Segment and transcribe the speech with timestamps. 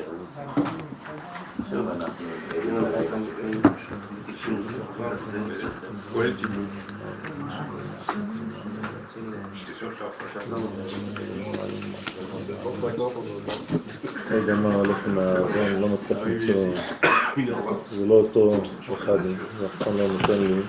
[0.00, 0.40] הקשר הזה.
[1.70, 2.26] שוב, אנחנו
[2.58, 3.26] עדים לרעיון
[14.30, 16.74] לא יודע מה הולך עם זה, אני לא מצליח למצוא,
[17.90, 18.62] זה לא אותו
[18.94, 19.18] אחד,
[19.58, 20.62] זה אף פעם לא נותן לי.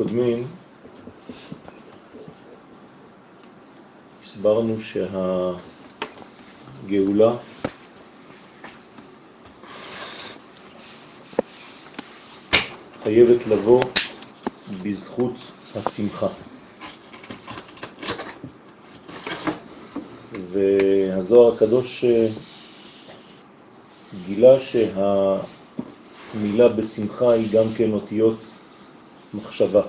[0.00, 0.46] הקודמים
[4.24, 4.76] הסברנו
[6.82, 7.36] שהגאולה
[13.02, 13.82] חייבת לבוא
[14.82, 15.34] בזכות
[15.76, 16.28] השמחה.
[20.50, 22.04] והזוהר הקדוש
[24.26, 25.08] גילה שהמילה
[26.68, 28.49] בשמחה היא גם כן אותיות
[29.34, 29.82] מחשבה.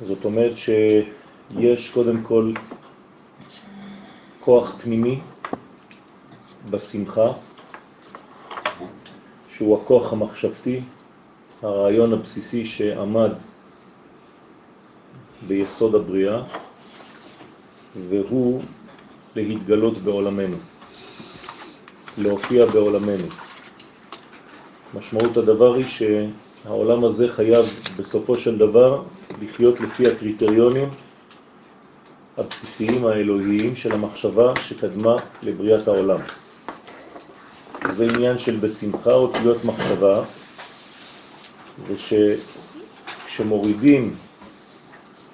[0.00, 2.52] זאת אומרת שיש קודם כל
[4.40, 5.20] כוח פנימי
[6.70, 7.32] בשמחה,
[9.50, 10.80] שהוא הכוח המחשבתי,
[11.62, 13.30] הרעיון הבסיסי שעמד
[15.46, 16.42] ביסוד הבריאה,
[18.08, 18.62] והוא
[19.36, 20.56] להתגלות בעולמנו,
[22.18, 23.26] להופיע בעולמנו.
[24.94, 29.02] משמעות הדבר היא שהעולם הזה חייב בסופו של דבר
[29.42, 30.88] לחיות לפי הקריטריונים
[32.36, 36.20] הבסיסיים האלוהיים של המחשבה שקדמה לבריאת העולם.
[37.90, 40.24] זה עניין של בשמחה אותיות מחשבה,
[43.26, 44.14] ושכשמורידים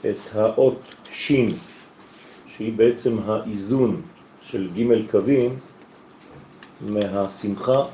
[0.00, 1.54] את האות שין,
[2.46, 4.02] שהיא בעצם האיזון
[4.42, 5.58] של ג' קווים,
[6.80, 7.84] מהשמחה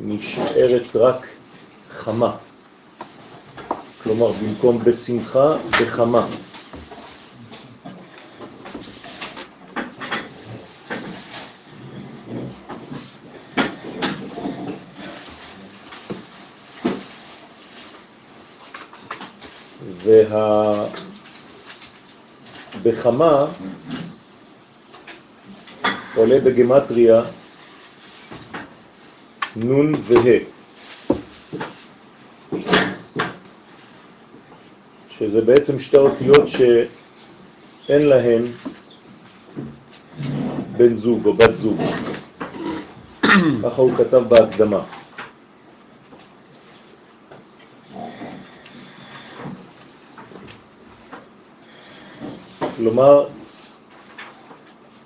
[0.00, 1.26] נשארת רק
[1.96, 2.36] חמה.
[4.02, 6.26] כלומר, במקום בשמחה, בחמה.
[22.84, 23.46] והבחמה
[26.14, 27.22] עולה בגמטריה
[29.62, 30.38] נון וה',
[35.10, 38.42] שזה בעצם שתי אותיות שאין להן
[40.76, 41.80] בן זוג או בת זוג.
[43.62, 44.84] ככה הוא כתב בהקדמה.
[52.76, 53.26] כלומר,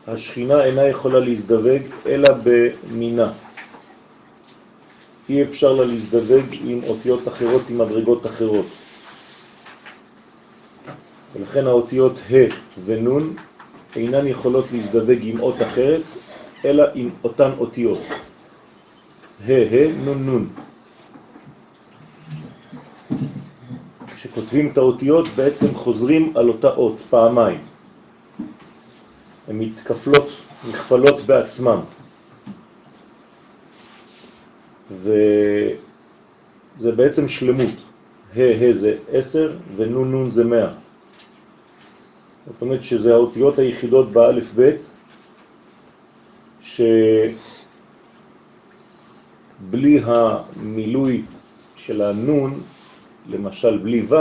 [0.07, 3.33] השכינה אינה יכולה להזדווג אלא במינה.
[5.33, 8.67] אי אפשר לה להזדווג עם אותיות אחרות, עם מדרגות אחרות.
[11.35, 12.35] ולכן האותיות ה'
[12.85, 13.37] ונון
[13.97, 16.03] אינן יכולות להזדווג עם אות אחרת,
[16.65, 17.99] אלא עם אותן אותיות.
[19.47, 20.49] ה' ה' נון נון.
[24.15, 27.61] כשכותבים את האותיות בעצם חוזרים על אותה אות פעמיים.
[29.49, 30.29] הן מתקפלות,
[30.69, 31.81] נכפלות בעצמם.
[35.01, 37.75] וזה בעצם שלמות.
[38.37, 40.73] ה' ה' זה 10 ונון נון זה 100.
[42.47, 44.91] זאת אומרת שזה האותיות היחידות באלף בית
[46.61, 46.91] שבלי
[50.05, 51.23] המילוי
[51.77, 52.61] של הנון,
[53.31, 54.15] למשל בלי ו',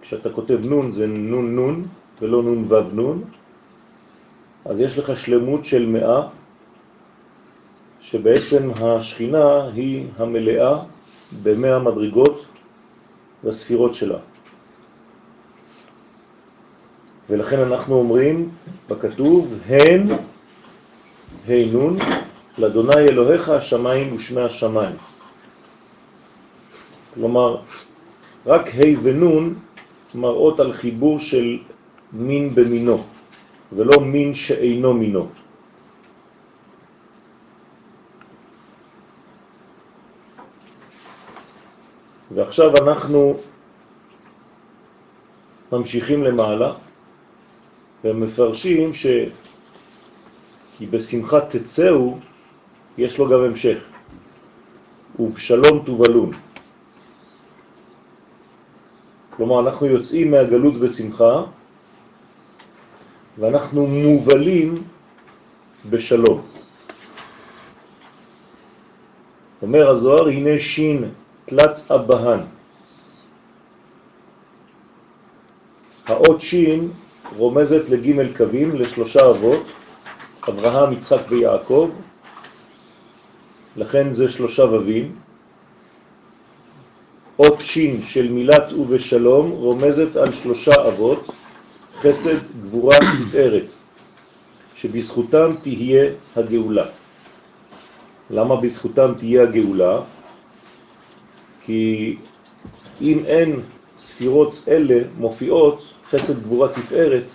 [0.00, 1.86] כשאתה כותב נון זה נון נון
[2.22, 3.24] ולא נון ו' נון,
[4.64, 6.28] אז יש לך שלמות של מאה
[8.06, 10.78] שבעצם השכינה היא המלאה
[11.42, 12.44] במאה מדרגות
[13.44, 14.18] והספירות שלה.
[17.30, 18.48] ולכן אנחנו אומרים
[18.88, 20.06] בכתוב, הן,
[21.48, 21.52] ה'
[22.58, 24.96] לאדוני אלוהיך השמיים ושמי השמיים.
[27.14, 27.56] כלומר,
[28.46, 29.54] רק ה' ונון
[30.14, 31.58] מראות על חיבור של
[32.12, 32.98] מין במינו,
[33.72, 35.28] ולא מין שאינו מינו.
[42.36, 43.36] ועכשיו אנחנו
[45.72, 46.72] ממשיכים למעלה
[48.04, 49.06] ומפרשים ש...
[50.78, 52.18] כי בשמחה תצאו,
[52.98, 53.78] יש לו גם המשך.
[55.18, 56.32] ובשלום תובלון.
[59.30, 61.42] כלומר, אנחנו יוצאים מהגלות בשמחה,
[63.38, 64.82] ואנחנו מובלים
[65.90, 66.42] בשלום.
[69.62, 71.04] אומר הזוהר, הנה שין
[71.46, 72.40] תלת אבהן.
[76.06, 76.90] האות שין
[77.36, 79.66] רומזת לג' קווים, לשלושה אבות,
[80.48, 81.90] אברהם, יצחק ויעקב,
[83.76, 85.14] לכן זה שלושה ובים.
[87.38, 91.30] אות שין של מילת ובשלום רומזת על שלושה אבות,
[92.02, 92.96] חסד, גבורה,
[93.26, 93.72] תפארת,
[94.74, 96.86] שבזכותם תהיה הגאולה.
[98.30, 100.15] למה בזכותם תהיה הגאולה?
[101.66, 102.16] כי
[103.00, 103.60] אם אין
[103.96, 107.34] ספירות אלה מופיעות, חסד, גבורה, תפארת,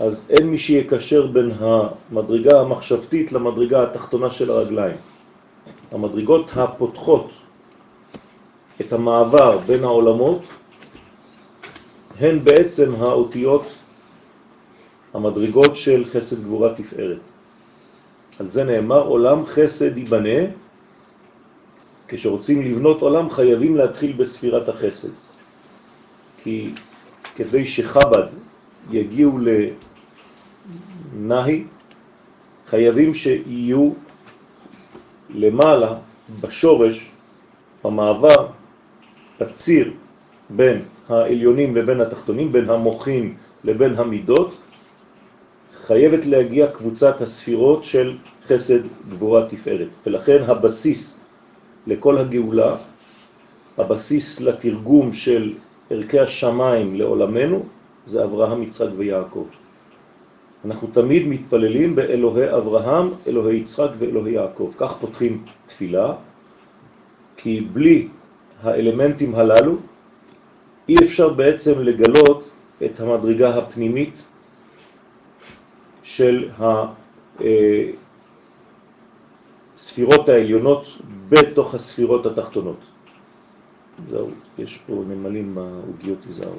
[0.00, 4.96] אז אין מי שיקשר בין המדרגה המחשבתית למדרגה התחתונה של הרגליים.
[5.92, 7.30] המדרגות הפותחות
[8.80, 10.42] את המעבר בין העולמות
[12.20, 13.62] הן בעצם האותיות,
[15.14, 17.20] המדרגות של חסד גבורה תפארת.
[18.40, 20.40] על זה נאמר עולם חסד ייבנה,
[22.08, 25.08] כשרוצים לבנות עולם חייבים להתחיל בספירת החסד.
[26.42, 26.70] כי
[27.36, 28.26] כדי שחב"ד
[28.90, 29.38] יגיעו
[31.14, 31.64] לנהי,
[32.66, 33.90] חייבים שיהיו
[35.30, 35.94] למעלה
[36.40, 37.10] בשורש,
[37.84, 38.46] במעבר,
[39.40, 39.92] בציר
[40.50, 44.54] בין העליונים לבין התחתונים, בין המוחים לבין המידות,
[45.86, 48.16] חייבת להגיע קבוצת הספירות של
[48.46, 49.88] חסד, גבורה, תפארת.
[50.06, 51.20] ולכן הבסיס
[51.88, 52.76] לכל הגאולה,
[53.78, 55.54] הבסיס לתרגום של
[55.90, 57.64] ערכי השמיים לעולמנו,
[58.04, 59.46] זה אברהם, יצחק ויעקב.
[60.64, 64.72] אנחנו תמיד מתפללים באלוהי אברהם, אלוהי יצחק ואלוהי יעקב.
[64.78, 66.12] כך פותחים תפילה,
[67.36, 68.08] כי בלי
[68.62, 69.76] האלמנטים הללו
[70.88, 72.50] אי אפשר בעצם לגלות
[72.84, 74.24] את המדרגה הפנימית
[76.02, 76.48] של
[79.78, 80.86] הספירות העליונות
[81.28, 82.80] בתוך הספירות התחתונות.
[84.10, 84.28] זהו,
[84.58, 86.52] יש פה נמלים בעוגיות, תיזהרו.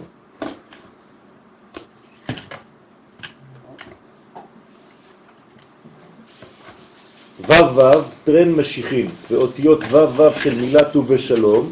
[7.39, 7.81] ו' ו',
[8.23, 11.71] טרן משיחים, ואותיות ו' ו' של מילה ט"ו בשלום,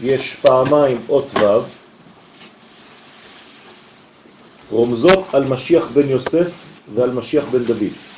[0.00, 1.62] יש פעמיים אות ו',
[4.70, 8.09] רומזות על משיח בן יוסף ועל משיח בן דוד.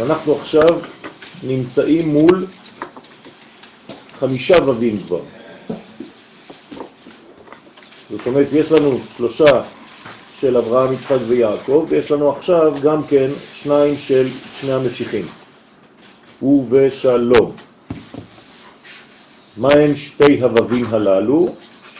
[0.00, 0.78] אנחנו עכשיו
[1.42, 2.46] נמצאים מול
[4.20, 5.20] חמישה ובים כבר.
[8.10, 9.62] זאת אומרת, יש לנו שלושה
[10.40, 14.28] של אברהם, יצחק ויעקב, ויש לנו עכשיו גם כן שניים של
[14.60, 15.24] שני המשיחים,
[16.42, 17.52] ובשלום.
[19.56, 21.54] מה הם שתי הווים הללו?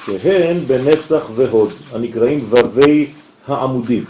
[0.05, 3.11] שהן בנצח והוד, הנקראים וווי
[3.47, 4.05] העמודים.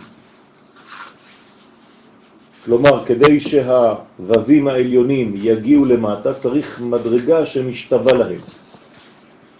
[2.64, 8.40] כלומר, כדי שהווים העליונים יגיעו למטה, צריך מדרגה שמשתווה להם.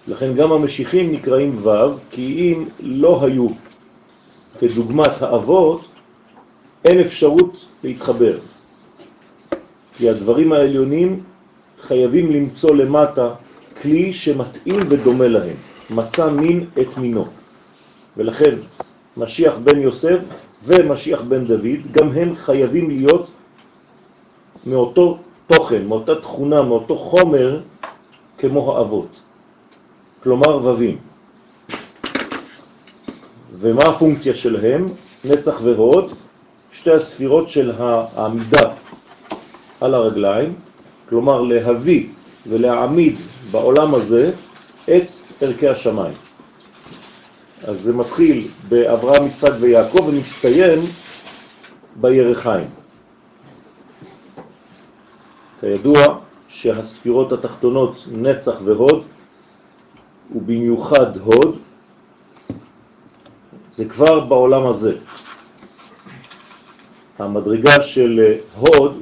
[0.09, 3.49] לכן גם המשיחים נקראים וו, כי אם לא היו
[4.59, 5.85] כדוגמת האבות,
[6.85, 8.35] אין אפשרות להתחבר.
[9.97, 11.23] כי הדברים העליונים
[11.81, 13.29] חייבים למצוא למטה
[13.83, 15.57] כלי שמתאים ודומה להם.
[15.91, 17.27] מצא מין את מינו.
[18.17, 18.55] ולכן
[19.17, 20.19] משיח בן יוסף
[20.65, 23.31] ומשיח בן דוד, גם הם חייבים להיות
[24.67, 27.61] מאותו תוכן, מאותה תכונה, מאותו חומר
[28.39, 29.21] כמו האבות,
[30.23, 30.99] כלומר ובים.
[33.61, 34.87] ומה הפונקציה שלהם?
[35.25, 36.13] נצח והוד,
[36.73, 38.73] שתי הספירות של העמידה
[39.81, 40.55] על הרגליים,
[41.09, 42.07] כלומר להביא
[42.47, 43.17] ולהעמיד
[43.51, 44.33] בעולם הזה
[44.85, 46.30] את ערכי השמיים.
[47.65, 50.79] אז זה מתחיל באברהם, יצחק ויעקב ומסתיים
[51.97, 52.69] בירחיים.
[55.61, 59.07] כידוע שהספירות התחתונות נצח והוד,
[60.35, 61.59] ובמיוחד הוד,
[63.73, 64.97] זה כבר בעולם הזה.
[67.19, 69.01] המדרגה של הוד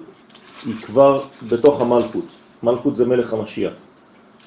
[0.67, 2.25] היא כבר בתוך המלכות.
[2.62, 3.73] מלכות זה מלך המשיח.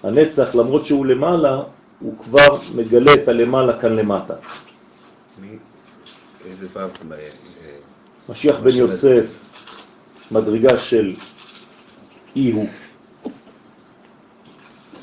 [0.03, 1.63] הנצח, למרות שהוא למעלה,
[2.01, 4.33] הוא כבר מגלה את הלמעלה כאן למטה.
[6.45, 6.79] איזה ו'
[8.29, 9.25] משיח בן יוסף,
[10.31, 11.15] מדרגה של
[12.35, 12.67] אי הוא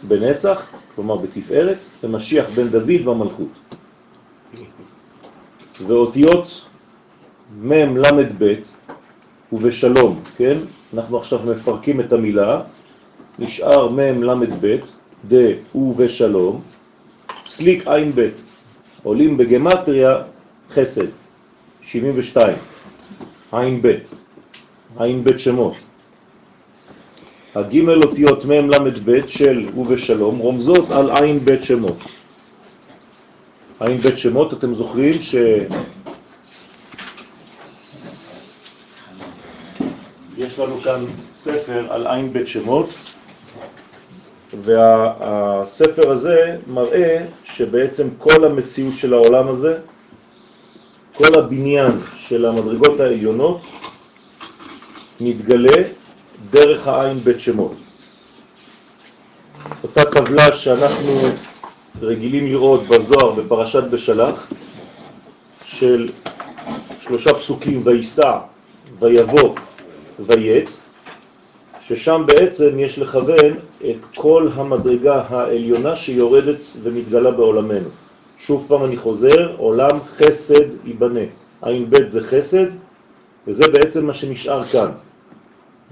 [0.02, 3.48] בנצח, כלומר בתפארת, ומשיח בן דוד במלכות.
[5.86, 6.64] ואותיות
[7.62, 8.54] מ' ל' ב'
[9.52, 10.58] ובשלום, כן?
[10.94, 12.62] אנחנו עכשיו מפרקים את המילה,
[13.38, 14.76] נשאר מ' ל' ב',
[15.24, 16.62] דו ושלום,
[17.48, 18.40] סליק עין בית,
[19.02, 20.22] עולים בגמטריה
[20.70, 21.06] חסד,
[21.82, 22.56] 72,
[23.52, 24.10] עין בית,
[24.98, 25.74] עין בית שמות.
[27.54, 31.96] הג' אותיות מ' ל' ב' של ובשלום רומזות על עין בית שמות.
[33.80, 35.34] עין בית שמות, אתם זוכרים ש...
[40.36, 42.88] יש לנו כאן ספר על עין בית שמות,
[44.54, 49.78] והספר הזה מראה שבעצם כל המציאות של העולם הזה,
[51.14, 53.60] כל הבניין של המדרגות העליונות,
[55.20, 55.82] מתגלה
[56.50, 57.72] דרך העין בית שמות.
[59.82, 61.20] אותה טבלה שאנחנו
[62.02, 64.52] רגילים לראות בזוהר בפרשת בשלח,
[65.64, 66.08] של
[67.00, 68.38] שלושה פסוקים, ויסע,
[68.98, 69.54] ויבוא,
[70.26, 70.80] ויית,
[71.80, 77.88] ששם בעצם יש לכוון את כל המדרגה העליונה שיורדת ומתגלה בעולמנו.
[78.38, 81.20] שוב פעם אני חוזר, עולם חסד ייבנה.
[81.62, 82.66] עין ב' זה חסד,
[83.46, 84.90] וזה בעצם מה שנשאר כאן.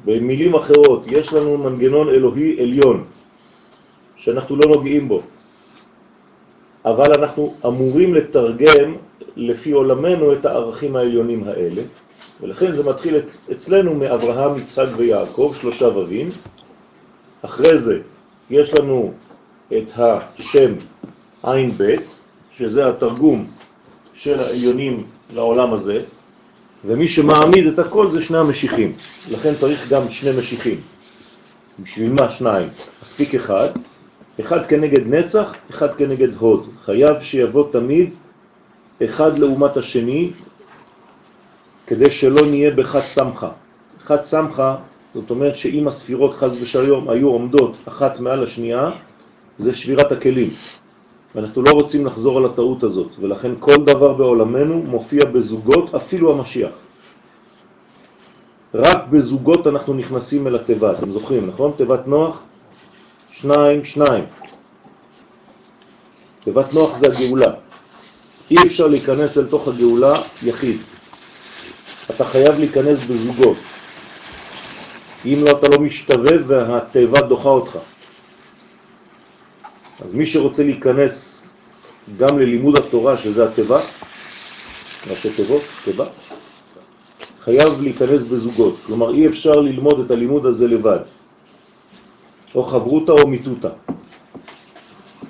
[0.05, 3.05] במילים אחרות, יש לנו מנגנון אלוהי עליון,
[4.17, 5.23] שאנחנו לא נוגעים בו,
[6.85, 8.95] אבל אנחנו אמורים לתרגם
[9.37, 11.83] לפי עולמנו את הערכים העליונים האלה,
[12.41, 13.17] ולכן זה מתחיל
[13.53, 16.31] אצלנו מאברהם, יצחק ויעקב, שלושה ווים.
[17.47, 17.99] אחרי זה
[18.51, 19.13] יש לנו
[19.73, 20.73] את השם
[21.43, 21.95] עין ב',
[22.57, 23.47] שזה התרגום
[24.15, 26.03] של העליונים לעולם הזה,
[26.85, 28.93] ומי שמעמיד את הכל זה שני המשיחים.
[29.31, 30.81] לכן צריך גם שני משיחים.
[31.83, 32.69] בשביל מה שניים?
[33.03, 33.69] מספיק אחד.
[34.41, 36.71] אחד כנגד נצח, אחד כנגד הוד.
[36.85, 38.15] חייב שיבוא תמיד
[39.05, 40.31] אחד לעומת השני,
[41.87, 43.51] כדי שלא נהיה בחד סמכה.
[44.03, 44.77] חד סמכה,
[45.17, 48.91] זאת אומרת שאם הספירות חז ושלום היו עומדות אחת מעל השנייה,
[49.59, 50.51] זה שבירת הכלים.
[51.35, 56.73] ואנחנו לא רוצים לחזור על הטעות הזאת, ולכן כל דבר בעולמנו מופיע בזוגות, אפילו המשיח.
[58.75, 61.73] רק בזוגות אנחנו נכנסים אל התיבה, אתם זוכרים, נכון?
[61.77, 62.43] תיבת נוח,
[63.31, 64.25] שניים, שניים.
[66.41, 67.53] תיבת נוח זה הגאולה.
[68.51, 70.77] אי אפשר להיכנס אל תוך הגאולה יחיד.
[72.11, 73.57] אתה חייב להיכנס בזוגות.
[75.25, 77.79] אם לא, אתה לא משתווה והתיבה דוחה אותך.
[80.05, 81.47] אז מי שרוצה להיכנס
[82.17, 83.81] גם ללימוד התורה, שזה התיבה,
[85.11, 86.07] ראשי תיבות, תיבה,
[87.41, 88.77] חייב להיכנס בזוגות.
[88.87, 90.99] כלומר, אי אפשר ללמוד את הלימוד הזה לבד.
[92.55, 93.69] או חברותה או מיטותה.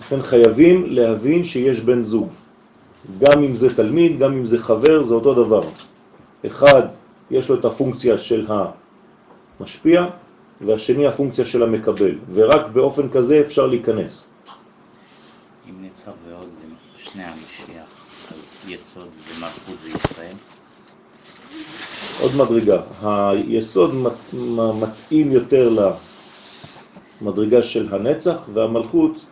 [0.01, 2.29] לכן חייבים להבין שיש בן זוג.
[3.19, 5.61] גם אם זה תלמיד, גם אם זה חבר, זה אותו דבר.
[6.47, 6.83] אחד,
[7.31, 8.47] יש לו את הפונקציה של
[9.61, 10.07] המשפיע,
[10.61, 14.29] והשני הפונקציה של המקבל, ורק באופן כזה אפשר להיכנס.
[15.71, 17.87] אם נצר ועוד זה שני המשיח,
[18.31, 20.35] אז יסוד ומלכות זה ישראל?
[22.21, 22.83] עוד מדרגה.
[23.03, 23.91] היסוד
[24.81, 25.71] מתאים יותר
[27.23, 29.25] למדרגה של הנצח, והמלכות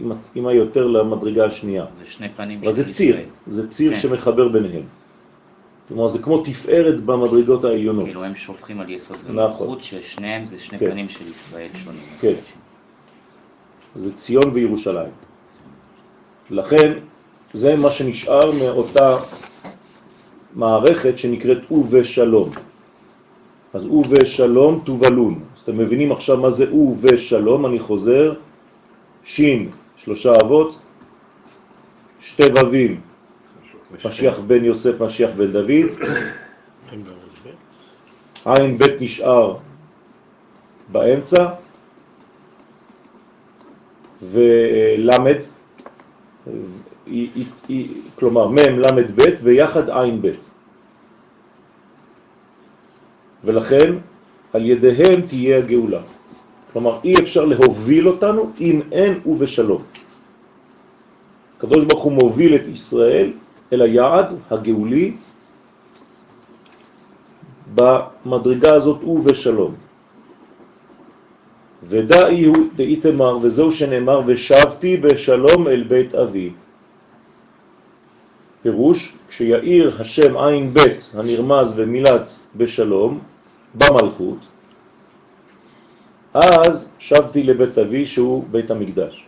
[0.00, 1.84] מתאימה יותר למדרגה השנייה.
[1.92, 2.84] זה שני פנים של ישראל.
[2.84, 4.00] זה ציר, זה ציר כן.
[4.00, 4.82] שמחבר ביניהם.
[5.92, 8.04] כלומר, זה כמו תפארת במדרגות העליונות.
[8.04, 9.80] כאילו הם שופכים על יסוד ומלכות, נכון.
[9.80, 10.90] ששניהם זה שני כן.
[10.90, 12.00] פנים של ישראל שונים.
[12.20, 12.34] כן.
[13.96, 15.10] זה ציון וירושלים.
[16.50, 16.92] לכן,
[17.54, 19.18] זה מה שנשאר מאותה
[20.54, 22.50] מערכת שנקראת ובשלום.
[23.74, 25.40] אז ובשלום תובלון.
[25.56, 28.34] אז אתם מבינים עכשיו מה זה ובשלום, אני חוזר,
[29.24, 30.78] שין, שלושה אבות,
[32.20, 33.00] שתי ווים,
[34.04, 35.88] משיח בן יוסף, משיח בן דוד,
[38.44, 39.56] עין בית נשאר
[40.92, 41.48] באמצע,
[44.22, 45.36] ולמד,
[48.18, 50.32] כלומר מ' למד ב' ויחד עין ב'.
[53.44, 53.94] ולכן
[54.52, 56.02] על ידיהם תהיה הגאולה.
[56.72, 59.82] כלומר אי אפשר להוביל אותנו אם אין ובשלום.
[61.58, 63.32] הקדוש ברוך הוא מוביל את ישראל
[63.72, 65.16] אל היעד הגאולי
[67.74, 69.74] במדרגה הזאת ובשלום.
[71.88, 76.52] ודאי הוא דאיתמר, וזהו שנאמר, ושבתי בשלום אל בית אבי.
[78.62, 83.18] פירוש, כשיעיר השם עין בית הנרמז ומילת בשלום
[83.74, 84.38] במלכות,
[86.34, 89.26] אז שבתי לבית אבי שהוא בית המקדש.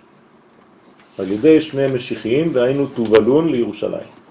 [1.18, 4.23] על ידי שני משיחיים, והיינו תובלון לירושלים.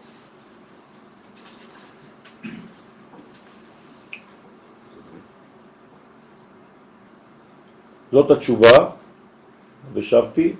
[8.13, 8.77] זאת התשובה
[9.93, 10.53] ושבתי,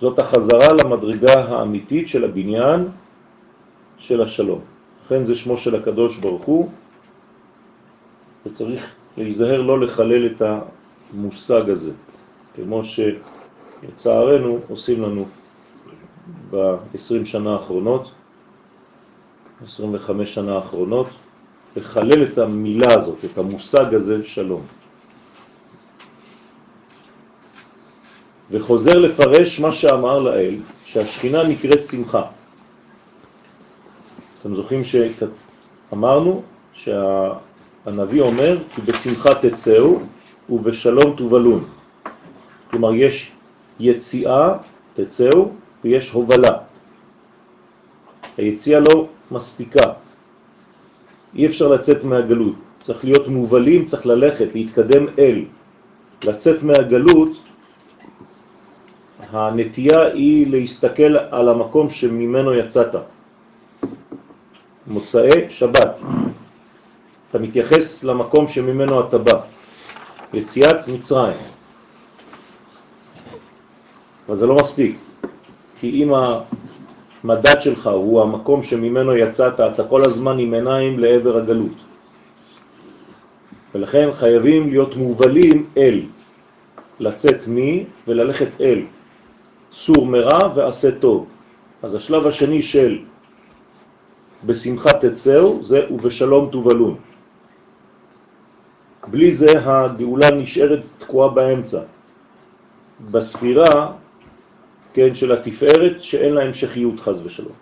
[0.00, 2.88] זאת החזרה למדרגה האמיתית של הבניין
[3.98, 4.60] של השלום.
[5.04, 6.70] לכן זה שמו של הקדוש ברוך הוא,
[8.46, 11.92] וצריך להיזהר לא לחלל את המושג הזה,
[12.54, 15.26] כמו שלצערנו עושים לנו
[16.50, 18.10] ב-20 שנה האחרונות,
[19.64, 21.06] 25 שנה האחרונות,
[21.76, 24.83] לחלל את המילה הזאת, את המושג הזה, שלום.
[28.50, 32.22] וחוזר לפרש מה שאמר לאל, שהשכינה נקראת שמחה.
[34.40, 39.98] אתם זוכרים שאמרנו שהנביא אומר כי בשמחה תצאו
[40.50, 41.64] ובשלום תובלון.
[42.70, 43.32] כלומר יש
[43.80, 44.56] יציאה,
[44.94, 45.50] תצאו,
[45.84, 46.52] ויש הובלה.
[48.36, 49.92] היציאה לא מספיקה,
[51.34, 55.44] אי אפשר לצאת מהגלות, צריך להיות מובלים, צריך ללכת, להתקדם אל.
[56.24, 57.30] לצאת מהגלות,
[59.34, 62.94] הנטייה היא להסתכל על המקום שממנו יצאת.
[64.86, 65.98] מוצאי שבת,
[67.30, 69.40] אתה מתייחס למקום שממנו אתה בא,
[70.34, 71.36] יציאת מצרים.
[74.28, 74.98] אבל זה לא מספיק,
[75.80, 76.12] כי אם
[77.24, 81.78] המדד שלך הוא המקום שממנו יצאת, אתה כל הזמן עם עיניים לעבר הגלות.
[83.74, 86.00] ולכן חייבים להיות מובלים אל,
[87.00, 88.82] לצאת מי וללכת אל.
[89.74, 91.26] סור מרע ועשה טוב.
[91.82, 92.98] אז השלב השני של
[94.46, 96.94] בשמחה תצאו זה ובשלום תובלון.
[99.08, 101.80] בלי זה הגאולה נשארת תקועה באמצע.
[103.10, 103.92] בספירה
[104.94, 107.56] כן, של התפארת שאין לה המשכיות חז ושלום.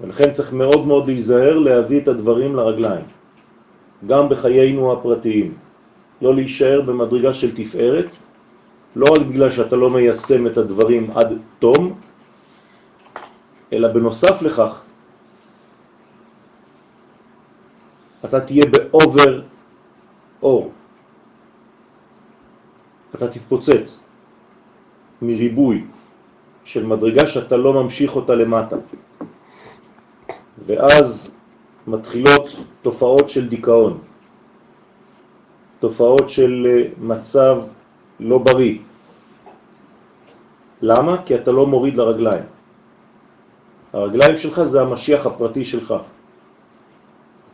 [0.00, 3.04] ולכן צריך מאוד מאוד להיזהר להביא את הדברים לרגליים,
[4.06, 5.54] גם בחיינו הפרטיים.
[6.22, 8.10] לא להישאר במדרגה של תפארת,
[8.96, 12.00] לא רק בגלל שאתה לא מיישם את הדברים עד תום,
[13.72, 14.82] אלא בנוסף לכך,
[18.24, 19.42] אתה תהיה באובר
[20.42, 20.72] אור.
[23.14, 24.04] אתה תתפוצץ.
[25.22, 25.84] מריבוי
[26.64, 28.76] של מדרגה שאתה לא ממשיך אותה למטה.
[30.66, 31.34] ואז
[31.86, 33.98] מתחילות תופעות של דיכאון,
[35.80, 37.56] תופעות של אה, מצב
[38.20, 38.78] לא בריא.
[40.82, 41.22] למה?
[41.24, 42.44] כי אתה לא מוריד לרגליים.
[43.92, 45.94] הרגליים שלך זה המשיח הפרטי שלך.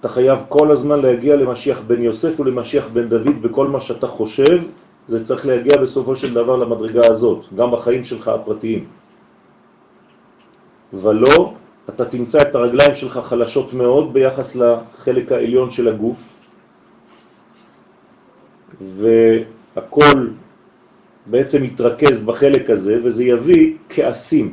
[0.00, 4.62] אתה חייב כל הזמן להגיע למשיח בן יוסף ולמשיח בן דוד בכל מה שאתה חושב
[5.08, 8.84] זה צריך להגיע בסופו של דבר למדרגה הזאת, גם בחיים שלך הפרטיים.
[10.92, 11.54] ולא,
[11.88, 16.18] אתה תמצא את הרגליים שלך חלשות מאוד ביחס לחלק העליון של הגוף,
[18.80, 20.18] והכל
[21.26, 24.52] בעצם יתרכז בחלק הזה, וזה יביא כעסים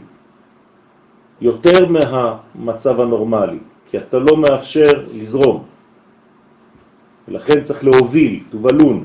[1.42, 3.60] יותר מהמצב הנורמלי,
[3.90, 5.64] כי אתה לא מאפשר לזרום.
[7.28, 9.04] ולכן צריך להוביל, תובלון,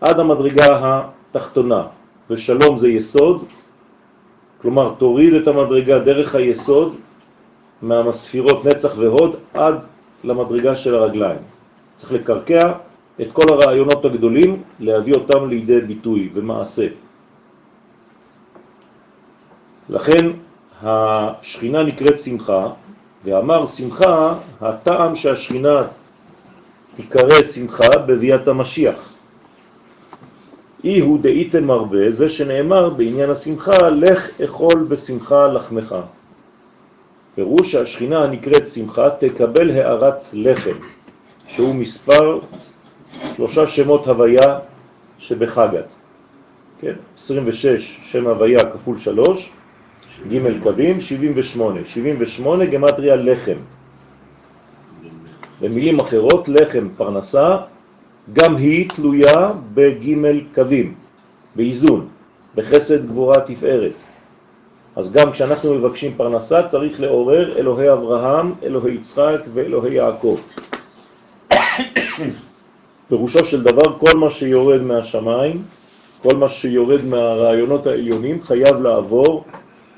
[0.00, 1.82] עד המדרגה התחתונה,
[2.30, 3.44] ושלום זה יסוד,
[4.62, 6.96] כלומר תוריד את המדרגה דרך היסוד
[7.82, 9.74] מהספירות נצח והוד עד
[10.24, 11.38] למדרגה של הרגליים.
[11.96, 12.72] צריך לקרקע
[13.22, 16.86] את כל הרעיונות הגדולים, להביא אותם לידי ביטוי ומעשה.
[19.88, 20.30] לכן
[20.82, 22.68] השכינה נקראת שמחה,
[23.24, 25.82] ואמר שמחה, הטעם שהשכינה
[26.96, 29.14] תיקרא שמחה בביאת המשיח.
[30.84, 35.94] אי הוא דאיתם הרבה, זה שנאמר בעניין השמחה, לך אכול בשמחה לחמך.
[37.34, 40.76] פירוש שהשכינה הנקראת שמחה תקבל הערת לחם,
[41.48, 42.38] שהוא מספר
[43.36, 44.58] שלושה שמות הוויה
[45.18, 45.94] שבחגת.
[46.80, 46.92] כן?
[47.16, 49.50] 26 שם הוויה כפול 3,
[50.28, 51.80] ג' קווים, 78.
[51.86, 53.56] 78 גמטריה לחם.
[55.60, 57.56] במילים אחרות, לחם פרנסה
[58.32, 60.16] גם היא תלויה בג'
[60.54, 60.94] קווים,
[61.56, 62.08] באיזון,
[62.54, 64.02] בחסד גבורה תפארת.
[64.96, 70.38] אז גם כשאנחנו מבקשים פרנסה צריך לעורר אלוהי אברהם, אלוהי יצחק ואלוהי יעקב.
[73.12, 75.62] פירושו של דבר כל מה שיורד מהשמיים,
[76.22, 79.44] כל מה שיורד מהרעיונות העליונים חייב לעבור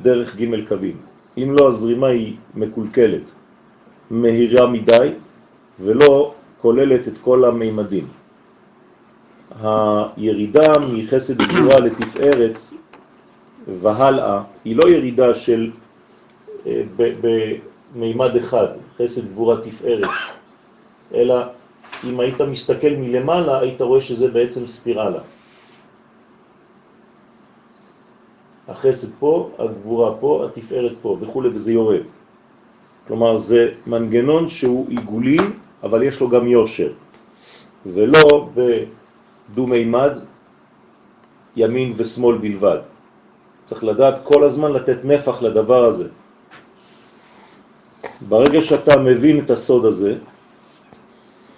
[0.02, 0.96] דרך ג' קווים.
[1.38, 3.32] אם לא, הזרימה היא מקולקלת,
[4.10, 5.08] מהירה מדי
[5.80, 8.06] ולא כוללת את כל המימדים.
[9.62, 12.58] הירידה מחסד גבורה לתפארת
[13.80, 15.70] והלאה היא לא ירידה של
[17.94, 18.66] במימד אחד,
[18.98, 20.10] חסד גבורה תפארת,
[21.14, 21.36] אלא
[22.06, 25.20] אם היית מסתכל מלמעלה, היית רואה שזה בעצם ספירלה.
[28.68, 32.06] החסד פה, הגבורה פה, התפארת פה וכו', וזה יורד.
[33.06, 35.36] כלומר, זה מנגנון שהוא עיגולי,
[35.82, 36.92] אבל יש לו גם יושר,
[37.86, 40.18] ולא בדו-מימד,
[41.56, 42.78] ימין ושמאל בלבד.
[43.64, 46.08] צריך לדעת כל הזמן לתת נפח לדבר הזה.
[48.28, 50.18] ברגע שאתה מבין את הסוד הזה,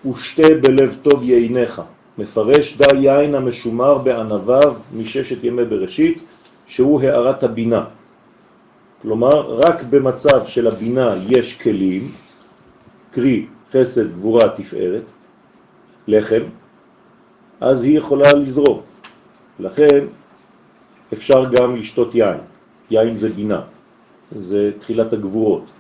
[0.07, 1.83] ושתה בלב טוב ייניך,
[2.19, 6.25] מפרש די יין המשומר בענביו מששת ימי בראשית,
[6.66, 7.85] שהוא הערת הבינה.
[9.03, 12.03] כלומר, רק במצב של הבינה יש כלים,
[13.11, 15.11] קרי חסד, גבורה, תפארת,
[16.09, 16.42] לחם,
[17.61, 18.81] אז היא יכולה לזרום.
[19.61, 20.07] לכן
[21.12, 22.38] אפשר גם לשתות יין.
[22.90, 23.61] יין זה בינה,
[24.33, 25.71] זה תחילת הגבורות,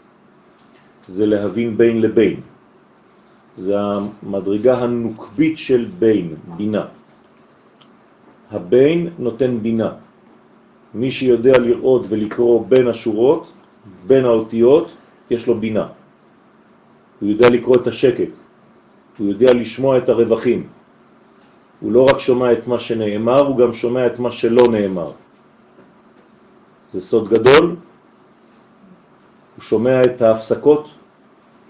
[1.02, 2.40] זה להבין בין לבין.
[3.56, 6.84] זה המדרגה הנוקבית של בין, בינה.
[8.50, 9.92] הבין נותן בינה.
[10.94, 13.52] מי שיודע לראות ולקרוא בין השורות,
[14.06, 14.92] בין האותיות,
[15.30, 15.86] יש לו בינה.
[17.20, 18.32] הוא יודע לקרוא את השקט,
[19.18, 20.68] הוא יודע לשמוע את הרווחים.
[21.80, 25.10] הוא לא רק שומע את מה שנאמר, הוא גם שומע את מה שלא נאמר.
[26.92, 27.66] זה סוד גדול,
[29.56, 30.88] הוא שומע את ההפסקות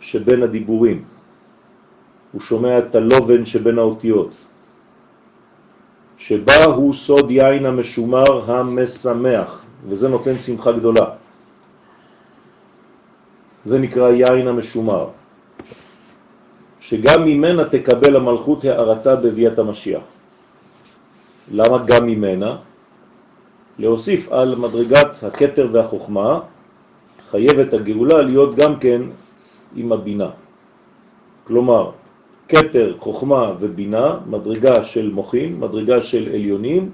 [0.01, 1.15] שבין הדיבורים,
[2.37, 4.31] הוא שומע את הלובן שבין האותיות,
[6.20, 11.07] שבה הוא סוד יין המשומר המשמח, וזה נותן שמחה גדולה.
[13.64, 15.09] זה נקרא יין המשומר,
[16.81, 20.05] שגם ממנה תקבל המלכות הערתה בביאת המשיח.
[21.57, 22.57] למה גם ממנה?
[23.81, 26.40] להוסיף על מדרגת הקטר והחוכמה,
[27.33, 29.03] חייבת הגאולה להיות גם כן
[29.77, 30.31] עם הבינה.
[31.49, 32.05] כלומר,
[32.47, 36.91] קטר, חוכמה ובינה, מדרגה של מוחים, מדרגה של עליונים,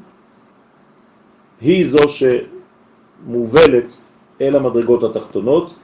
[1.61, 4.03] היא זו שמובלת
[4.41, 5.75] אל המדרגות התחתונות.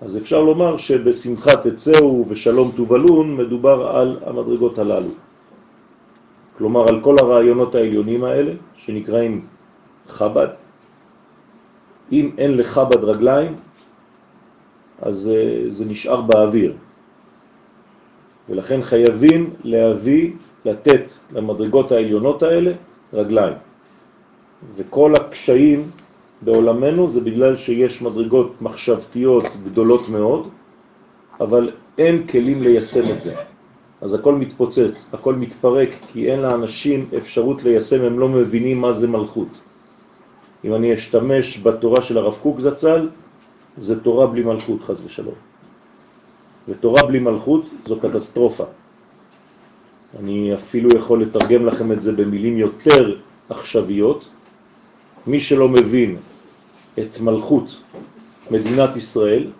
[0.00, 5.10] אז אפשר לומר שבשמחה תצאו ושלום תובלון מדובר על המדרגות הללו.
[6.58, 9.46] כלומר על כל הרעיונות העליונים האלה שנקראים
[10.08, 10.48] חב"ד.
[12.12, 13.54] אם אין לחב"ד רגליים,
[15.02, 16.74] אז זה, זה נשאר באוויר.
[18.48, 20.30] ולכן חייבים להביא,
[20.64, 22.72] לתת למדרגות העליונות האלה
[23.12, 23.54] רגליים.
[24.76, 25.90] וכל הקשיים
[26.42, 30.48] בעולמנו זה בגלל שיש מדרגות מחשבתיות גדולות מאוד,
[31.40, 33.34] אבל אין כלים ליישם את זה.
[34.00, 39.08] אז הכל מתפוצץ, הכל מתפרק, כי אין לאנשים אפשרות ליישם, הם לא מבינים מה זה
[39.08, 39.48] מלכות.
[40.64, 43.08] אם אני אשתמש בתורה של הרב קוק זצ"ל,
[43.78, 45.51] זה תורה בלי מלכות, חז ושלום.
[46.68, 48.64] ותורה בלי מלכות זו קטסטרופה.
[50.18, 53.16] אני אפילו יכול לתרגם לכם את זה במילים יותר
[53.48, 54.28] עכשוויות.
[55.26, 56.16] מי שלא מבין
[56.98, 57.76] את מלכות
[58.50, 59.50] מדינת ישראל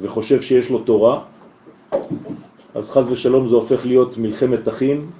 [0.00, 1.24] וחושב שיש לו תורה,
[2.74, 5.10] אז חז ושלום זה הופך להיות מלחמת אחים,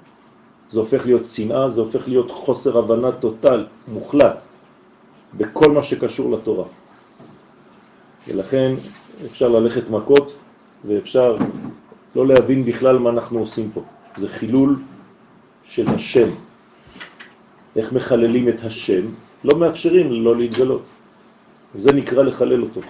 [0.69, 4.43] זה הופך להיות שנאה, זה הופך להיות חוסר הבנה טוטל, מוחלט,
[5.35, 6.65] בכל מה שקשור לתורה.
[8.29, 8.75] ולכן
[9.27, 10.35] אפשר ללכת מכות
[10.87, 11.37] ואפשר
[12.17, 13.83] לא להבין בכלל מה אנחנו עושים פה.
[14.17, 14.77] זה חילול
[15.65, 16.29] של השם.
[17.77, 19.03] איך מחללים את השם?
[19.45, 20.83] לא מאפשרים לו להתגלות.
[21.75, 22.81] זה נקרא לחלל אותו.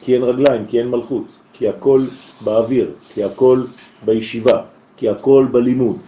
[0.00, 2.00] כי אין רגליים, כי אין מלכות, כי הכל
[2.44, 3.64] באוויר, כי הכל
[4.04, 4.62] בישיבה,
[4.96, 5.98] כי הכל בלימוד.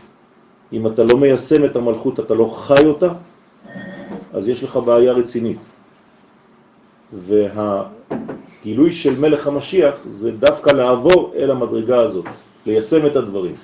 [0.72, 3.12] אם אתה לא מיישם את המלכות, אתה לא חי אותה,
[4.32, 5.58] אז יש לך בעיה רצינית.
[8.11, 12.25] והגילוי של מלך המשיח זה דווקא לעבור אל המדרגה הזאת,
[12.66, 13.55] ליישם את הדברים.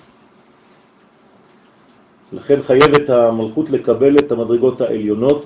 [2.33, 5.45] לכן חייבת המלכות לקבל את המדרגות העליונות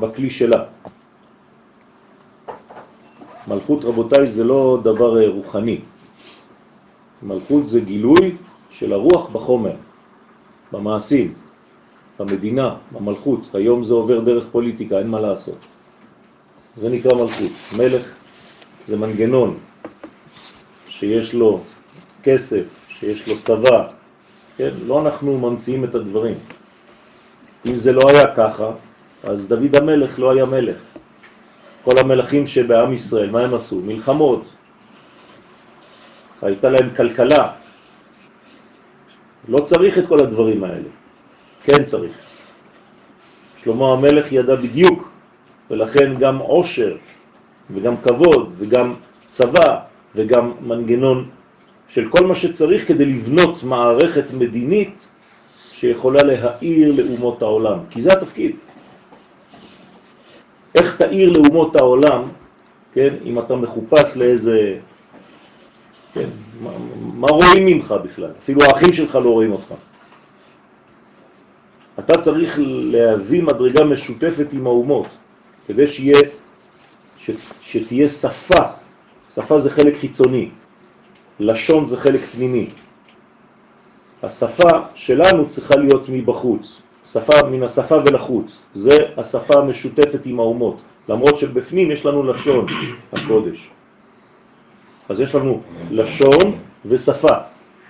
[0.00, 0.64] בכלי שלה.
[3.48, 5.80] מלכות, רבותיי, זה לא דבר רוחני.
[7.22, 8.36] מלכות זה גילוי
[8.70, 9.76] של הרוח בחומר,
[10.72, 11.34] במעשים,
[12.18, 13.40] במדינה, במלכות.
[13.54, 15.58] היום זה עובר דרך פוליטיקה, אין מה לעשות.
[16.76, 17.52] זה נקרא מלכות.
[17.76, 18.02] מלך
[18.86, 19.58] זה מנגנון
[20.88, 21.60] שיש לו
[22.22, 23.88] כסף, שיש לו צבא,
[24.56, 24.70] כן?
[24.86, 26.34] לא אנחנו ממציאים את הדברים.
[27.66, 28.70] אם זה לא היה ככה,
[29.24, 30.76] אז דוד המלך לא היה מלך.
[31.84, 33.80] כל המלכים שבעם ישראל, מה הם עשו?
[33.80, 34.44] מלחמות.
[36.42, 37.52] הייתה להם כלכלה.
[39.48, 40.90] לא צריך את כל הדברים האלה.
[41.62, 42.12] כן צריך.
[43.62, 45.15] שלמה המלך ידע בדיוק,
[45.70, 46.96] ולכן גם עושר,
[47.70, 48.94] וגם כבוד, וגם
[49.30, 49.78] צבא,
[50.14, 51.28] וגם מנגנון
[51.88, 55.06] של כל מה שצריך כדי לבנות מערכת מדינית
[55.72, 58.56] שיכולה להאיר לאומות העולם, כי זה התפקיד.
[60.74, 62.22] איך תאיר לאומות העולם,
[62.92, 64.78] כן, אם אתה מחופש לאיזה...
[66.12, 66.28] כן,
[66.62, 66.70] מה,
[67.14, 68.30] מה רואים ממך בכלל?
[68.42, 69.74] אפילו האחים שלך לא רואים אותך.
[71.98, 75.06] אתה צריך להביא מדרגה משותפת עם האומות,
[75.66, 76.18] כדי שיהיה,
[77.18, 77.30] ש,
[77.62, 78.62] שתהיה שפה.
[79.34, 80.50] שפה זה חלק חיצוני,
[81.40, 82.66] לשון זה חלק פנימי.
[84.22, 91.38] השפה שלנו צריכה להיות מבחוץ, שפה מן השפה ולחוץ, זה השפה המשותפת עם האומות, למרות
[91.38, 92.66] שבפנים יש לנו לשון
[93.12, 93.70] הקודש.
[95.08, 97.36] אז יש לנו לשון ושפה.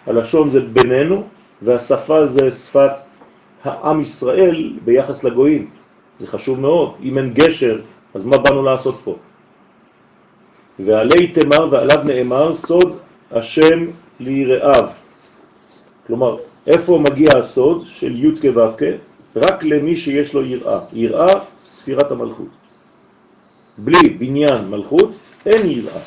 [0.06, 1.24] הלשון זה בינינו
[1.62, 2.92] והשפה זה שפת
[3.64, 5.70] העם ישראל ביחס לגויים.
[6.18, 6.92] זה חשוב מאוד.
[7.02, 7.80] אם אין גשר,
[8.14, 9.16] אז מה באנו לעשות פה?
[10.78, 12.96] ועלי תמר ועליו נאמר סוד
[13.30, 13.86] השם
[14.20, 14.88] ליראיו.
[16.06, 18.60] כלומר, איפה מגיע הסוד של י' כו'
[19.36, 20.80] רק למי שיש לו יראה.
[20.92, 22.48] יראה, ספירת המלכות.
[23.78, 25.10] בלי בניין מלכות,
[25.46, 26.00] אין יראה,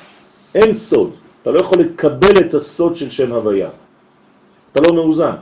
[0.55, 1.13] אין סוד.
[1.41, 3.69] אתה לא יכול לקבל את הסוד של שם הוויה.
[4.71, 5.35] אתה לא מאוזן.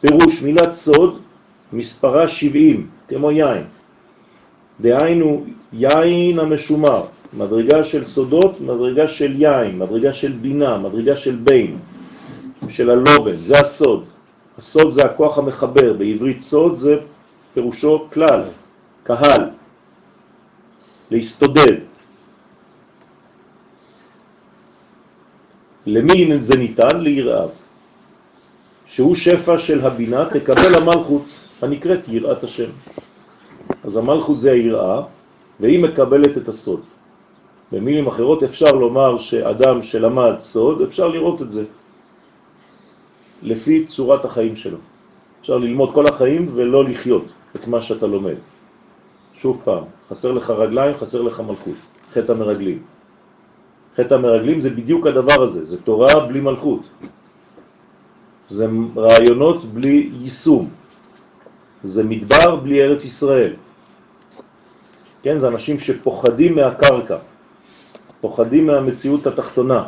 [0.00, 1.20] פירוש מילת סוד,
[1.72, 3.64] מספרה 70, כמו יין.
[4.80, 11.78] דהיינו, יין המשומר, מדרגה של סודות, מדרגה של יין, מדרגה של בינה, מדרגה של בין,
[12.68, 14.04] של הלובן, זה הסוד.
[14.58, 16.96] הסוד זה הכוח המחבר, בעברית סוד זה
[17.54, 18.42] פירושו כלל,
[19.02, 19.50] קהל,
[21.10, 21.76] להסתודד.
[25.86, 27.00] למי זה ניתן?
[27.00, 27.48] ליראיו.
[28.86, 32.70] שהוא שפע של הבינה, תקבל המלכות הנקראת יראת השם.
[33.84, 35.02] אז המלכות זה היראה,
[35.60, 36.80] והיא מקבלת את הסוד.
[37.72, 41.64] במילים אחרות אפשר לומר שאדם שלמד סוד, אפשר לראות את זה
[43.42, 44.78] לפי צורת החיים שלו.
[45.40, 47.24] אפשר ללמוד כל החיים ולא לחיות
[47.56, 48.36] את מה שאתה לומד.
[49.34, 51.78] שוב פעם, חסר לך רגליים, חסר לך מלכות,
[52.12, 52.82] חטא המרגלים.
[53.96, 56.82] חטא המרגלים זה בדיוק הדבר הזה, זה תורה בלי מלכות.
[58.48, 58.66] זה
[58.96, 60.68] רעיונות בלי יישום.
[61.86, 63.54] זה מדבר בלי ארץ ישראל.
[65.22, 67.18] כן, זה אנשים שפוחדים מהקרקע,
[68.20, 69.82] פוחדים מהמציאות התחתונה.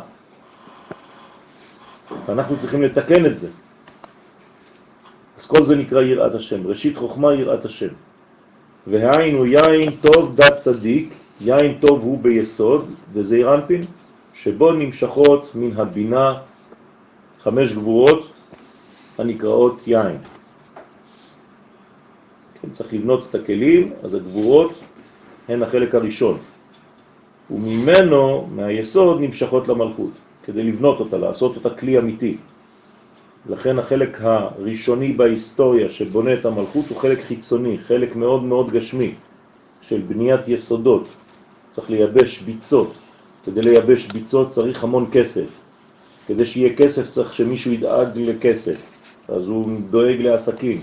[2.25, 3.47] ואנחנו צריכים לתקן את זה.
[5.37, 6.67] אז כל זה נקרא יראת השם.
[6.67, 7.93] ראשית חוכמה יראת השם.
[8.87, 13.81] והיינו יין טוב דת צדיק, יין טוב הוא ביסוד, וזה אנפין,
[14.33, 16.33] שבו נמשכות מן הבינה
[17.43, 18.31] חמש גבורות
[19.17, 20.17] הנקראות יין.
[22.71, 24.71] צריך לבנות את הכלים, אז הגבורות
[25.47, 26.37] הן החלק הראשון.
[27.51, 30.11] וממנו, מהיסוד, נמשכות למלכות,
[30.43, 32.37] כדי לבנות אותה, לעשות אותה כלי אמיתי.
[33.49, 39.13] לכן החלק הראשוני בהיסטוריה שבונה את המלכות הוא חלק חיצוני, חלק מאוד מאוד גשמי
[39.81, 41.07] של בניית יסודות.
[41.71, 42.93] צריך לייבש ביצות.
[43.45, 45.47] כדי לייבש ביצות צריך המון כסף.
[46.27, 48.77] כדי שיהיה כסף צריך שמישהו ידאג לכסף,
[49.27, 50.81] אז הוא דואג לעסקים.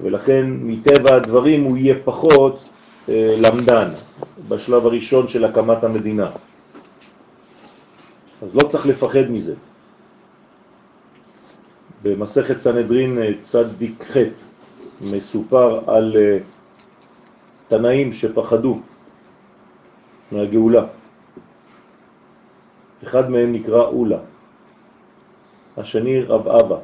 [0.00, 2.64] ולכן מטבע הדברים הוא יהיה פחות
[3.08, 3.88] אה, למדן
[4.48, 6.30] בשלב הראשון של הקמת המדינה.
[8.42, 9.54] אז לא צריך לפחד מזה.
[12.02, 14.16] במסכת סנהדרין אה, צדיק ח'
[15.00, 16.38] מסופר על אה,
[17.68, 18.80] תנאים שפחדו
[20.32, 20.84] מהגאולה.
[23.04, 24.18] אחד מהם נקרא אולה,
[25.76, 26.76] השני רב אבא,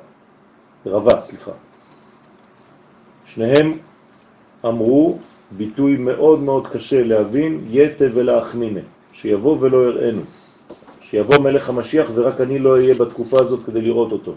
[0.86, 1.67] רבה, סליחה.
[3.28, 3.78] שניהם
[4.64, 5.18] אמרו
[5.50, 8.80] ביטוי מאוד מאוד קשה להבין, יתה ולאחמינה,
[9.12, 10.22] שיבוא ולא יראינו,
[11.00, 14.34] שיבוא מלך המשיח ורק אני לא אהיה בתקופה הזאת כדי לראות אותו.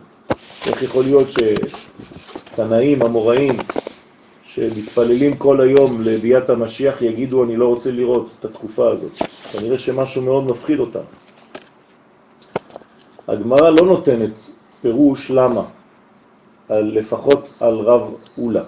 [0.67, 3.53] איך יכול להיות שתנאים, המוראים,
[4.43, 9.11] שמתפללים כל היום לביאת המשיח, יגידו אני לא רוצה לראות את התקופה הזאת.
[9.51, 11.05] כנראה שמשהו מאוד מפחיד אותם.
[13.27, 14.49] הגמרא לא נותנת
[14.81, 15.63] פירוש למה,
[16.69, 18.63] על, לפחות על רב אולה.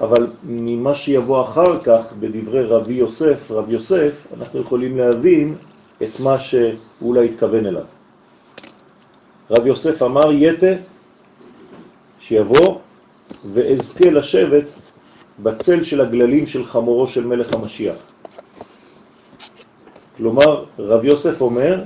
[0.00, 5.54] אבל ממה שיבוא אחר כך בדברי רבי יוסף, רב יוסף, אנחנו יכולים להבין
[6.02, 7.84] את מה שאולה התכוון אליו.
[9.50, 10.72] רב יוסף אמר יתה
[12.20, 12.78] שיבוא
[13.52, 14.64] ואזכה לשבת
[15.42, 17.96] בצל של הגללים של חמורו של מלך המשיח.
[20.16, 21.82] כלומר, רב יוסף אומר,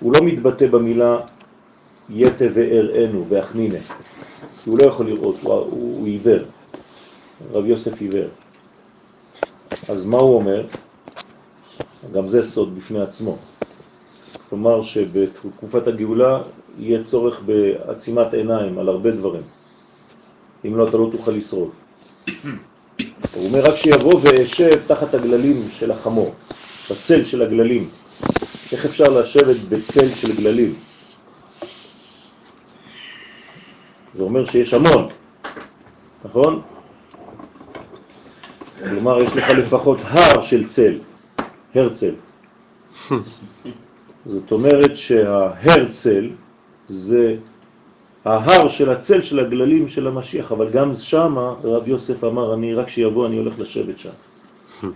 [0.00, 1.18] הוא לא מתבטא במילה
[2.10, 3.78] יתה ואראנו ואחנינה,
[4.62, 6.57] כי הוא לא יכול לראות, הוא, הוא עיוור.
[7.52, 8.28] רב יוסף עיוור.
[9.88, 10.66] אז מה הוא אומר?
[12.12, 13.36] גם זה סוד בפני עצמו.
[14.48, 16.42] כלומר שבתקופת הגאולה
[16.78, 19.42] יהיה צורך בעצימת עיניים על הרבה דברים.
[20.64, 21.70] אם לא, אתה לא תוכל לשרוד.
[23.34, 26.34] הוא אומר רק שיבוא וישב תחת הגללים של החמור,
[26.90, 27.88] בצל של הגללים.
[28.72, 30.74] איך אפשר לשבת בצל של גללים?
[34.14, 35.08] זה אומר שיש המון,
[36.24, 36.62] נכון?
[38.78, 40.94] כלומר, יש לך לפחות הר של צל,
[41.74, 42.14] הרצל.
[44.26, 46.30] זאת אומרת שההרצל
[46.88, 47.36] זה
[48.24, 52.88] ההר של הצל של הגללים של המשיח, אבל גם שם רב יוסף אמר, אני רק
[52.88, 54.10] שיבוא אני הולך לשבת שם.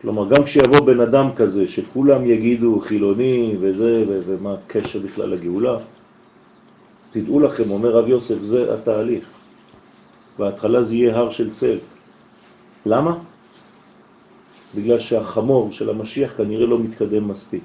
[0.00, 5.76] כלומר, גם כשיבוא בן אדם כזה, שכולם יגידו חילוני וזה, ומה הקשר בכלל לגאולה,
[7.12, 9.24] תדעו לכם, אומר רב יוסף, זה התהליך.
[10.38, 11.78] בהתחלה זה יהיה הר של צל.
[12.86, 13.18] למה?
[14.74, 17.62] בגלל שהחמור של המשיח כנראה לא מתקדם מספיק.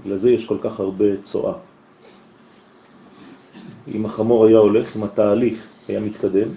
[0.00, 1.54] בגלל זה יש כל כך הרבה צועה.
[3.94, 6.48] אם החמור היה הולך, אם התהליך היה מתקדם,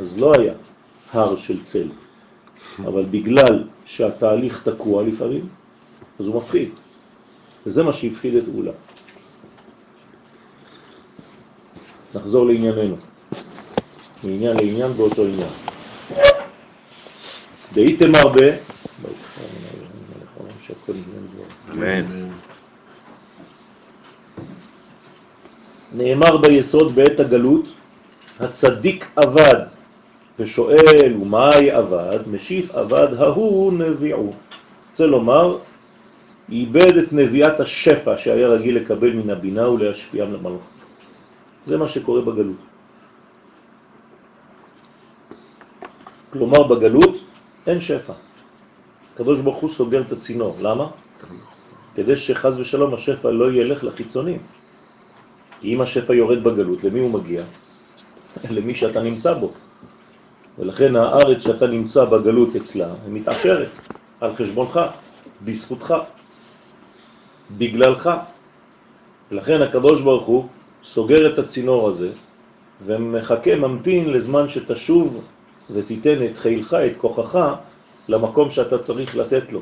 [0.00, 0.54] אז לא היה
[1.12, 1.88] הר של צל.
[2.78, 5.48] אבל בגלל שהתהליך תקוע לפעמים,
[6.20, 6.70] אז הוא מפחיד.
[7.66, 8.72] וזה מה שהפחיד את אולה.
[12.14, 12.96] נחזור לענייננו.
[14.24, 15.67] מעניין לעניין באותו עניין.
[17.78, 18.46] דהיתם הרבה,
[21.72, 22.04] אמן.
[25.94, 27.64] נאמר ביסוד בעת הגלות,
[28.40, 29.62] הצדיק עבד
[30.38, 34.32] ושואל ומאי עבד, משיף עבד, ההוא נביעו.
[34.90, 35.58] רוצה לומר,
[36.50, 40.62] איבד את נביאת השפע שהיה רגיל לקבל מן הבינה ולהשפיעם למלוך.
[41.66, 42.56] זה מה שקורה בגלות.
[46.32, 47.07] כלומר, בגלות
[47.68, 48.12] אין שפע.
[49.14, 50.56] הקדוש ברוך הוא סוגר את הצינור.
[50.60, 50.86] למה?
[51.94, 54.38] כדי שחז ושלום השפע לא ילך לחיצונים.
[55.60, 57.42] כי אם השפע יורד בגלות, למי הוא מגיע?
[58.56, 59.52] למי שאתה נמצא בו.
[60.58, 63.70] ולכן הארץ שאתה נמצא בגלות אצלה, היא מתעשרת
[64.20, 64.80] על חשבונך,
[65.44, 65.94] בזכותך,
[67.50, 68.10] בגללך.
[69.30, 70.46] ולכן הקדוש ברוך הוא
[70.84, 72.10] סוגר את הצינור הזה
[72.86, 75.20] ומחכה, ממתין לזמן שתשוב
[75.70, 77.38] ותיתן את חילך, את כוחך,
[78.08, 79.60] למקום שאתה צריך לתת לו.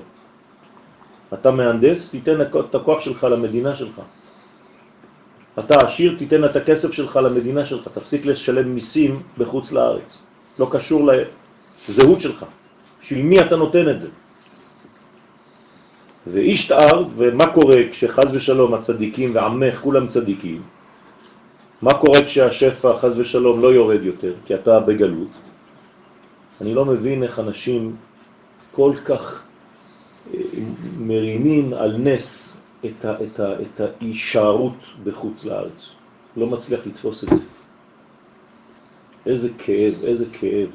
[1.35, 4.01] אתה מהנדס, תיתן את הכוח שלך למדינה שלך.
[5.59, 10.19] אתה עשיר, תיתן את הכסף שלך למדינה שלך, תפסיק לשלם מיסים בחוץ לארץ.
[10.59, 11.11] לא קשור
[11.89, 12.45] לזהות שלך.
[13.01, 14.09] בשביל מי אתה נותן את זה?
[16.27, 20.63] ואיש תאר, ומה קורה כשחז ושלום הצדיקים ועמך כולם צדיקים?
[21.83, 25.29] מה קורה כשהשפע חז ושלום לא יורד יותר, כי אתה בגלות?
[26.61, 27.97] אני לא מבין איך אנשים
[28.73, 29.45] כל כך
[30.35, 30.41] אה,
[30.99, 35.91] מרימים על נס את, ה, את, ה, את ההישארות בחוץ לארץ.
[36.37, 37.45] לא מצליח לתפוס את זה.
[39.27, 40.69] איזה כאב, איזה כאב.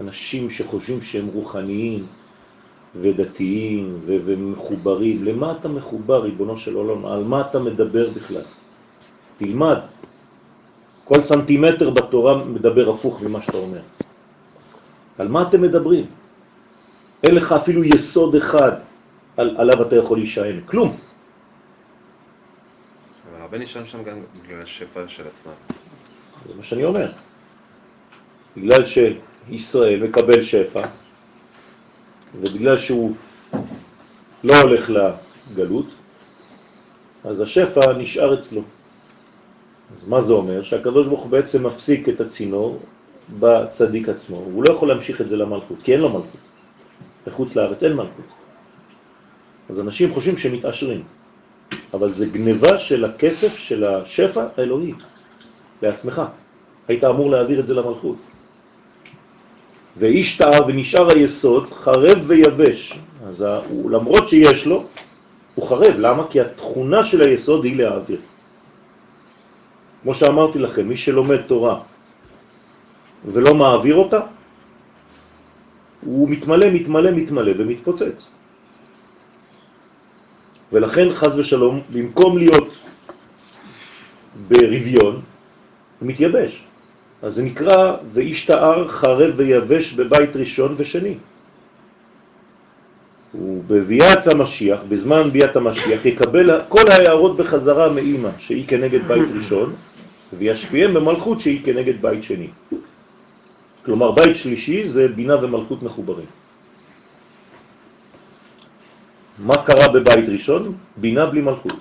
[0.00, 2.06] אנשים שחושבים שהם רוחניים
[2.96, 5.24] ודתיים ו- ומחוברים.
[5.24, 7.06] למה אתה מחובר, ריבונו של עולם?
[7.06, 8.42] על מה אתה מדבר בכלל?
[9.38, 9.78] תלמד.
[11.04, 13.80] כל סנטימטר בתורה מדבר הפוך ממה שאתה אומר.
[15.20, 16.06] על מה אתם מדברים?
[17.22, 18.72] אין לך אפילו יסוד אחד
[19.36, 20.96] על, עליו אתה יכול להישען, כלום.
[23.30, 25.52] אבל הרבה נשארים שם גם בגלל השפע של עצמם.
[26.48, 27.12] זה מה שאני אומר.
[28.56, 30.86] בגלל שישראל מקבל שפע,
[32.40, 33.14] ובגלל שהוא
[34.44, 35.86] לא הולך לגלות,
[37.24, 38.62] אז השפע נשאר אצלו.
[39.96, 40.62] אז מה זה אומר?
[40.62, 42.80] שהקדוש ברוך הוא בעצם מפסיק את הצינור
[43.38, 44.36] בצדיק עצמו.
[44.36, 46.40] הוא לא יכול להמשיך את זה למלכות, כי אין לו מלכות.
[47.26, 48.24] בחוץ לארץ אין מלכות.
[49.70, 51.02] אז אנשים חושבים שהם מתעשרים,
[51.94, 54.92] אבל זה גניבה של הכסף של השפע האלוהי
[55.82, 56.22] לעצמך.
[56.88, 58.16] היית אמור להעביר את זה למלכות.
[59.96, 62.98] ואיש טעה ונשאר היסוד חרב ויבש.
[63.26, 64.84] אז הוא, למרות שיש לו,
[65.54, 65.94] הוא חרב.
[65.98, 66.26] למה?
[66.30, 68.20] כי התכונה של היסוד היא להעביר.
[70.02, 71.80] כמו שאמרתי לכם, מי שלומד תורה
[73.24, 74.20] ולא מעביר אותה,
[76.00, 78.30] הוא מתמלא, מתמלא, מתמלא ומתפוצץ.
[80.72, 82.68] ולכן חז ושלום, במקום להיות
[84.48, 85.20] ברביון,
[86.02, 86.64] מתייבש.
[87.22, 91.14] אז זה נקרא ואיש תאר חרב ויבש בבית ראשון ושני.
[93.34, 99.74] ובביאת המשיח, בזמן ביאת המשיח, יקבל כל ההערות בחזרה מאימא, שהיא כנגד בית ראשון,
[100.38, 102.48] וישפיעם במלכות שהיא כנגד בית שני.
[103.84, 106.26] כלומר, בית שלישי זה בינה ומלכות מחוברים.
[109.38, 110.76] מה קרה בבית ראשון?
[110.96, 111.76] בינה בלי מלכות.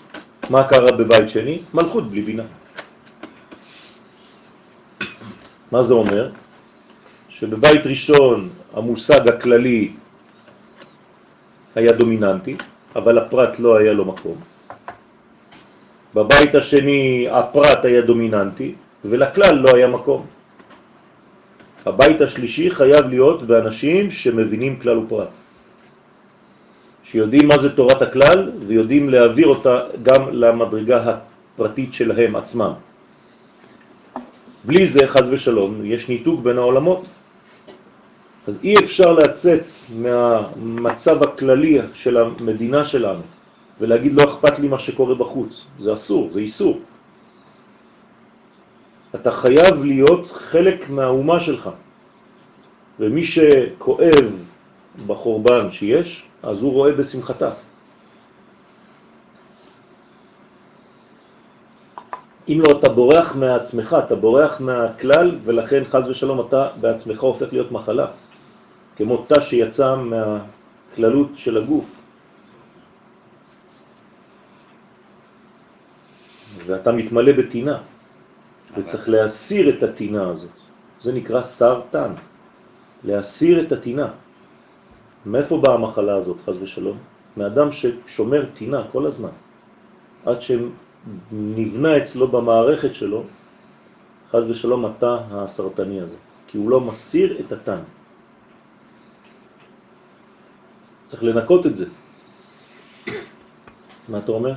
[0.50, 1.62] מה קרה בבית שני?
[1.74, 2.43] מלכות בלי בינה.
[5.72, 6.32] מה זה אומר?
[7.30, 9.91] שבבית ראשון המושג הכללי
[11.76, 12.56] היה דומיננטי,
[12.95, 14.38] אבל הפרט לא היה לו מקום.
[16.16, 18.76] בבית השני הפרט היה דומיננטי,
[19.06, 20.38] ולכלל לא היה מקום.
[21.86, 25.30] הבית השלישי חייב להיות באנשים שמבינים כלל ופרט.
[27.03, 32.71] שיודעים מה זה תורת הכלל ויודעים להעביר אותה גם למדרגה הפרטית שלהם עצמם.
[34.63, 37.05] בלי זה, חז ושלום, יש ניתוק בין העולמות.
[38.47, 39.63] אז אי אפשר לצאת
[39.95, 43.21] מהמצב הכללי של המדינה שלנו
[43.80, 45.65] ולהגיד לא אכפת לי מה שקורה בחוץ.
[45.80, 46.80] זה אסור, זה איסור.
[49.16, 51.70] אתה חייב להיות חלק מהאומה שלך.
[52.99, 54.28] ומי שכואב
[55.07, 57.51] בחורבן שיש, אז הוא רואה בשמחתה.
[62.49, 67.72] אם לא, אתה בורח מעצמך, אתה בורח מהכלל, ולכן חז ושלום אתה בעצמך הופך להיות
[67.72, 68.07] מחלה,
[68.95, 71.86] כמו תא שיצא מהכללות של הגוף.
[76.66, 77.78] ואתה מתמלא בתינה,
[78.78, 80.49] וצריך להסיר את התינה הזאת.
[81.01, 82.13] זה נקרא סרטן,
[83.03, 84.09] להסיר את התינה.
[85.26, 86.97] מאיפה באה המחלה הזאת, חז ושלום?
[87.38, 89.36] מאדם ששומר תינה כל הזמן,
[90.26, 93.24] עד שנבנה אצלו במערכת שלו,
[94.32, 96.17] חז ושלום, התא הסרטני הזה,
[96.47, 97.82] כי הוא לא מסיר את התן.
[101.07, 101.86] צריך לנקות את זה.
[104.09, 104.53] מה אתה אומר?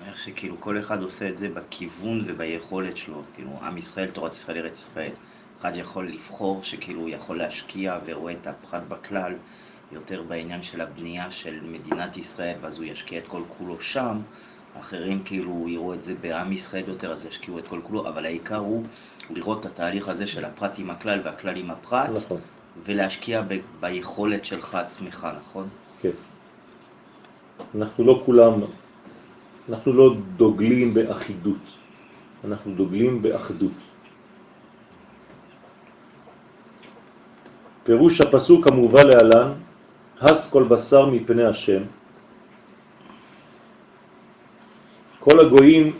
[0.00, 4.58] אומר שכאילו כל אחד עושה את זה בכיוון וביכולת שלו, כאילו עם ישראל, תורת ישראל,
[4.58, 5.10] ארץ ישראל.
[5.60, 9.32] אחד יכול לבחור שכאילו הוא יכול להשקיע ורואה את הפחד בכלל
[9.92, 14.20] יותר בעניין של הבנייה של מדינת ישראל, ואז הוא ישקיע את כל כולו שם.
[14.80, 18.56] אחרים כאילו יראו את זה בעם ישראל יותר, אז ישקיעו את כל כולו, אבל העיקר
[18.56, 18.84] הוא
[19.30, 22.40] לראות את התהליך הזה של הפרט עם הכלל והכלל עם הפרט, נכון.
[22.84, 25.68] ולהשקיע ב- ביכולת שלך עצמך, נכון?
[26.00, 26.10] כן.
[27.74, 28.52] אנחנו לא כולם,
[29.68, 31.64] אנחנו לא דוגלים באחידות,
[32.44, 33.72] אנחנו דוגלים באחדות.
[37.84, 39.52] פירוש הפסוק המובא להלן,
[40.20, 41.82] הס כל בשר מפני השם.
[45.20, 45.92] כל הגויים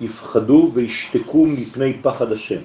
[0.00, 2.60] יפחדו וישתקו מפני פחד השם.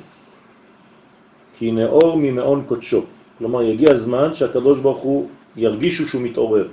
[1.57, 3.05] כי נאור ממעון קודשו.
[3.37, 6.67] כלומר, יגיע הזמן שהקדוש ברוך הוא ירגישו שהוא מתעורר.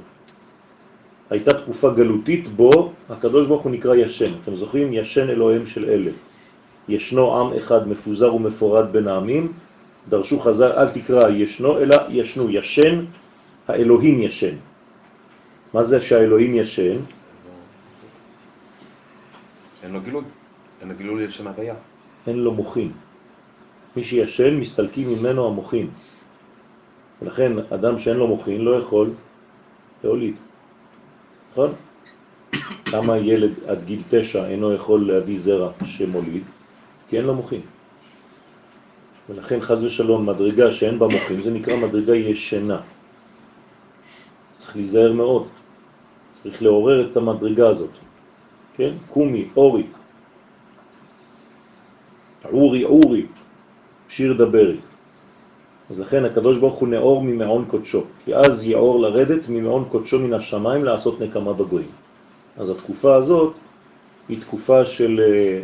[1.67, 4.33] תקופה גלותית בו הקדוש ברוך הוא נקרא ישן.
[4.43, 4.93] אתם זוכרים?
[4.93, 6.11] ישן אלוהים של אלה.
[6.89, 9.53] ישנו עם אחד מפוזר ומפורד בין העמים,
[10.09, 13.05] דרשו חז"ל, אל תקרא ישנו, אלא ישנו, ישן,
[13.69, 14.55] האלוהים ישן.
[15.75, 16.97] מה זה שהאלוהים ישן?
[19.83, 20.23] אין לו גילוי,
[20.81, 21.75] אין לו גילוי של הוויה.
[22.27, 22.93] אין לו מוחים.
[23.97, 25.91] מי שישן, מסתלקים ממנו המוחים.
[27.23, 29.11] ולכן אדם שאין לו מוחין לא יכול
[30.05, 30.35] להוליד.
[31.57, 31.73] נכון?
[32.93, 36.45] למה ילד עד גיל תשע אינו יכול להביא זרע שמוליד?
[37.09, 37.61] כי אין לו מוחין.
[39.31, 42.81] ולכן חז ושלום מדרגה שאין בה מוחין זה נקרא מדרגה ישנה.
[44.57, 45.47] צריך להיזהר מאוד,
[46.43, 47.95] צריך לעורר את המדרגה הזאת.
[48.77, 48.93] כן?
[49.11, 49.87] קומי, אורי,
[52.45, 53.27] אורי, אורי,
[54.09, 54.77] שיר דברי.
[55.91, 60.35] אז לכן הקדוש ברוך הוא נאור ממעון קודשו, כי אז יאור לרדת ממעון קודשו מן
[60.35, 61.91] השמיים לעשות נקמה בגויים.
[62.57, 63.55] אז התקופה הזאת
[64.29, 65.61] היא תקופה של אה,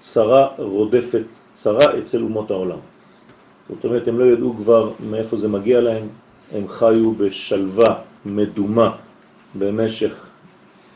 [0.00, 2.78] צרה רודפת צרה אצל אומות העולם.
[3.68, 6.08] זאת אומרת, הם לא ידעו כבר מאיפה זה מגיע להם,
[6.52, 7.94] הם חיו בשלווה
[8.26, 8.96] מדומה
[9.54, 10.26] במשך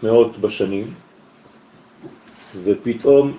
[0.02, 0.86] מאות בשנים,
[2.64, 3.32] ופתאום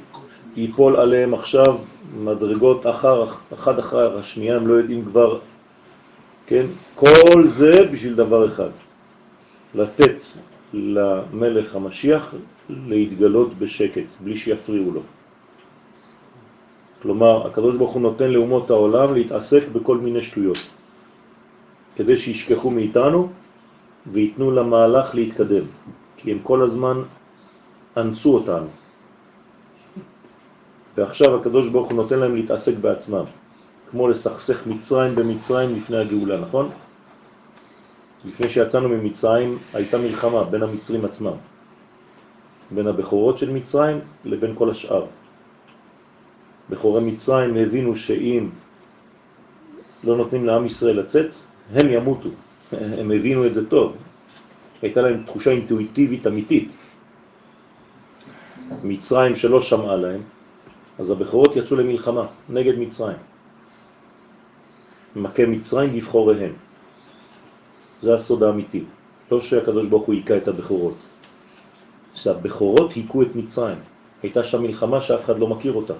[0.55, 1.77] ייפול עליהם עכשיו
[2.23, 5.39] מדרגות אחר, אחד אחר השנייה, הם לא יודעים כבר,
[6.47, 6.65] כן?
[6.95, 8.69] כל זה בשביל דבר אחד,
[9.75, 10.15] לתת
[10.73, 12.35] למלך המשיח
[12.69, 15.01] להתגלות בשקט, בלי שיפריעו לו.
[17.01, 20.57] כלומר, הקדוש ברוך הוא נותן לאומות העולם להתעסק בכל מיני שטויות,
[21.95, 23.29] כדי שישכחו מאיתנו
[24.11, 25.65] ויתנו למהלך להתקדם,
[26.17, 27.01] כי הם כל הזמן
[27.97, 28.84] אנסו אותנו.
[30.97, 33.25] ועכשיו הקדוש ברוך הוא נותן להם להתעסק בעצמם,
[33.91, 36.69] כמו לסכסך מצרים במצרים לפני הגאולה, נכון?
[38.25, 41.37] לפני שיצאנו ממצרים הייתה מלחמה בין המצרים עצמם,
[42.71, 45.05] בין הבכורות של מצרים לבין כל השאר.
[46.69, 48.49] בכורי מצרים הבינו שאם
[50.03, 51.33] לא נותנים לעם ישראל לצאת,
[51.73, 52.29] הם ימותו,
[52.99, 53.95] הם הבינו את זה טוב.
[54.81, 56.71] הייתה להם תחושה אינטואיטיבית אמיתית.
[58.83, 60.21] מצרים שלא שמעה להם,
[60.99, 63.17] אז הבכורות יצאו למלחמה נגד מצרים.
[65.15, 66.53] מכה מצרים בבחוריהם.
[68.01, 68.83] זה הסוד האמיתי.
[69.31, 70.97] לא שהקדוש ברוך הוא היכה את הבכורות.
[72.13, 73.77] שהבכורות היכו את מצרים.
[74.23, 75.93] הייתה שם מלחמה שאף אחד לא מכיר אותה.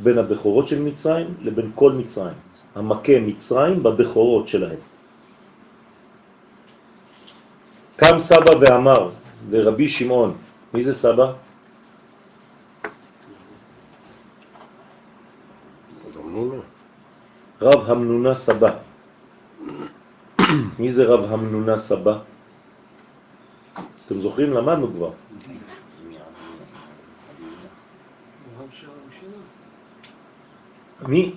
[0.00, 2.38] בין הבכורות של מצרים לבין כל מצרים.
[2.74, 4.78] המכה מצרים בבכורות שלהם.
[7.96, 9.10] קם סבא ואמר
[9.50, 10.36] לרבי שמעון,
[10.74, 11.47] מי זה סבא?
[17.62, 18.70] רב המנונה סבא.
[20.78, 22.18] מי זה רב המנונה סבא?
[24.06, 24.52] אתם זוכרים?
[24.52, 25.10] למדנו כבר.
[31.08, 31.34] מי?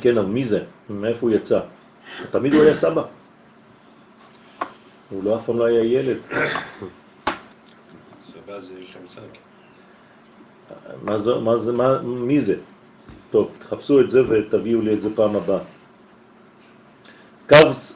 [0.00, 0.64] כן, אבל מי זה?
[0.90, 1.60] מאיפה הוא יצא?
[2.30, 3.04] תמיד הוא היה סבא.
[5.10, 6.18] הוא לא אף פעם לא היה ילד.
[8.32, 9.20] סבא זה שם שק.
[11.02, 12.56] מה זה, מה זה, מה, מי זה?
[13.32, 15.64] טוב, תחפשו את זה ותביאו לי את זה פעם הבאה.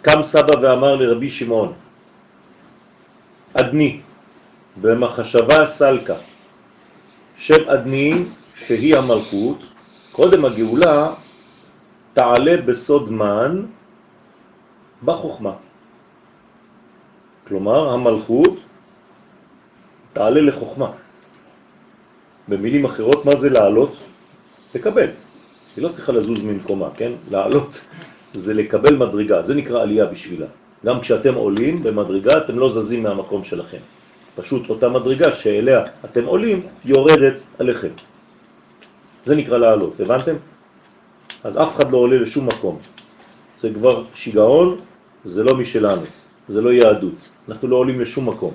[0.03, 1.73] קם, סבא ואמר לרבי שמעון,
[3.53, 4.01] אדני,
[4.81, 6.17] במחשבה סלקה,
[7.37, 8.25] שם אדני
[8.55, 9.59] שהיא המלכות,
[10.13, 11.15] קודם הגאולה
[12.15, 13.67] תעלה בסוד מן
[15.05, 15.55] בחוכמה.
[17.49, 18.57] כלומר, המלכות
[20.13, 20.91] תעלה לחוכמה.
[22.49, 23.97] במילים אחרות, מה זה לעלות?
[24.75, 25.26] לקבל.
[25.77, 27.13] היא לא צריכה לזוז ממקומה, כן?
[27.31, 27.85] לעלות
[28.35, 30.47] זה לקבל מדרגה, זה נקרא עלייה בשבילה.
[30.87, 33.79] גם כשאתם עולים במדרגה, אתם לא זזים מהמקום שלכם.
[34.37, 37.89] פשוט אותה מדרגה שאליה אתם עולים, יורדת עליכם.
[39.25, 40.37] זה נקרא לעלות, הבנתם?
[41.45, 42.79] אז אף אחד לא עולה לשום מקום.
[43.61, 44.77] זה כבר שיגעון,
[45.25, 46.03] זה לא משלנו,
[46.49, 47.19] זה לא יהדות.
[47.49, 48.55] אנחנו לא עולים לשום מקום.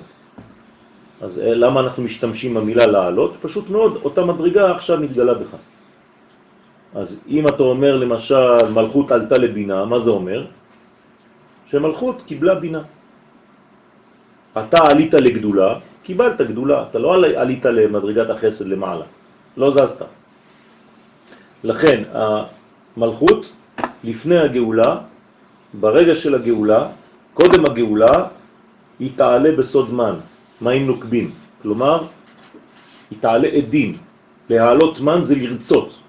[1.20, 3.36] אז אה, למה אנחנו משתמשים במילה לעלות?
[3.40, 5.56] פשוט מאוד, אותה מדרגה עכשיו מתגלה בך.
[6.94, 10.46] אז אם אתה אומר למשל מלכות עלתה לבינה, מה זה אומר?
[11.70, 12.82] שמלכות קיבלה בינה.
[14.52, 19.04] אתה עלית לגדולה, קיבלת גדולה, אתה לא עלית למדרגת החסד למעלה,
[19.56, 20.04] לא זזת.
[21.64, 23.52] לכן המלכות
[24.04, 24.90] לפני הגאולה,
[25.80, 26.88] ברגע של הגאולה,
[27.34, 28.12] קודם הגאולה,
[28.98, 30.14] היא תעלה בסוד מן,
[30.60, 31.30] מים נוקבים,
[31.62, 32.04] כלומר,
[33.10, 33.96] היא תעלה עדים.
[34.50, 36.01] להעלות מן זה לרצות.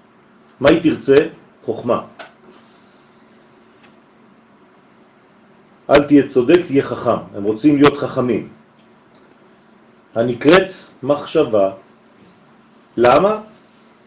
[0.60, 1.14] מה היא תרצה?
[1.64, 2.00] חוכמה.
[5.90, 7.20] אל תהיה צודק, תהיה חכם.
[7.34, 8.48] הם רוצים להיות חכמים.
[10.14, 10.70] הנקראת
[11.02, 11.70] מחשבה.
[12.96, 13.40] למה?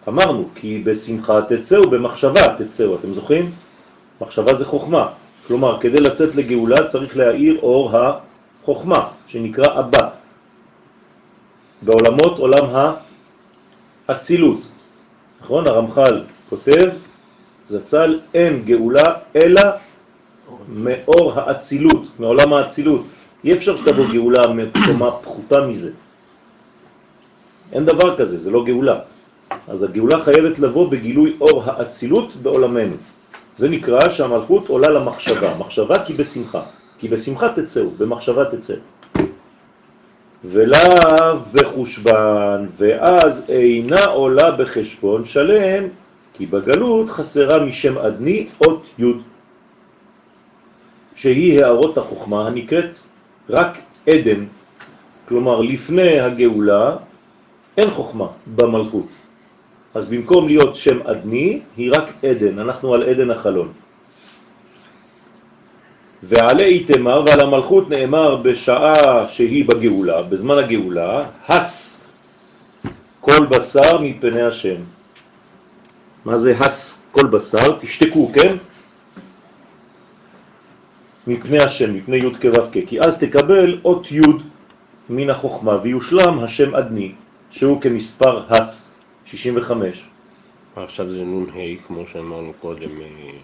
[0.07, 2.95] אמרנו, כי בשמחה תצאו, במחשבה תצאו.
[2.95, 3.51] אתם זוכרים?
[4.21, 5.07] מחשבה זה חוכמה.
[5.47, 10.09] כלומר, כדי לצאת לגאולה צריך להאיר אור החוכמה, שנקרא אבא.
[11.81, 12.95] בעולמות עולם
[14.07, 14.59] האצילות.
[15.41, 15.67] נכון?
[15.67, 16.89] הרמח"ל כותב,
[17.67, 19.61] זצ"ל, אין גאולה אלא
[20.69, 23.05] מאור האצילות, מעולם האצילות.
[23.43, 25.91] אי אפשר שתבוא גאולה מקומה פחותה מזה.
[27.71, 28.99] אין דבר כזה, זה לא גאולה.
[29.67, 32.95] אז הגאולה חייבת לבוא בגילוי אור האצילות בעולמנו.
[33.55, 35.57] זה נקרא שהמלכות עולה למחשבה.
[35.57, 36.61] מחשבה כי בשמחה.
[36.99, 38.75] כי בשמחה תצאו, במחשבה תצא.
[40.43, 45.83] ולאו בחושבן, ואז אינה עולה בחשבון שלם,
[46.37, 49.03] כי בגלות חסרה משם אדני אות י',
[51.15, 52.95] שהיא הערות החוכמה הנקראת
[53.49, 53.77] רק
[54.09, 54.45] עדן,
[55.27, 56.95] כלומר לפני הגאולה
[57.77, 59.09] אין חוכמה במלכות.
[59.93, 63.73] אז במקום להיות שם אדני, היא רק עדן, אנחנו על עדן החלון.
[66.23, 72.05] ועלי איתמר ועל המלכות נאמר בשעה שהיא בגאולה, בזמן הגאולה, הס
[73.21, 74.96] כל בשר מפני השם.
[76.27, 77.79] מה זה הס כל בשר?
[77.79, 78.55] תשתקו, כן?
[81.27, 84.21] מפני השם, מפני י' כו' כ', כי אז תקבל אות י'
[85.09, 87.11] מן החוכמה ויושלם השם אדני,
[87.51, 88.91] שהוא כמספר הס,
[89.25, 90.03] 65.
[90.75, 92.89] עכשיו זה נון ה' כמו שאמרנו קודם.
[93.01, 93.39] אה,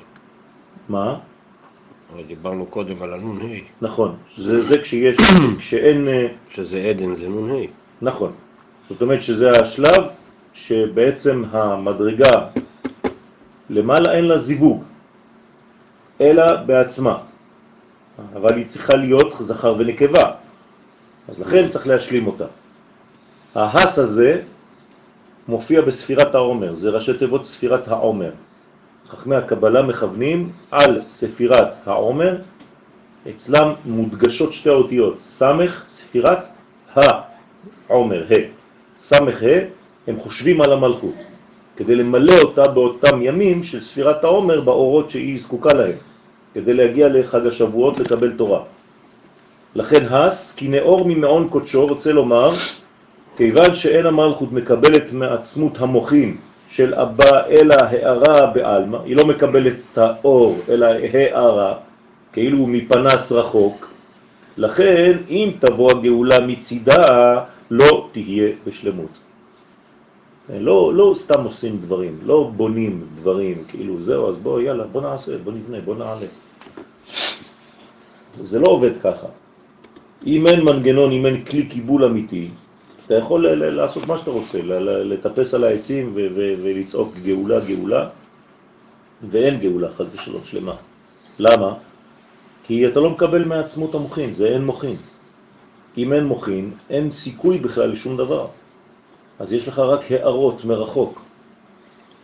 [0.90, 1.20] מה?
[2.14, 3.60] אבל דיברנו קודם על הנון ה'.
[3.82, 5.18] נכון, זה, זה כשיש,
[5.60, 6.08] כשאין...
[6.08, 7.66] אה, שזה עדן זה נון ה'.
[8.02, 8.32] נכון.
[8.90, 10.04] זאת אומרת שזה השלב
[10.54, 12.32] שבעצם המדרגה
[13.70, 14.84] למעלה אין לה זיווג,
[16.22, 17.18] אלא בעצמה.
[18.36, 20.32] אבל היא צריכה להיות זכר ונקבה,
[21.28, 22.46] אז לכן צריך להשלים אותה.
[23.56, 24.42] ההס הזה
[25.48, 28.32] מופיע בספירת העומר, זה ראשי תיבות ספירת העומר.
[29.10, 32.42] חכמי הקבלה מכוונים על ספירת העומר,
[33.30, 36.46] אצלם מודגשות שתי האותיות, סמך, ספירת
[36.96, 38.44] העומר, ה',
[39.00, 39.60] סמך ה',
[40.08, 41.16] הם חושבים על המלכות,
[41.78, 45.98] כדי למלא אותה באותם ימים של ספירת העומר באורות שהיא זקוקה להם,
[46.54, 48.62] כדי להגיע לחג השבועות לקבל תורה.
[49.76, 52.52] לכן הס, כי נאור ממעון קודשו, רוצה לומר,
[53.38, 56.38] כיוון שאין המלכות מקבלת מעצמות המוחים
[56.70, 61.74] של אבא אלא הערה בעלמא, היא לא מקבלת את האור אלא הערה,
[62.34, 63.90] כאילו מפנס רחוק,
[64.58, 67.40] לכן אם תבוא הגאולה מצידה
[67.72, 69.10] לא תהיה בשלמות.
[70.50, 75.38] לא, לא סתם עושים דברים, לא בונים דברים, כאילו זהו, אז בוא, יאללה, בוא נעשה,
[75.38, 76.28] בוא נבנה, בוא נעלה.
[78.42, 79.28] זה לא עובד ככה.
[80.26, 82.48] אם אין מנגנון, אם אין כלי קיבול אמיתי,
[83.06, 84.60] אתה יכול לעשות מה שאתה רוצה,
[85.04, 88.10] לטפס על העצים ולצעוק גאולה, גאולה,
[89.30, 90.76] ואין גאולה חד ושלום שלמה.
[91.40, 91.74] למה?
[92.64, 94.96] כי אתה לא מקבל מעצמות המוחין, זה אין מוחין.
[95.98, 98.48] אם אין מוחין, אין סיכוי בכלל לשום דבר.
[99.40, 101.22] אז יש לך רק הערות מרחוק.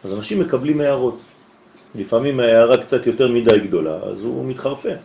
[0.04, 1.18] אז אנשים מקבלים הערות.
[1.96, 4.96] לפעמים ההערה קצת יותר מדי גדולה, אז הוא מתחרפן.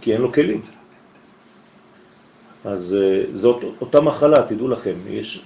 [0.00, 0.62] כי אין לו כלים.
[2.64, 5.42] אז אה, זאת אותה מחלה, תדעו לכם, יש,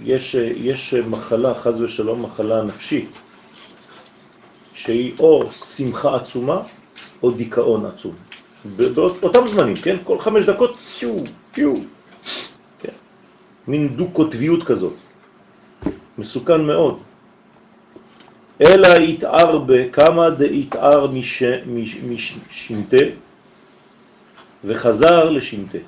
[0.00, 3.10] יש, יש מחלה, חז ושלום, מחלה נפשית,
[4.74, 6.62] שהיא או שמחה עצומה
[7.22, 8.14] או דיכאון עצום.
[8.64, 9.96] באותם זמנים, כן?
[10.04, 11.14] כל חמש דקות, פיו,
[11.52, 11.74] פיו.
[12.80, 12.92] כן?
[13.68, 14.96] מין דו-קוטביות כזאת.
[16.18, 16.98] מסוכן מאוד.
[18.60, 21.06] אלא יתאר בכמה דהתאר
[22.02, 23.04] משנתה
[24.64, 25.78] וחזר לשנתה.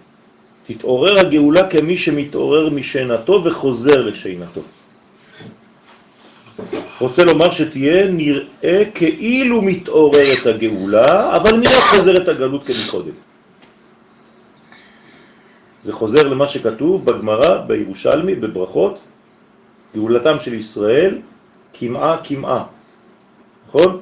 [0.66, 4.62] תתעורר הגאולה כמי שמתעורר משנתו וחוזר לשנתו.
[7.00, 13.16] רוצה לומר שתהיה נראה כאילו מתעוררת הגאולה, אבל מיד חוזרת הגלות כמקודם.
[15.80, 18.98] זה חוזר למה שכתוב בגמרא, בירושלמי, בברכות,
[19.94, 21.18] גאולתם של ישראל
[21.72, 22.64] כמעה כמעה.
[23.68, 24.00] נכון?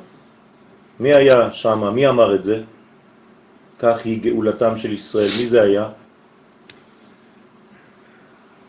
[1.01, 1.95] מי היה שם?
[1.95, 2.63] מי אמר את זה?
[3.79, 5.29] כך היא גאולתם של ישראל.
[5.39, 5.89] מי זה היה?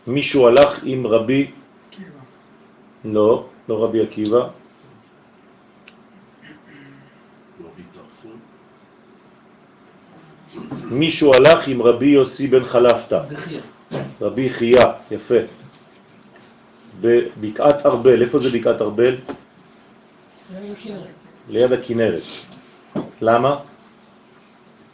[0.07, 1.51] מישהו הלך עם רבי...
[3.05, 4.47] לא, לא רבי עקיבא.
[10.85, 13.21] מישהו הלך עם רבי יוסי בן חלפתא.
[14.21, 15.41] רבי חייה, יפה.
[17.01, 19.15] בבקעת ארבל, איפה זה בקעת ארבל?
[21.49, 22.21] ליד הכנרת.
[23.21, 23.57] למה?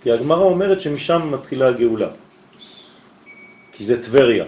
[0.03, 2.09] כי הגמרא אומרת שמשם מתחילה הגאולה.
[3.71, 4.45] כי זה טבריה.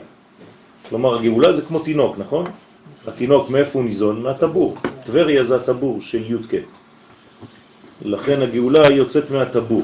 [0.89, 2.45] כלומר, הגאולה זה כמו תינוק, נכון?
[3.07, 4.23] התינוק מאיפה הוא ניזון?
[4.23, 4.77] מהטבור.
[5.05, 6.53] טבריה זה הטבור של י"ק.
[8.01, 9.83] לכן הגאולה יוצאת מהטבור,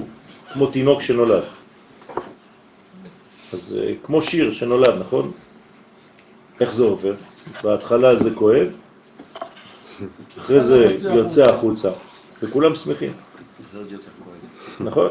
[0.53, 1.43] כמו תינוק שנולד.
[3.53, 5.31] אז אה, כמו שיר שנולד, נכון?
[6.59, 7.15] איך זה עובר?
[7.63, 8.67] בהתחלה זה כואב,
[10.37, 11.89] אחרי זה יוצא החוצה,
[12.43, 13.13] וכולם שמחים.
[13.63, 14.87] זה עוד יותר כואב.
[14.87, 15.09] נכון?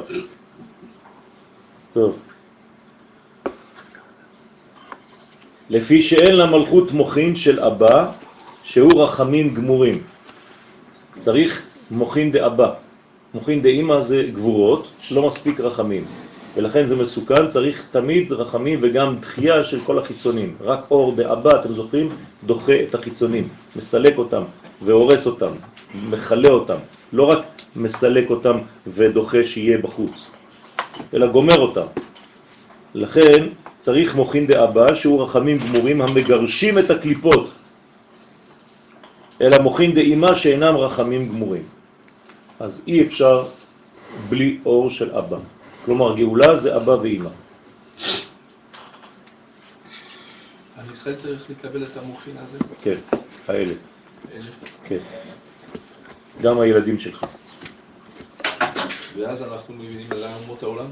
[1.92, 2.18] טוב.
[5.70, 8.10] לפי שאין למלכות מוכין של אבא,
[8.64, 10.02] שהוא רחמים גמורים.
[11.18, 12.72] צריך מוכין דאבא.
[13.34, 16.04] מוכין דאמא זה גבורות, שלא מספיק רחמים.
[16.56, 20.56] ולכן זה מסוכן, צריך תמיד רחמים וגם דחייה של כל החיצונים.
[20.60, 22.08] רק אור דאבא, אתם זוכרים?
[22.46, 24.42] דוחה את החיצונים, מסלק אותם
[24.82, 25.52] והורס אותם,
[26.10, 26.78] מחלה אותם.
[27.12, 27.42] לא רק
[27.76, 30.30] מסלק אותם ודוחה שיהיה בחוץ,
[31.14, 31.86] אלא גומר אותם.
[32.94, 33.48] לכן
[33.80, 37.50] צריך מוכין דאבא שהוא רחמים גמורים המגרשים את הקליפות,
[39.40, 41.62] אלא מוכין דאימה שאינם רחמים גמורים.
[42.60, 43.48] אז אי אפשר
[44.28, 45.38] בלי אור של אבא.
[45.84, 47.30] כלומר, גאולה זה אבא ואימא.
[50.78, 52.58] עם ישראל צריך לקבל את המוכין הזה?
[52.82, 52.98] כן,
[53.48, 53.74] האלה.
[54.34, 54.50] אלה.
[54.84, 54.98] כן.
[56.42, 57.26] גם הילדים שלך.
[59.16, 60.86] ואז אנחנו מבינים על אומות העולם?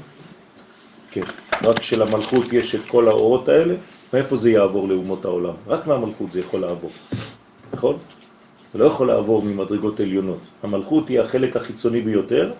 [1.21, 1.67] כן.
[1.67, 3.75] רק שלמלכות יש את כל האורות האלה,
[4.13, 5.53] מאיפה זה יעבור לאומות העולם?
[5.67, 6.91] רק מהמלכות זה יכול לעבור.
[7.73, 7.97] נכון?
[8.71, 10.39] זה לא יכול לעבור ממדרגות עליונות.
[10.63, 12.53] המלכות היא החלק החיצוני ביותר,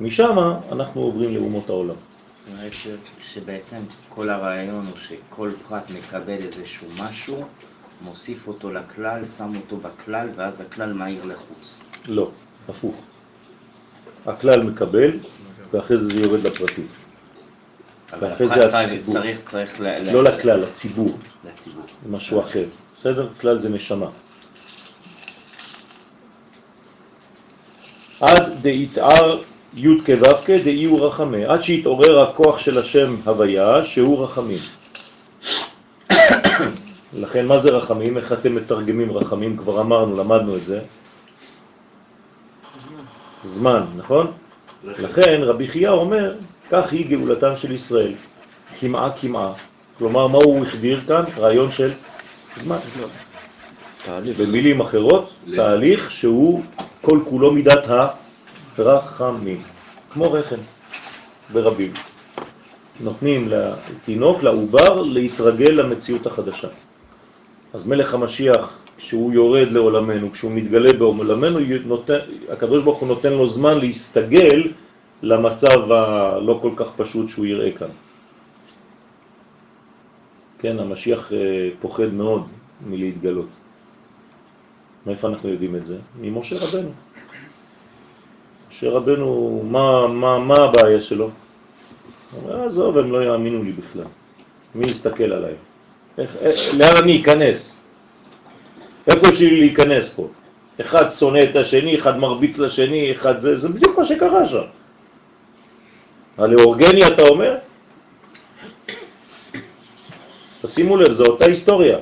[0.00, 0.36] משם
[0.72, 1.94] אנחנו עוברים לאומות העולם.
[2.34, 2.88] זאת אומרת ש,
[3.18, 7.44] שבעצם כל הרעיון הוא שכל פרט מקבל איזשהו משהו,
[8.02, 11.80] מוסיף אותו לכלל, שם אותו בכלל, ואז הכלל מהיר לחוץ.
[12.08, 12.30] לא,
[12.68, 12.94] הפוך.
[14.26, 15.18] הכלל מקבל,
[15.72, 16.86] ואחרי זה זה יורד לפרטים.
[18.12, 19.08] אבל ואחרי הפרט זה הציבור.
[19.16, 19.84] וצריך, צריך ל...
[19.86, 21.18] ל- לא לכלל, לציבור.
[21.44, 21.82] לציבור.
[22.04, 22.64] זה משהו אחר.
[22.96, 23.28] בסדר?
[23.40, 24.06] כלל זה נשמה.
[28.20, 29.38] עד דהתער
[29.74, 30.14] י' כו'
[30.64, 34.58] דאי הוא רחמי, עד שהתעורר הכוח של השם הוויה שהוא רחמים.
[37.12, 38.16] לכן מה זה רחמים?
[38.16, 39.56] איך אתם מתרגמים רחמים?
[39.56, 40.80] כבר אמרנו, למדנו את זה.
[43.40, 44.32] זמן, נכון?
[44.84, 46.34] לכן רבי חייא אומר,
[46.70, 48.12] כך היא גאולתם של ישראל,
[48.80, 49.52] כמעה כמעה.
[49.98, 51.24] כלומר, מה הוא החדיר כאן?
[51.38, 51.92] רעיון של
[52.56, 52.78] זמן.
[54.38, 56.62] במילים אחרות, תהליך שהוא
[57.00, 57.84] כל כולו מידת
[58.78, 59.62] הרחמים,
[60.12, 60.56] כמו רחם
[61.52, 61.92] ברבים.
[63.00, 66.68] נותנים לתינוק, לעובר, להתרגל למציאות החדשה.
[67.72, 73.46] אז מלך המשיח, כשהוא יורד לעולמנו, כשהוא מתגלה בעולמנו, נותן, הקדוש ברוך הוא נותן לו
[73.46, 74.62] זמן להסתגל
[75.22, 77.88] למצב הלא כל כך פשוט שהוא יראה כאן.
[80.58, 82.46] כן, המשיח אה, פוחד מאוד
[82.86, 83.48] מלהתגלות.
[85.06, 85.96] מאיפה אנחנו יודעים את זה?
[86.20, 86.90] ממשה רבנו.
[88.70, 91.30] משה רבנו, מה, מה, מה הבעיה שלו?
[92.32, 94.04] הוא אומר, עזוב, הם לא יאמינו לי בכלל.
[94.74, 95.54] מי יסתכל עליי?
[96.18, 97.76] איך, איך, לאן אני אכנס?
[99.06, 100.28] איפה שלי להיכנס פה?
[100.80, 104.66] אחד שונא את השני, אחד מרביץ לשני, אחד זה, זה בדיוק מה שקרה שם.
[106.38, 107.56] הלאורגני אתה אומר?
[110.62, 111.98] תשימו לב, זו אותה היסטוריה.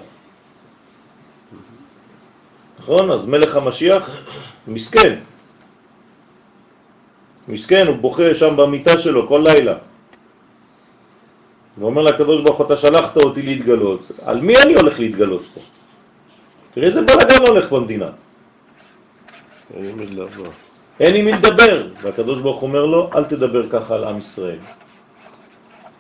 [2.79, 3.11] נכון?
[3.11, 4.11] אז מלך המשיח
[4.69, 5.19] מסכן.
[7.49, 9.75] מסכן, הוא בוכה שם במיטה שלו כל לילה.
[11.79, 14.01] ואומר לקדוש ברוך אתה שלחת אותי להתגלות.
[14.25, 15.61] על מי אני הולך להתגלות פה?
[16.75, 18.11] תראה איזה בלגן הולך במדינה.
[21.01, 21.89] אין עם מי לדבר.
[22.03, 24.59] והקדוש ברוך אומר לו, אל תדבר ככה על עם ישראל.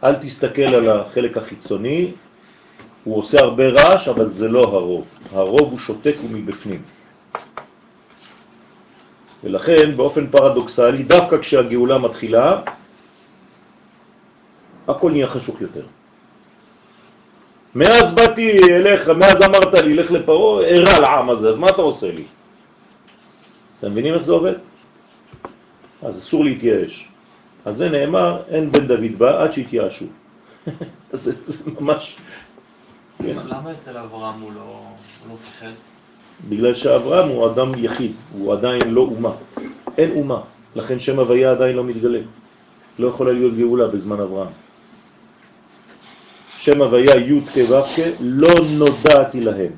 [0.04, 2.12] אל תסתכל על החלק החיצוני,
[3.04, 5.04] הוא עושה הרבה רעש, אבל זה לא הרוב.
[5.32, 6.82] הרוב הוא שותק ומבפנים.
[9.44, 12.60] ולכן, באופן פרדוקסלי, דווקא כשהגאולה מתחילה,
[14.88, 15.86] הכל נהיה חשוך יותר.
[17.74, 22.12] מאז באתי אליך, מאז אמרת לי, לך לפרו, ערה לעם הזה, אז מה אתה עושה
[22.12, 22.24] לי?
[23.78, 24.65] אתם מבינים איך זה עובד?
[26.02, 27.08] אז אסור להתייאש.
[27.64, 30.04] על זה נאמר, אין בן דוד בא עד שהתייאשו.
[31.12, 32.18] זה, זה ממש...
[33.22, 33.36] כן.
[33.44, 34.82] למה אצל אברהם הוא לא,
[35.28, 35.72] לא פחד?
[36.48, 39.32] בגלל שאברהם הוא אדם יחיד, הוא עדיין לא אומה.
[39.98, 40.40] אין אומה,
[40.76, 42.20] לכן שם הוויה עדיין לא מתגלה.
[42.98, 44.52] לא יכולה להיות גאולה בזמן אברהם.
[46.58, 49.72] שם הוויה י' כו' לא נודעתי להם,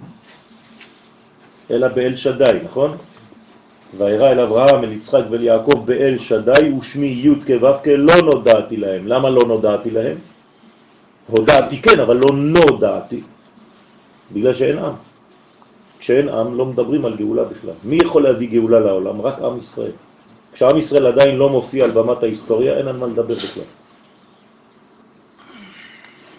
[1.71, 2.97] אלא באל שדי, נכון?
[3.97, 9.07] והראה אל אברהם, אל יצחק ואל יעקב באל שדי ושמי י' כו' לא נודעתי להם.
[9.07, 10.17] למה לא נודעתי להם?
[11.27, 13.21] הודעתי כן, אבל לא נודעתי,
[14.33, 14.95] בגלל שאין עם.
[15.99, 17.75] כשאין עם לא מדברים על גאולה בכלל.
[17.85, 19.21] מי יכול להביא גאולה לעולם?
[19.21, 19.93] רק עם ישראל.
[20.53, 23.65] כשעם ישראל עדיין לא מופיע על במת ההיסטוריה, אין על מה לדבר בכלל.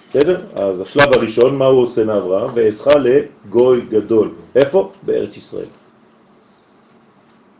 [0.10, 0.42] בסדר?
[0.56, 2.50] אז השלב הראשון, מה הוא עושה מאברהם?
[2.54, 4.32] ועזך לגוי גדול.
[4.56, 4.92] איפה?
[5.04, 5.70] בארץ ישראל.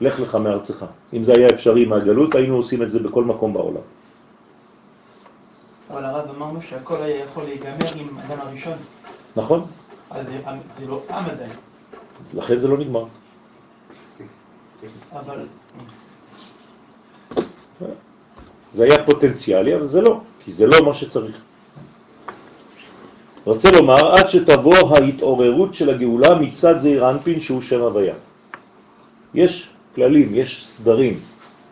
[0.02, 0.86] לך לך מארצך.
[1.14, 3.82] אם זה היה אפשרי מהגלות, היינו עושים את זה בכל מקום בעולם.
[5.92, 8.78] אבל הרב אמרנו שהכל היה יכול להיגמר עם אדם הראשון.
[9.36, 9.66] נכון?
[10.12, 10.40] אז זה,
[10.80, 11.52] זה לא עם עדיין.
[12.34, 13.06] לכן זה לא נגמר.
[15.14, 15.46] אבל...
[18.72, 21.38] זה היה פוטנציאלי, אבל זה לא, כי זה לא מה שצריך.
[23.46, 28.16] רוצה לומר, עד שתבוא ההתעוררות של הגאולה מצד זעיר אנפין שהוא שם הוויה.
[29.34, 31.20] יש כללים, יש סדרים.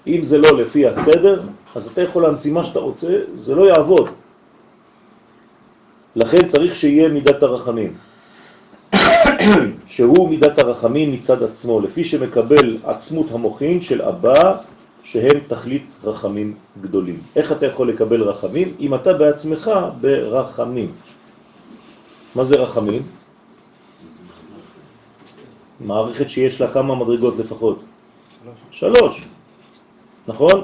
[0.07, 1.41] אם זה לא לפי הסדר,
[1.75, 4.09] אז אתה יכול להמציא מה שאתה רוצה, זה לא יעבוד.
[6.15, 7.93] לכן צריך שיהיה מידת הרחמים,
[9.93, 14.57] שהוא מידת הרחמים מצד עצמו, לפי שמקבל עצמות המוחין של אבא,
[15.03, 17.19] שהם תכלית רחמים גדולים.
[17.35, 18.73] איך אתה יכול לקבל רחמים?
[18.79, 20.91] אם אתה בעצמך ברחמים.
[22.35, 23.03] מה זה רחמים?
[25.79, 27.79] מערכת שיש לה כמה מדרגות לפחות?
[28.71, 29.21] שלוש.
[30.27, 30.61] נכון?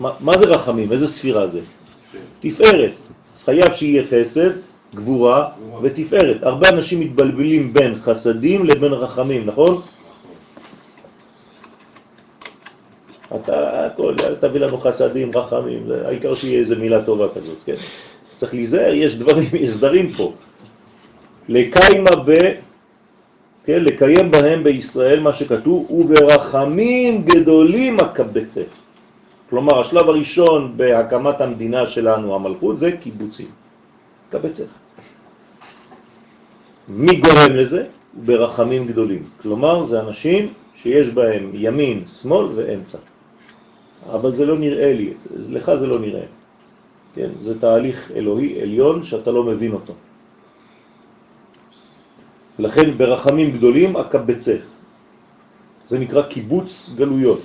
[0.00, 0.92] מה, זה רחמים?
[0.92, 1.60] איזה ספירה זה?
[2.40, 2.92] תפארת.
[3.36, 4.50] אז חייב שיהיה חסד,
[4.94, 5.48] גבורה
[5.82, 6.42] ותפארת.
[6.42, 9.82] הרבה אנשים מתבלבלים בין חסדים לבין רחמים, נכון?
[13.36, 17.74] אתה הכל, תביא לנו חסדים, רחמים, העיקר שיהיה איזה מילה טובה כזאת, כן?
[18.36, 20.32] צריך להיזהר, יש דברים, יש סדרים פה.
[21.48, 22.32] לקיימה ב...
[23.64, 28.62] כן, לקיים בהם בישראל מה שכתוב, וברחמים גדולים הקבצה.
[29.50, 33.50] כלומר, השלב הראשון בהקמת המדינה שלנו, המלכות, זה קיבוצים.
[34.30, 34.64] קבצה.
[36.88, 37.86] מי גורם לזה?
[38.24, 39.22] ברחמים גדולים.
[39.42, 42.98] כלומר, זה אנשים שיש בהם ימין, שמאל ואמצע.
[44.10, 45.14] אבל זה לא נראה לי,
[45.48, 46.26] לך זה לא נראה.
[47.14, 49.94] כן, זה תהליך אלוהי עליון שאתה לא מבין אותו.
[52.58, 54.62] לכן ברחמים גדולים הקבצך.
[55.88, 57.42] זה נקרא קיבוץ גלויות.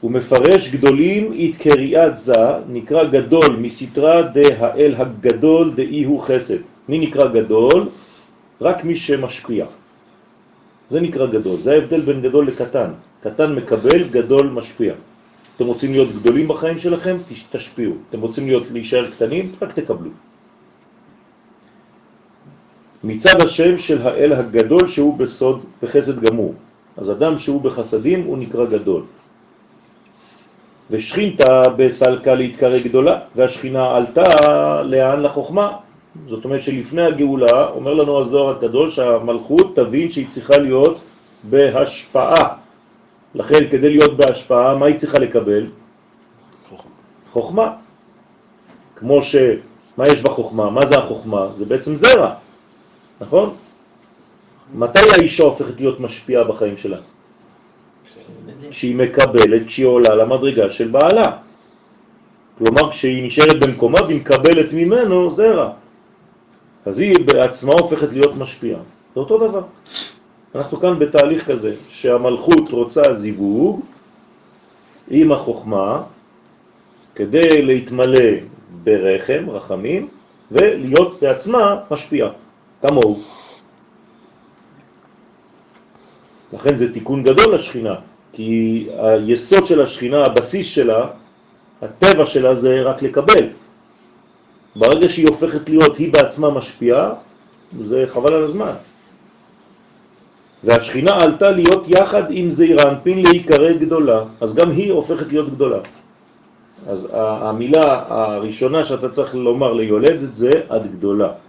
[0.00, 6.60] הוא מפרש גדולים את קריאת זה, נקרא גדול מסתרה דה האל הגדול דאי הוא חסד.
[6.88, 7.88] מי נקרא גדול?
[8.60, 9.66] רק מי שמשפיע.
[10.88, 12.90] זה נקרא גדול, זה ההבדל בין גדול לקטן.
[13.20, 14.94] קטן מקבל, גדול משפיע.
[15.56, 17.16] אתם רוצים להיות גדולים בחיים שלכם?
[17.50, 17.94] תשפיעו.
[18.10, 19.52] אתם רוצים להיות להישאר קטנים?
[19.62, 20.10] רק תקבלו.
[23.06, 26.54] מצד השם של האל הגדול שהוא בסוד בחסד גמור.
[26.96, 29.02] אז אדם שהוא בחסדים הוא נקרא גדול.
[30.90, 34.26] ושכינתה בסלקה להתקרא גדולה, והשכינה עלתה
[34.82, 35.72] לאן לחוכמה.
[36.28, 41.00] זאת אומרת שלפני הגאולה, אומר לנו הזוהר הקדוש, המלכות תבין שהיא צריכה להיות
[41.44, 42.48] בהשפעה.
[43.34, 45.66] לכן כדי להיות בהשפעה, מה היא צריכה לקבל?
[46.68, 46.90] חוכמה.
[47.32, 47.72] חוכמה.
[48.96, 49.36] כמו ש...
[49.96, 50.70] מה יש בחוכמה?
[50.70, 51.52] מה זה החוכמה?
[51.52, 52.45] זה בעצם זרע.
[53.20, 53.54] נכון?
[54.74, 56.98] מתי האישה הופכת להיות משפיעה בחיים שלה?
[58.70, 61.36] כשהיא מקבלת, כשהיא עולה למדרגה של בעלה.
[62.58, 65.70] כלומר, כשהיא נשארת במקומה והיא מקבלת ממנו זרע.
[66.86, 68.80] אז היא בעצמה הופכת להיות משפיעה.
[69.14, 69.62] זה אותו דבר.
[70.54, 73.80] אנחנו כאן בתהליך כזה, שהמלכות רוצה זיווג
[75.08, 76.02] עם החוכמה
[77.14, 78.30] כדי להתמלא
[78.84, 80.08] ברחם, רחמים,
[80.52, 82.30] ולהיות בעצמה משפיעה.
[82.82, 83.20] כמוהו.
[86.52, 87.94] לכן זה תיקון גדול לשכינה,
[88.32, 91.06] כי היסוד של השכינה, הבסיס שלה,
[91.82, 93.46] הטבע שלה זה רק לקבל.
[94.76, 97.12] ברגע שהיא הופכת להיות, היא בעצמה משפיעה,
[97.80, 98.72] זה חבל על הזמן.
[100.64, 105.78] והשכינה עלתה להיות יחד עם זעיר אנפין להיקרא גדולה, אז גם היא הופכת להיות גדולה.
[106.86, 111.45] אז המילה הראשונה שאתה צריך לומר ליולדת זה עד גדולה.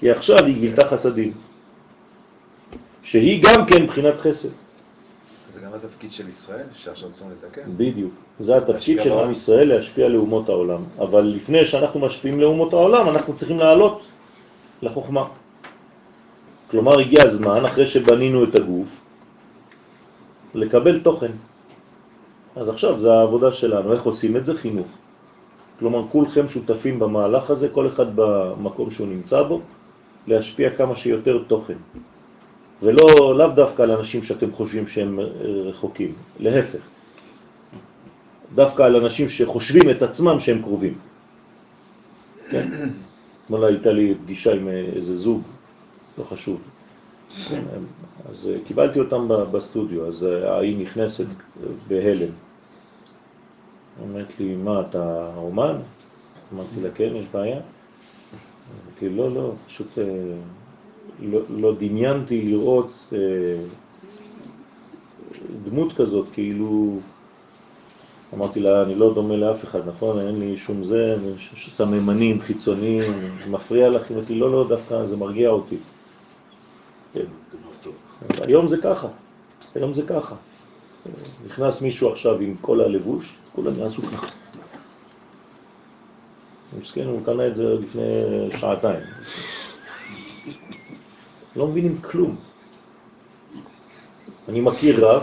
[0.00, 1.32] כי עכשיו היא גילתה חסדים,
[3.02, 4.48] שהיא גם כן מבחינת חסד.
[5.48, 7.62] זה גם התפקיד של ישראל, שעכשיו צריכים לתקן.
[7.76, 8.12] בדיוק.
[8.40, 10.82] זה התפקיד של עם ישראל להשפיע לאומות העולם.
[10.98, 14.02] אבל לפני שאנחנו משפיעים לאומות העולם, אנחנו צריכים לעלות
[14.82, 15.28] לחוכמה.
[16.70, 18.88] כלומר, הגיע הזמן, אחרי שבנינו את הגוף,
[20.54, 21.32] לקבל תוכן.
[22.56, 23.92] אז עכשיו זה העבודה שלנו.
[23.92, 24.54] איך עושים את זה?
[24.54, 24.88] חינוך.
[25.78, 29.60] כלומר, כולכם שותפים במהלך הזה, כל אחד במקום שהוא נמצא בו,
[30.26, 31.76] להשפיע כמה שיותר תוכן.
[32.82, 36.80] ולא לאו דווקא על אנשים שאתם חושבים שהם רחוקים, להפך.
[38.54, 40.94] דווקא על אנשים שחושבים את עצמם שהם קרובים.
[42.50, 42.68] כן?
[43.44, 45.42] אתמול הייתה לי פגישה עם איזה זוג,
[46.18, 46.60] לא חשוב.
[47.48, 47.62] כן,
[48.30, 50.26] אז קיבלתי אותם בסטודיו, אז
[50.60, 51.26] היא נכנסת
[51.88, 52.32] בהלם.
[54.02, 55.76] אומרת לי, מה, אתה אומן?
[56.54, 57.60] אמרתי לה, כן, יש בעיה.
[58.86, 60.04] אמרתי, לא, לא, פשוט אה,
[61.20, 63.18] לא, לא דמיינתי לראות אה,
[65.64, 66.98] דמות כזאת, כאילו,
[68.34, 70.20] אמרתי לה, אני לא דומה לאף אחד, נכון?
[70.20, 71.16] אין לי שום זה,
[71.56, 73.12] סממנים חיצוניים,
[73.50, 74.12] מפריע לך?
[74.12, 75.76] אמרתי, לא, לא, דווקא זה מרגיע אותי.
[77.12, 77.24] כן.
[78.42, 79.08] היום זה ככה,
[79.74, 80.34] היום זה ככה.
[81.46, 84.39] נכנס מישהו עכשיו עם כל הלבוש, כולם יעשו ככה.
[86.78, 88.02] מסכן, הוא קנה את זה לפני
[88.56, 89.00] שעתיים.
[91.56, 92.36] לא מבינים כלום.
[94.48, 95.22] אני מכיר רב,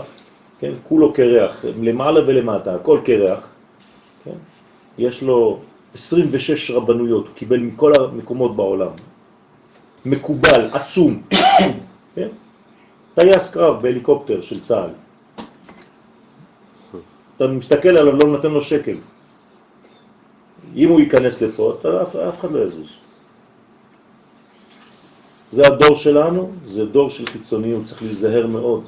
[0.58, 3.48] כן, כולו קרח, למעלה ולמטה, הכל קרח,
[4.24, 4.38] כן?
[4.98, 5.60] יש לו
[5.94, 8.90] 26 רבנויות, הוא קיבל מכל המקומות בעולם.
[10.06, 11.22] מקובל, עצום,
[12.14, 12.28] כן?
[13.14, 14.90] טייס קרב בהליקופטר של צה"ל.
[17.36, 18.96] אתה מסתכל עליו, לא נותן לו שקל.
[20.76, 22.88] אם הוא ייכנס לפה, אף, אף אחד לא יזוז.
[25.52, 28.84] זה הדור שלנו, זה דור של חיצוניות, צריך להיזהר מאוד.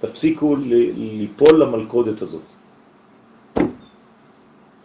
[0.00, 2.42] תפסיקו ליפול למלכודת הזאת.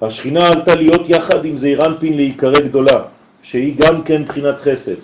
[0.01, 3.03] השכינה עלתה להיות יחד עם זעירנפין להיקרא גדולה,
[3.41, 5.01] שהיא גם כן בחינת חסד,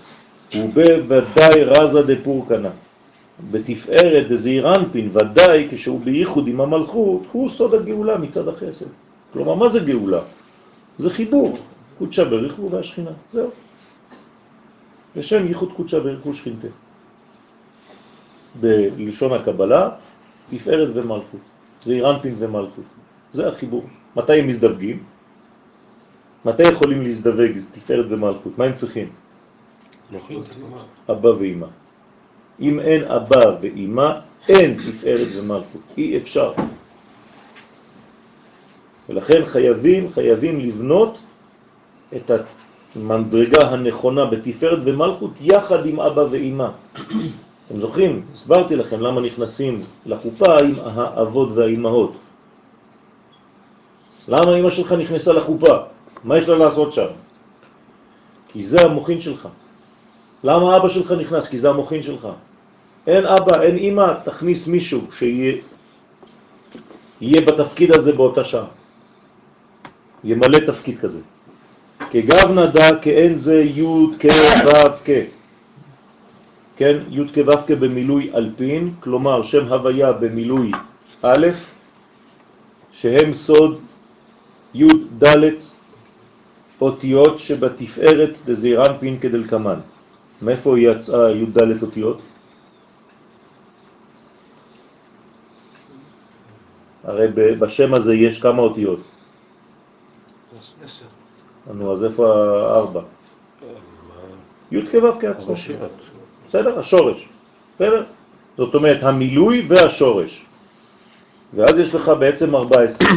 [0.56, 2.70] ובוודאי רזה דפורקנה.
[3.52, 8.86] בתפארת דזעירנפין, ודאי כשהוא בייחוד עם המלכות, הוא סוד הגאולה מצד החסד.
[9.36, 10.24] כלומר, מה זה גאולה?
[10.98, 11.60] זה חיבור,
[11.98, 13.52] קודשה בריחו והשכינה, זהו.
[15.16, 16.72] לשם ייחוד קודשה בריחו שכינתה.
[18.60, 19.90] בלשון הקבלה,
[20.50, 21.44] תפארת ומלכות,
[21.84, 22.84] זעירנפין ומלכות.
[23.34, 23.84] זה החיבור.
[24.16, 25.04] מתי הם מזדווגים?
[26.46, 28.58] מתי יכולים להזדווג תפארת ומלכות?
[28.58, 29.10] מה הם צריכים?
[31.12, 31.68] אבא ואמא.
[32.60, 34.10] אם אין אבא ואמא,
[34.48, 35.82] אין תפארת ומלכות.
[35.98, 36.54] אי אפשר.
[39.10, 41.18] ולכן חייבים, חייבים לבנות
[42.16, 42.32] את
[42.96, 46.68] המדרגה הנכונה בתפארת ומלכות יחד עם אבא ואמא.
[47.68, 48.22] אתם זוכרים?
[48.34, 52.14] הסברתי לכם למה נכנסים לחופה עם האבות והאימהות.
[54.28, 55.74] למה אמא שלך נכנסה לחופה?
[56.24, 57.12] מה יש לה לעשות שם?
[58.48, 59.48] כי זה המוכין שלך.
[60.44, 61.48] למה אבא שלך נכנס?
[61.48, 62.28] כי זה המוכין שלך.
[63.08, 65.62] אין אבא, אין אמא, תכניס מישהו שיהיה
[67.22, 68.66] בתפקיד הזה באותה שעה.
[70.26, 71.22] ימלא תפקיד כזה.
[72.10, 73.86] כגב נדע כאין זה י'
[74.20, 74.28] כ'
[75.06, 75.10] כ'.
[76.78, 80.72] כן, י' כ' כ' במילוי אלפין, כלומר שם הוויה במילוי
[81.22, 81.48] א',
[82.92, 83.80] שהם סוד
[84.74, 84.88] י'
[85.24, 85.56] ד'
[86.82, 89.80] אותיות שבתפארת דזעירנפין כדלקמן.
[90.42, 92.22] מאיפה יצאה ד' אותיות?
[97.04, 97.28] הרי
[97.60, 99.15] בשם הזה יש כמה אותיות?
[101.74, 102.34] נו, אז איפה
[102.68, 103.02] הארבע?
[104.72, 105.54] י' כו' כעצמו.
[106.48, 106.80] בסדר?
[106.80, 107.30] השורש.
[107.76, 108.04] בסדר?
[108.58, 110.46] זאת אומרת, המילוי והשורש.
[111.54, 113.08] ואז יש לך בעצם 14.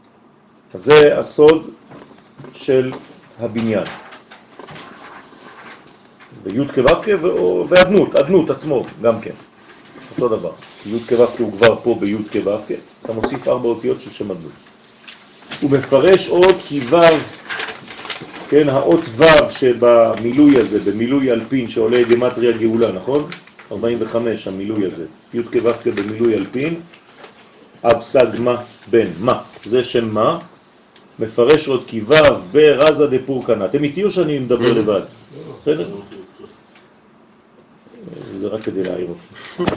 [0.74, 1.70] אז זה הסוד
[2.52, 2.92] של
[3.38, 3.84] הבניין.
[6.42, 6.84] וי' כו'
[7.68, 9.34] ואדנות, אדנות עצמו גם כן,
[10.10, 10.52] אותו דבר.
[10.86, 14.67] י' כו' הוא כבר פה בי' כו', אתה מוסיף ארבע אותיות של שם אדנות.
[15.60, 16.96] הוא מפרש עוד כי ו',
[18.48, 23.26] כן, האות ו' שבמילוי הזה, במילוי אלפין שעולה גמטריה גאולה, נכון?
[23.72, 26.80] 45 המילוי הזה, י' כו' במילוי אלפין,
[27.84, 28.56] אבסג מה
[28.90, 30.38] בן מה, זה שם מה,
[31.18, 32.14] מפרש עוד כי ו'
[32.52, 33.64] ברזה דפורקנה.
[33.64, 35.00] אתם איתי או שאני מדבר לבד?
[35.62, 35.88] בסדר?
[38.40, 39.72] זה רק כדי להעיר אותי.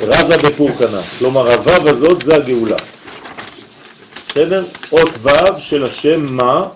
[0.00, 2.76] רזה בפורקנה, כלומר הו' הזאת זה הגאולה.
[4.30, 4.64] בסדר?
[4.92, 6.68] אות ו' של השם מה,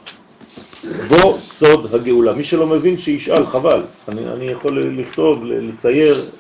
[1.09, 2.33] בו סוד הגאולה.
[2.33, 3.83] מי שלא מבין שישאל, חבל.
[4.09, 6.31] אני, אני יכול לכתוב, לצייר,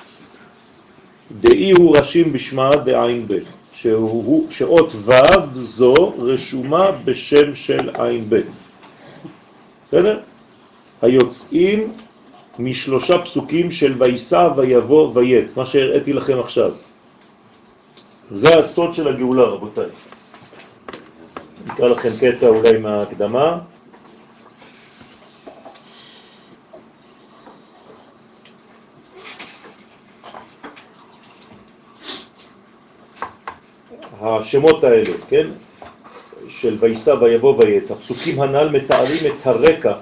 [1.40, 3.38] דאי הוא רשים בשמה דעין ב',
[4.50, 5.12] שאות ו'
[5.62, 8.40] זו רשומה בשם של עין ב'.
[9.88, 10.18] בסדר?
[11.02, 11.92] היוצאים
[12.58, 16.70] משלושה פסוקים של ויסע ויבוא וית, מה שהראיתי לכם עכשיו.
[18.30, 19.86] זה הסוד של הגאולה, רבותיי.
[21.66, 23.58] נקרא לכם קטע אולי מההקדמה.
[34.20, 35.46] השמות האלה, כן,
[36.48, 39.94] של ויסע ויבוא וית, הפסוקים הנ"ל מתארים את הרקע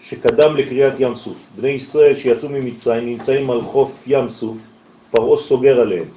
[0.00, 1.36] שקדם לקריאת ים סוף.
[1.56, 4.56] בני ישראל שיצאו ממצרים נמצאים על חוף ים סוף,
[5.10, 6.08] פרעה סוגר עליהם.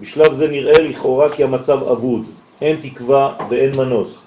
[0.00, 2.24] בשלב זה נראה לכאורה כי המצב אבוד,
[2.64, 4.18] אין תקווה ואין מנוס.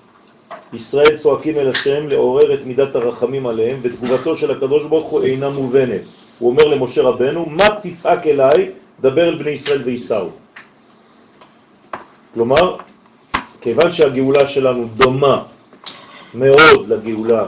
[0.73, 5.49] ישראל צועקים אל השם לעורר את מידת הרחמים עליהם, ותגובתו של הקדוש ברוך הוא אינה
[5.49, 6.01] מובנת.
[6.39, 8.71] הוא אומר למשה רבנו, מה תצעק אליי,
[9.01, 10.29] דבר אל בני ישראל ויסעו.
[12.33, 12.77] כלומר,
[13.61, 15.43] כיוון שהגאולה שלנו דומה
[16.33, 17.45] מאוד לגאולה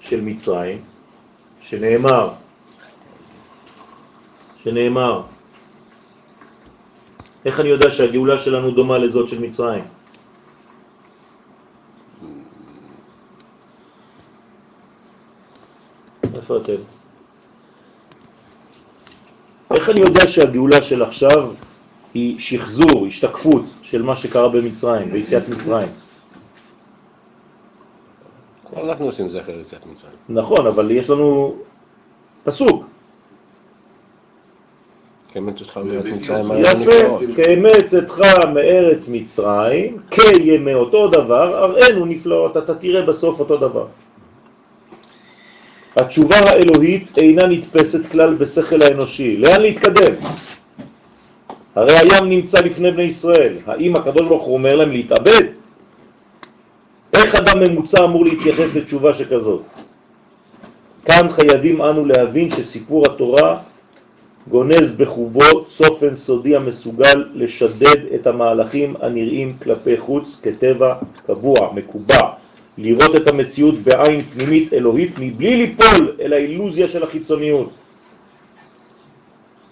[0.00, 0.78] של מצרים,
[1.60, 2.30] שנאמר,
[4.64, 5.22] שנאמר,
[7.44, 9.95] איך אני יודע שהגאולה שלנו דומה לזאת של מצרים?
[16.46, 16.82] איפה אתם?
[19.74, 21.50] איך אני יודע שהגאולה של עכשיו
[22.14, 25.88] היא שחזור, השתקפות של מה שקרה במצרים, ביציאת מצרים?
[28.76, 30.12] אנחנו עושים זכר ליציאת מצרים.
[30.28, 31.56] נכון, אבל יש לנו
[32.44, 32.84] פסוק.
[35.28, 38.20] כאמץ אותך מארץ מצרים יפה, כאמץ אתך
[38.54, 43.86] מארץ מצרים, כימי אותו דבר, הראינו נפלאות, אתה תראה בסוף אותו דבר.
[45.96, 49.36] התשובה האלוהית אינה נתפסת כלל בשכל האנושי.
[49.36, 50.14] לאן להתקדם?
[51.74, 53.56] הרי הים נמצא לפני בני ישראל.
[53.66, 55.44] האם הקדוש ברוך הוא אומר להם להתאבד?
[57.12, 59.62] איך אדם ממוצע אמור להתייחס לתשובה שכזאת?
[61.04, 63.58] כאן חייבים אנו להבין שסיפור התורה
[64.48, 70.94] גונז בחובו צופן סודי המסוגל לשדד את המהלכים הנראים כלפי חוץ כטבע
[71.26, 72.35] קבוע, מקובע,
[72.78, 77.70] לראות את המציאות בעין פנימית אלוהית מבלי ליפול אל האילוזיה של החיצוניות.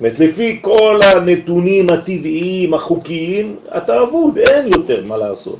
[0.00, 5.58] זאת לפי כל הנתונים הטבעיים, החוקיים, אתה אבוד, אין יותר מה לעשות.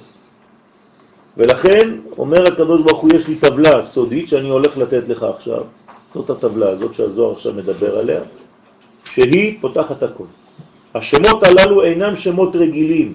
[1.36, 5.62] ולכן אומר הקדוש ברוך הוא, יש לי טבלה סודית שאני הולך לתת לך עכשיו.
[6.14, 8.20] זאת הטבלה הזאת שהזוהר עכשיו מדבר עליה,
[9.05, 10.24] שהיא פותחת הכל.
[10.95, 13.14] השמות הללו אינם שמות רגילים,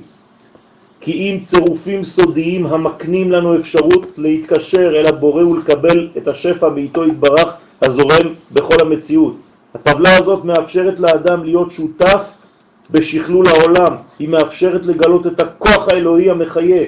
[1.14, 8.34] אם צירופים סודיים המקנים לנו אפשרות להתקשר אל הבורא ולקבל את השפע בעיתו התברך הזורם
[8.52, 9.36] בכל המציאות.
[9.76, 12.24] הטבלה הזאת מאפשרת לאדם להיות שותף
[12.92, 16.84] בשכלול העולם, היא מאפשרת לגלות את הכוח האלוהי המחיה.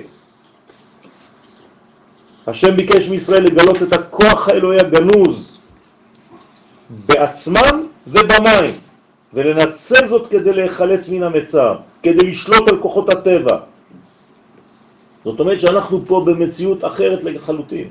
[2.48, 5.58] השם ביקש מישראל לגלות את הכוח האלוהי הגנוז
[6.90, 8.76] בעצמם ובמים,
[9.34, 13.71] ולנצל זאת כדי להיחלץ מן המצר, כדי לשלוט על כוחות הטבע.
[15.26, 17.90] זאת אומרת שאנחנו פה במציאות אחרת לחלוטין.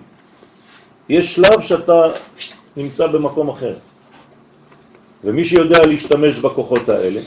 [1.08, 2.12] יש שלב שאתה
[2.76, 3.74] נמצא במקום אחר.
[5.24, 7.20] ומי שיודע להשתמש בכוחות האלה,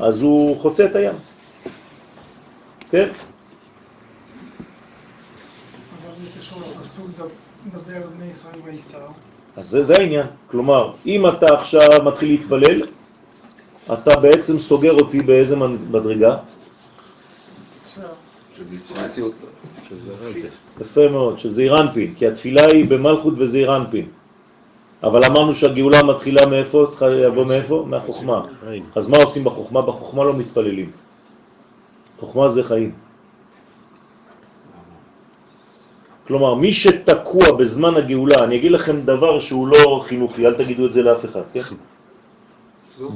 [0.00, 1.14] אז הוא חוצה את הים.
[2.90, 3.08] כן?
[9.56, 10.26] אז זה, זה העניין.
[10.50, 12.82] כלומר, אם אתה עכשיו מתחיל להתפלל,
[13.92, 15.56] אתה בעצם סוגר אותי באיזה
[15.90, 16.36] מדרגה?
[20.80, 24.06] יפה מאוד, של זעיר אנפין, כי התפילה היא במלכות וזעיר אנפין.
[25.02, 26.86] אבל אמרנו שהגאולה מתחילה מאיפה?
[27.26, 27.84] יבוא מאיפה?
[27.88, 28.42] מהחוכמה.
[28.94, 29.82] אז מה עושים בחוכמה?
[29.82, 30.90] בחוכמה לא מתפללים.
[32.20, 32.92] חוכמה זה חיים.
[36.26, 40.92] כלומר, מי שתקוע בזמן הגאולה, אני אגיד לכם דבר שהוא לא חינוכי, אל תגידו את
[40.92, 41.60] זה לאף אחד, כן?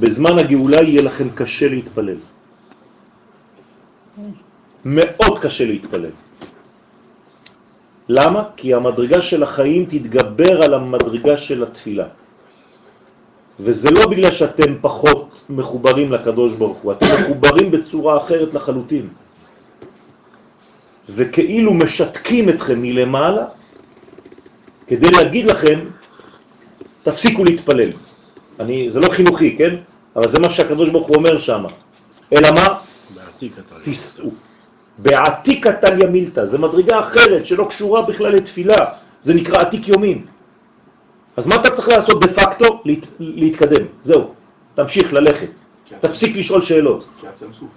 [0.00, 2.20] בזמן הגאולה יהיה לכם קשה להתפלל.
[4.84, 6.10] מאוד קשה להתפלל.
[8.08, 8.42] למה?
[8.56, 12.06] כי המדרגה של החיים תתגבר על המדרגה של התפילה.
[13.60, 19.08] וזה לא בגלל שאתם פחות מחוברים לקדוש ברוך הוא, אתם מחוברים בצורה אחרת לחלוטין.
[21.08, 23.44] וכאילו משתקים אתכם מלמעלה
[24.86, 25.78] כדי להגיד לכם,
[27.02, 27.90] תפסיקו להתפלל.
[28.60, 29.74] אני, זה לא חינוכי, כן?
[30.16, 31.64] אבל זה מה שהקדוש ברוך הוא אומר שם.
[32.32, 32.66] אלא מה?
[33.84, 34.32] תיסעו.
[34.98, 38.86] בעתיק התליה מילתא, זה מדרגה אחרת שלא קשורה בכלל לתפילה,
[39.20, 40.24] זה נקרא עתיק יומין.
[41.36, 42.82] אז מה אתה צריך לעשות דה פקטו?
[42.84, 44.34] להת, להתקדם, זהו,
[44.74, 45.50] תמשיך ללכת,
[46.00, 47.08] תפסיק לשאול שאלות.
[47.38, 47.68] סוף.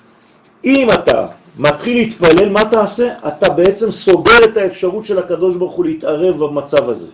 [0.66, 3.14] אם אתה מתחיל להתפלל, מה תעשה?
[3.28, 7.08] אתה בעצם סוגר את האפשרות של הקדוש ברוך הוא להתערב במצב הזה.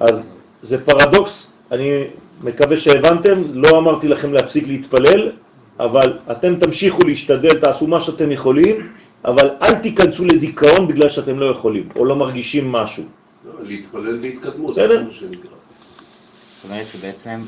[0.00, 0.22] אז
[0.62, 2.04] זה פרדוקס, אני
[2.42, 5.32] מקווה שהבנתם, לא אמרתי לכם להפסיק להתפלל,
[5.80, 8.92] אבל אתם תמשיכו להשתדל, תעשו מה שאתם יכולים,
[9.24, 13.04] אבל אל תיכנסו לדיכאון בגלל שאתם לא יכולים, או לא מרגישים משהו.
[13.44, 14.98] לא, להתפלל בהתקדמות, בסדר.
[14.98, 15.50] זה מה שנקרא.
[16.56, 17.40] זאת אומרת שבעצם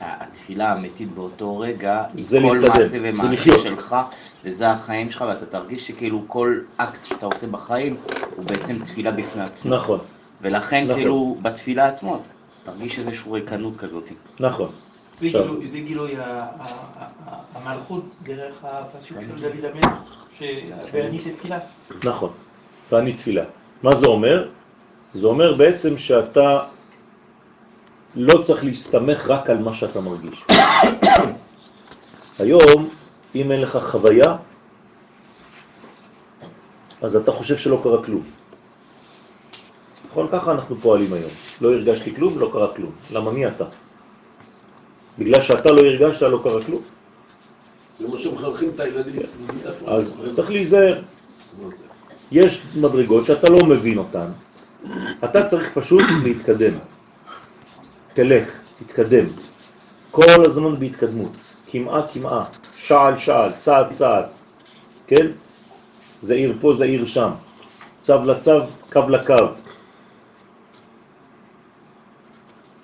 [0.00, 3.60] התפילה האמיתית באותו רגע, היא זה כל להתקדם, מעשה זה ומעשה לחיות.
[3.62, 3.96] שלך,
[4.44, 7.96] וזה החיים שלך, ואתה תרגיש שכאילו כל אקט שאתה עושה בחיים
[8.36, 9.74] הוא בעצם תפילה בפני עצמו.
[9.74, 9.98] נכון,
[10.42, 10.96] ולכן נכון.
[10.96, 12.22] כאילו בתפילה עצמו,
[12.64, 14.10] תרגיש איזושהי ריקנות כזאת.
[14.40, 14.68] נכון.
[15.18, 15.26] זה.
[15.84, 16.16] גילוי-
[17.54, 21.58] המלכות דרך הפסוק של דוד המלך, שאני תפילה.
[22.04, 22.30] נכון,
[22.92, 23.44] ואני תפילה.
[23.82, 24.48] מה זה אומר?
[25.14, 26.64] זה אומר בעצם שאתה
[28.16, 30.44] לא צריך להסתמך רק על מה שאתה מרגיש.
[32.38, 32.88] היום,
[33.34, 34.36] אם אין לך חוויה,
[37.02, 38.22] אז אתה חושב שלא קרה כלום.
[40.10, 40.28] נכון?
[40.32, 41.30] ככה אנחנו פועלים היום.
[41.60, 42.92] לא הרגשתי כלום, לא קרה כלום.
[43.12, 43.64] למה מי אתה?
[45.18, 46.82] בגלל שאתה לא הרגשת, לא קרה כלום.
[47.98, 49.22] זה מה שמחנכים את הילדים.
[49.66, 50.20] איפה אז?
[50.32, 51.02] צריך להיזהר.
[51.70, 51.84] זה?
[52.32, 54.28] יש מדרגות שאתה לא מבין אותן,
[55.24, 56.72] אתה צריך פשוט להתקדם.
[58.14, 59.26] תלך, תתקדם.
[60.10, 61.32] כל הזמן בהתקדמות,
[61.70, 62.44] כמעה כמעה,
[62.76, 64.24] שעל שעל, צעד צעד,
[65.06, 65.26] כן?
[66.22, 67.30] זעיר פה, זעיר שם,
[68.02, 68.60] צו לצו,
[68.92, 69.34] קו לקו.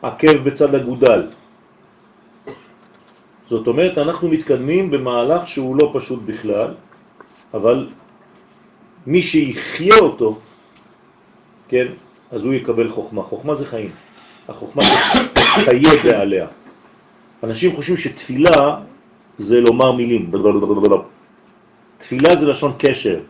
[0.03, 1.31] עקב בצד אגודל.
[3.53, 6.73] זאת אומרת, אנחנו מתקדמים במהלך שהוא לא פשוט בכלל,
[7.55, 7.89] אבל
[9.07, 10.39] מי שיחיה אותו,
[11.69, 11.87] כן,
[12.33, 13.23] אז הוא יקבל חוכמה.
[13.23, 13.93] חוכמה זה חיים.
[14.49, 14.97] החוכמה זה
[15.69, 16.47] חיה בעליה.
[17.45, 18.81] אנשים חושבים שתפילה
[19.39, 20.33] זה לומר מילים.
[21.99, 23.21] תפילה זה לשון קשר.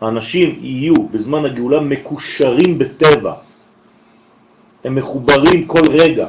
[0.00, 3.34] האנשים יהיו בזמן הגאולה מקושרים בטבע.
[4.84, 6.28] הם מחוברים כל רגע.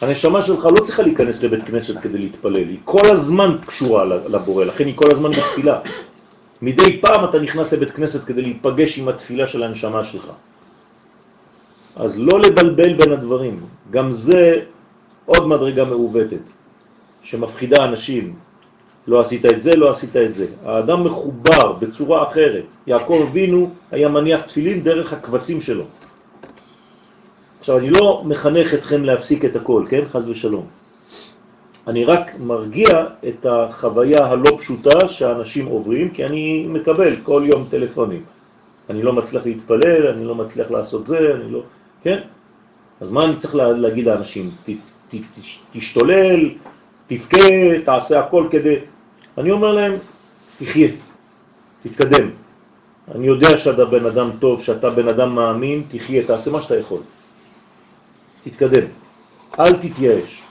[0.00, 4.86] הנשמה שלך לא צריכה להיכנס לבית כנסת כדי להתפלל, היא כל הזמן קשורה לבורא, לכן
[4.86, 5.80] היא כל הזמן בתפילה.
[6.62, 10.26] מדי פעם אתה נכנס לבית כנסת כדי להיפגש עם התפילה של הנשמה שלך.
[11.96, 13.60] אז לא לבלבל בין הדברים,
[13.90, 14.60] גם זה
[15.26, 16.44] עוד מדרגה מעוותת,
[17.22, 18.34] שמפחידה אנשים.
[19.08, 20.46] לא עשית את זה, לא עשית את זה.
[20.64, 22.64] האדם מחובר בצורה אחרת.
[22.86, 25.84] יעקב אבינו היה מניח תפילין דרך הכבשים שלו.
[27.66, 30.00] עכשיו, אני לא מחנך אתכם להפסיק את הכל, כן?
[30.08, 30.66] חז ושלום.
[31.86, 32.86] אני רק מרגיע
[33.28, 38.22] את החוויה הלא פשוטה שאנשים עוברים, כי אני מקבל כל יום טלפונים.
[38.90, 41.60] אני לא מצליח להתפלל, אני לא מצליח לעשות זה, אני לא...
[42.02, 42.18] כן?
[43.00, 44.50] אז מה אני צריך להגיד לאנשים?
[44.64, 44.70] ת,
[45.10, 45.40] ת, ת,
[45.72, 46.50] תשתולל,
[47.06, 48.76] תבכה, תעשה הכל כדי...
[49.38, 49.94] אני אומר להם,
[50.58, 50.88] תחיה,
[51.82, 52.30] תתקדם.
[53.14, 57.02] אני יודע שאתה בן אדם טוב, שאתה בן אדם מאמין, תחיה, תעשה מה שאתה יכול.
[58.46, 58.86] תתקדם.
[59.58, 60.42] אל תתייאש.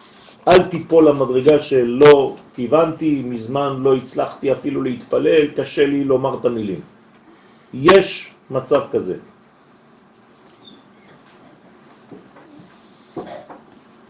[0.47, 6.79] אל תיפול למדרגה שלא כיוונתי, מזמן לא הצלחתי אפילו להתפלל, קשה לי לומר את המילים.
[7.73, 9.15] יש מצב כזה.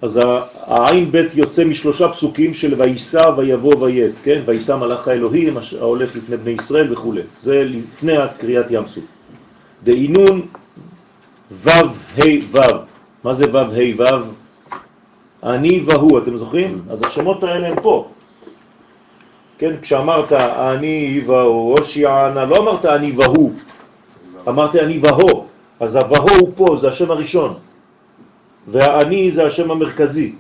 [0.02, 0.20] אז
[0.54, 4.42] העין ב' יוצא משלושה פסוקים של ויסע ויבוא ויית, כן?
[4.46, 7.14] ויסע מלאך האלוהים ההולך לפני בני ישראל וכו'.
[7.38, 9.04] זה לפני הקריאת ים סוף.
[9.84, 10.42] דהינון
[11.52, 11.70] ו'
[12.18, 12.95] ה' ו'.
[13.26, 14.04] מה זה ו' ה' ו'?
[15.44, 16.82] אני והוא, אתם זוכרים?
[16.90, 18.10] אז השמות האלה הם פה.
[19.58, 23.52] כן, כשאמרת אני והוא, הושיענה, לא אמרת אני והוא,
[24.48, 25.46] אמרת אני והוא.
[25.80, 27.54] אז הווהו הוא פה, זה השם הראשון.
[28.68, 30.36] והאני זה השם המרכזי,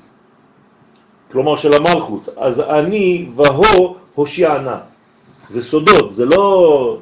[1.32, 2.30] כלומר של המלכות.
[2.38, 4.78] אז אני והו הושיענה.
[5.48, 6.98] זה סודות, זה לא,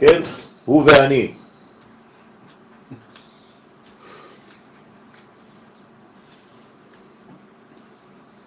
[0.00, 0.22] כן,
[0.64, 1.45] הוא ואני.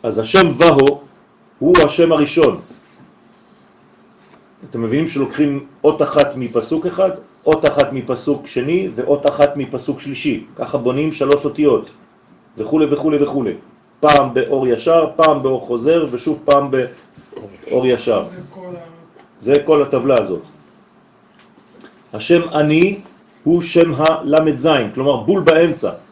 [0.09, 1.01] אז השם והו
[1.59, 2.61] הוא השם הראשון.
[4.69, 7.09] אתם מבינים שלוקחים אות אחת מפסוק אחד,
[7.45, 10.45] אות אחת מפסוק שני ואות אחת מפסוק שלישי.
[10.55, 11.91] ככה בונים שלוש אותיות
[12.57, 13.43] וכו' וכו' וכו'.
[13.99, 18.23] פעם באור ישר, פעם באור חוזר ושוב פעם באור ישר.
[18.23, 18.79] זה כל ה...
[19.39, 20.41] זה כל הטבלה הזאת.
[22.13, 22.99] השם אני
[23.43, 23.93] הוא שם
[24.55, 26.08] זין, כלומר בול באמצע.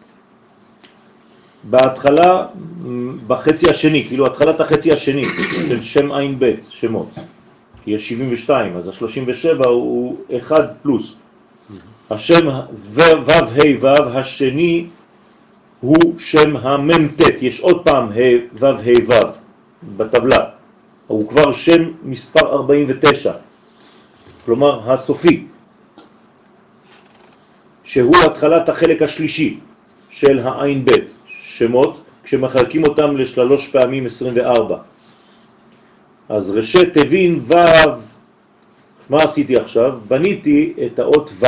[1.69, 2.45] בהתחלה,
[3.27, 5.25] בחצי השני, כאילו התחלת החצי השני
[5.67, 7.07] של שם עין ב' שמות.
[7.83, 11.17] כי יש 72, אז ה-37 הוא 1 פלוס.
[12.09, 12.47] השם
[12.93, 14.87] ו' ה' ו' השני
[15.79, 19.13] הוא שם המ"ט, יש עוד פעם ה' ו' ה' ו'
[19.97, 20.39] בטבלה,
[21.07, 23.33] הוא כבר שם מספר 49,
[24.45, 25.45] כלומר הסופי,
[27.83, 29.59] שהוא התחלת החלק השלישי
[30.09, 30.91] של העין ב',
[31.57, 34.77] שמות, כשמחלקים אותם לשלוש פעמים 24.
[36.29, 37.53] אז ראשי תבין ו',
[39.09, 39.99] מה עשיתי עכשיו?
[40.07, 41.47] בניתי את האות ו',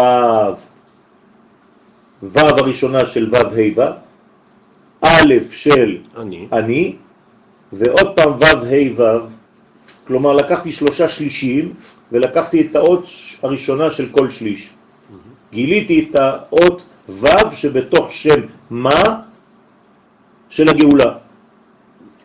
[2.24, 3.82] ו' הראשונה של ו' ה' ו',
[5.02, 6.48] א' של אני.
[6.52, 6.96] אני,
[7.74, 9.28] ועוד פעם ו' ה' ו',
[10.08, 11.74] כלומר לקחתי שלושה שלישים
[12.12, 13.06] ולקחתי את האות
[13.44, 14.70] הראשונה של כל שליש.
[15.52, 19.29] גיליתי את האות ו' שבתוך שם מה
[20.50, 21.18] של הגאולה.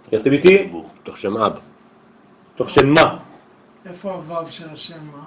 [0.09, 0.71] אתם איתי?
[1.03, 1.59] תוך שם אב.
[2.57, 3.17] תוך שם מה?
[3.87, 5.25] איפה הוו של השם מה?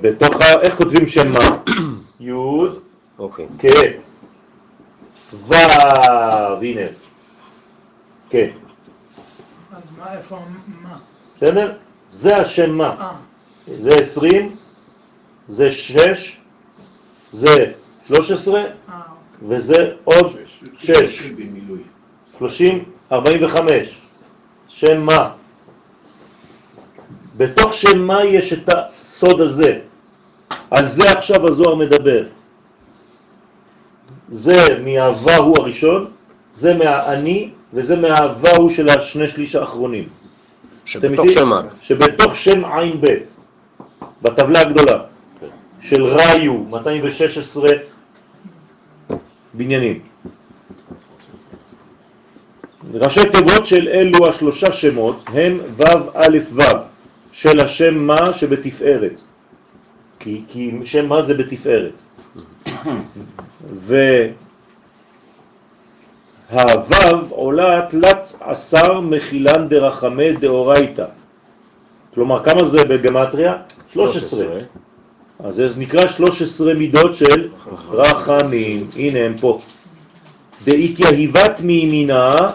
[0.00, 0.60] בתוך ה...
[0.62, 1.72] איך כותבים שם מה?
[2.20, 2.32] י'
[3.18, 3.46] אוקיי.
[3.58, 3.92] כן.
[5.32, 5.54] ו',
[6.62, 6.80] הנה.
[8.30, 8.50] כן.
[9.76, 10.38] אז מה, איפה
[10.82, 10.98] מה?
[11.36, 11.76] בסדר?
[12.08, 12.96] זה השם מה.
[13.00, 13.12] אה,
[13.80, 14.56] זה 20,
[15.48, 16.40] זה 6,
[17.32, 17.72] זה
[18.06, 19.00] 13, אה,
[19.48, 20.36] וזה עוד
[20.78, 21.30] 6.
[22.40, 22.52] במילוי.
[22.52, 24.00] 30, 45.
[24.68, 25.30] שם מה?
[27.36, 29.78] בתוך שם מה יש את הסוד הזה.
[30.70, 32.22] על זה עכשיו הזוהר מדבר.
[34.28, 36.10] זה מהווה הוא הראשון,
[36.54, 40.08] זה מהאני, וזה מהווה הוא של השני שליש האחרונים.
[40.84, 41.26] שבתוך?
[41.28, 41.64] שם אב.
[41.82, 43.06] שבתוך שם עין ב',
[44.22, 44.98] בטבלה הגדולה,
[45.82, 47.68] של ראיו, 216
[49.54, 50.13] בניינים.
[52.92, 55.82] ראשי תיבות של אלו השלושה שמות הם ו'
[56.14, 56.62] א' ו'
[57.32, 59.20] של השם מה שבתפארת.
[60.18, 62.02] כי, כי שם מה זה בתפארת.
[66.50, 71.06] והו' עולה תלת עשר מחילן דרחמי דאורייתא.
[72.14, 73.56] כלומר, כמה זה בגמטריה?
[73.90, 74.46] 13.
[75.44, 77.48] אז זה נקרא 13 מידות של
[77.90, 78.86] רחמים.
[78.96, 79.58] הנה הם פה.
[80.64, 82.50] דאיתיהיבת מימינה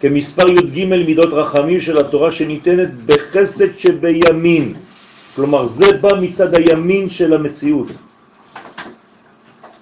[0.00, 4.74] כמספר י"ג מידות רחמים של התורה שניתנת בחסד שבימין.
[5.36, 7.92] כלומר, זה בא מצד הימין של המציאות.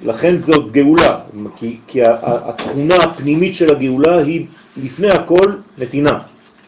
[0.02, 1.18] לכן זאת גאולה,
[1.56, 4.46] כי, כי התכונה הפנימית של הגאולה היא
[4.76, 6.18] לפני הכל נתינה,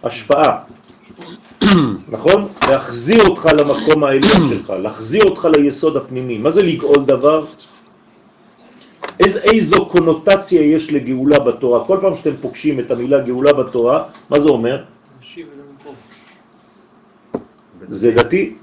[0.02, 0.58] השפעה.
[2.14, 2.48] נכון?
[2.68, 6.38] להחזיר אותך למקום העליון שלך, להחזיר אותך ליסוד הפנימי.
[6.38, 7.44] מה זה לגאול דבר?
[9.20, 11.84] איז, איזו קונוטציה יש לגאולה בתורה.
[11.86, 14.84] כל פעם שאתם פוגשים את המילה גאולה בתורה, מה זה אומר?
[17.90, 18.54] זה דתי?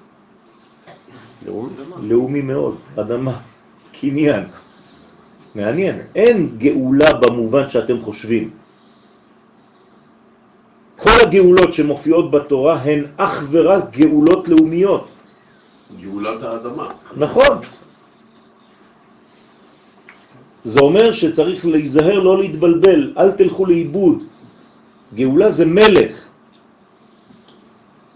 [2.02, 3.40] לאומי מאוד, אדמה,
[3.94, 4.44] קניין.
[5.56, 8.50] מעניין, אין גאולה במובן שאתם חושבים.
[10.98, 15.08] כל הגאולות שמופיעות בתורה הן אך ורק גאולות לאומיות.
[16.02, 16.88] גאולת האדמה.
[17.18, 17.58] נכון.
[20.68, 24.24] זה אומר שצריך להיזהר לא להתבלבל, אל תלכו לאיבוד.
[25.16, 26.12] גאולה זה מלך.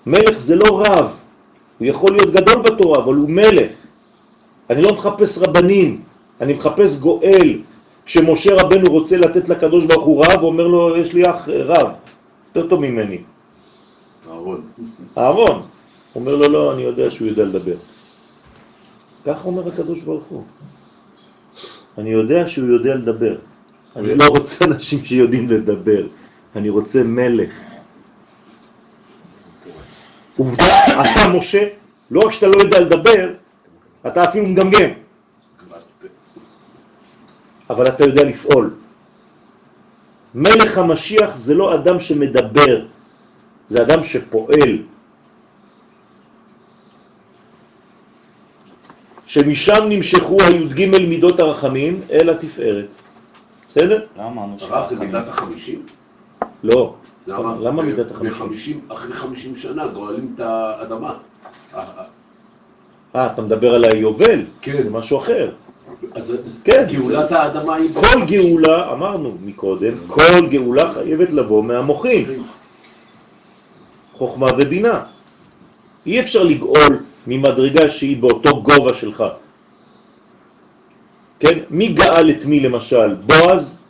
[0.06, 1.07] מלך זה לא רב,
[1.80, 3.72] הוא יכול להיות גדול בתורה, אבל הוא מלך.
[4.69, 6.02] אני לא מחפש רבנים,
[6.41, 7.49] אני מחפש גואל.
[8.06, 11.88] כשמשה רבנו רוצה לתת לקדוש ברוך הוא רב, הוא אומר לו, יש לי אח רב,
[12.48, 13.18] יותר טוב ממני.
[14.28, 14.61] אהרון.
[15.18, 15.61] אהרון.
[16.15, 17.80] אומר לו, לא, אני יודע שהוא יודע לדבר.
[19.26, 20.44] ככה אומר הקדוש ברוך הוא.
[21.98, 23.36] אני יודע שהוא יודע לדבר.
[23.96, 26.04] אני לא רוצה אנשים שיודעים לדבר,
[26.56, 27.52] אני רוצה מלך.
[30.38, 31.68] עובדה, אתה משה,
[32.12, 33.30] לא רק שאתה לא יודע לדבר,
[34.08, 34.90] אתה אפילו מגמגם.
[37.70, 38.74] אבל אתה יודע לפעול.
[40.36, 42.86] מלך המשיח זה לא אדם שמדבר,
[43.70, 44.91] זה אדם שפועל.
[49.32, 52.95] שמשם נמשכו הי"ג מידות הרחמים אל התפארת.
[53.68, 54.06] בסדר?
[54.18, 54.99] לא אמרנו הרב זה.
[54.99, 55.86] מידת החמישים?
[56.64, 56.95] לא.
[57.28, 57.56] למה?
[57.62, 58.80] למה מידת החמישים?
[58.90, 61.14] אחרי חמישים שנה גואלים את האדמה.
[63.16, 64.41] אה, אתה מדבר על היובל?
[64.62, 64.84] כן.
[64.84, 65.52] זה משהו אחר.
[66.16, 66.86] אז כן.
[66.91, 67.94] גאולת האדמה היא...
[67.94, 72.44] כל גאולה, אמרנו מקודם, כל גאולה חייבת לבוא מהמוחים,
[74.14, 75.03] חוכמה ובינה.
[76.06, 79.23] אי אפשר לגאול ממדרגה שהיא באותו גובה שלך.
[81.39, 81.57] כן?
[81.69, 83.15] מי גאל את מי למשל?
[83.26, 83.81] בועז?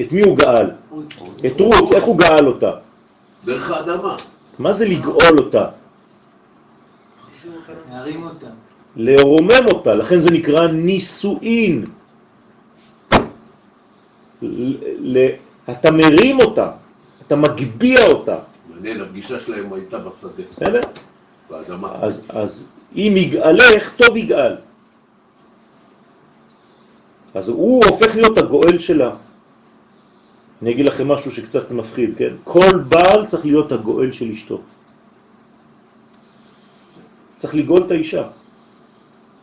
[0.00, 0.66] את מי הוא גאל?
[1.46, 2.72] את רות, איך הוא גאל אותה?
[3.44, 4.16] דרך האדמה.
[4.58, 5.68] מה זה לגאול אותה?
[7.90, 8.46] להרים אותה.
[8.96, 11.84] לרומם אותה, לכן זה נקרא נישואין.
[15.70, 16.70] אתה מרים אותה,
[17.26, 18.36] אתה מגביע אותה,
[18.74, 20.80] מעניין, הפגישה שלהם הייתה בשדה, בסדר?
[21.50, 24.54] אז, אז אם יגאלך, טוב יגאל.
[27.34, 29.10] אז הוא הופך להיות הגואל שלה.
[30.62, 32.32] אני אגיד לכם משהו שקצת מפחיד, כן?
[32.44, 34.60] כל בעל צריך להיות הגואל של אשתו.
[37.38, 38.24] צריך לגאול את האישה.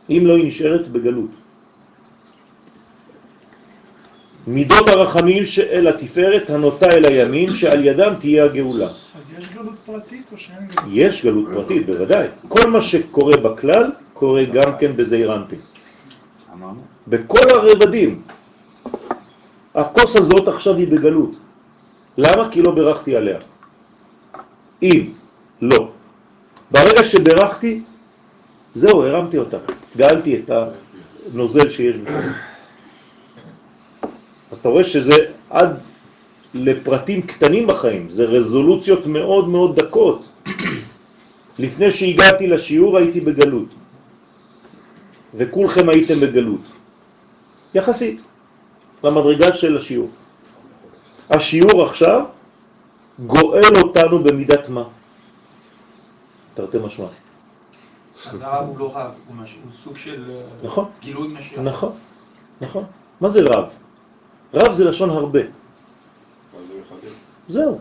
[0.09, 1.30] אם לא, היא נשארת בגלות.
[4.47, 8.91] מידות הרחמים שאל התפארת הנוטה אל הימין, שעל ידם תהיה הגאולה.
[9.64, 10.85] גלות פרטית או שאין גלות?
[10.91, 12.27] יש גלות פרטית, בוודאי.
[12.48, 15.60] כל מה שקורה בכלל, קורה גם כן בזעיר אנפין.
[16.53, 16.81] אמרנו?
[17.07, 18.22] בכל הרבדים.
[19.76, 21.35] הכוס הזאת עכשיו היא בגלות.
[22.18, 22.52] למה?
[22.52, 23.40] כי לא ברכתי עליה.
[24.84, 25.11] אם
[25.61, 25.91] לא.
[26.72, 27.81] ברגע שברכתי,
[28.73, 29.57] זהו, הרמתי אותה.
[29.98, 30.52] גאלתי את
[31.31, 32.34] הנוזל שיש בפנים.
[34.52, 35.15] אז אתה רואה שזה
[35.49, 35.77] עד
[36.53, 40.30] לפרטים קטנים בחיים, זה רזולוציות מאוד מאוד דקות.
[41.63, 43.69] לפני שהגעתי לשיעור הייתי בגלות,
[45.35, 46.61] וכולכם הייתם בגלות,
[47.73, 48.21] יחסית
[49.03, 50.09] למדרגה של השיעור.
[51.30, 52.25] השיעור עכשיו
[53.25, 54.84] גואל אותנו במידת מה.
[56.53, 57.05] תרתי משמע.
[58.30, 60.85] אז הרב הוא לא רב, הוא מש- הוא סוג של אה, נכון.
[61.01, 61.59] גילוי משיח.
[61.59, 61.91] נכון,
[62.61, 62.84] נכון.
[63.21, 63.65] מה זה רב?
[64.53, 65.39] רב זה לשון הרבה.
[67.48, 67.80] זהו.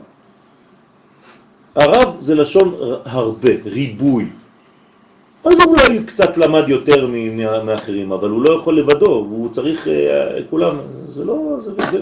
[1.75, 2.75] הרב זה לשון
[3.05, 4.29] הרבה, ריבוי.
[5.45, 7.11] אז אולי קצת למד יותר
[7.65, 10.77] מאחרים, אבל הוא לא יכול לבדו, הוא צריך, אה, כולם,
[11.09, 11.99] זה לא, זה, זה,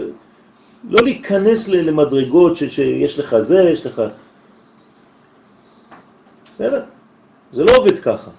[0.90, 4.02] לא להיכנס למדרגות ש, שיש לך זה, יש לך...
[6.54, 6.82] בסדר?
[7.52, 8.30] זה לא עובד ככה.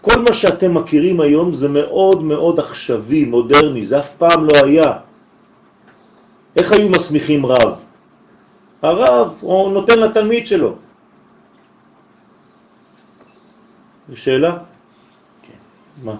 [0.00, 5.05] כל מה שאתם מכירים היום זה מאוד מאוד עכשווי, מודרני, זה אף פעם לא היה.
[6.56, 7.80] איך היו מסמיכים רב?
[8.82, 10.76] הרב, הוא נותן לתלמיד שלו.
[14.08, 14.58] זו שאלה?
[15.42, 15.58] כן.
[16.02, 16.16] מה?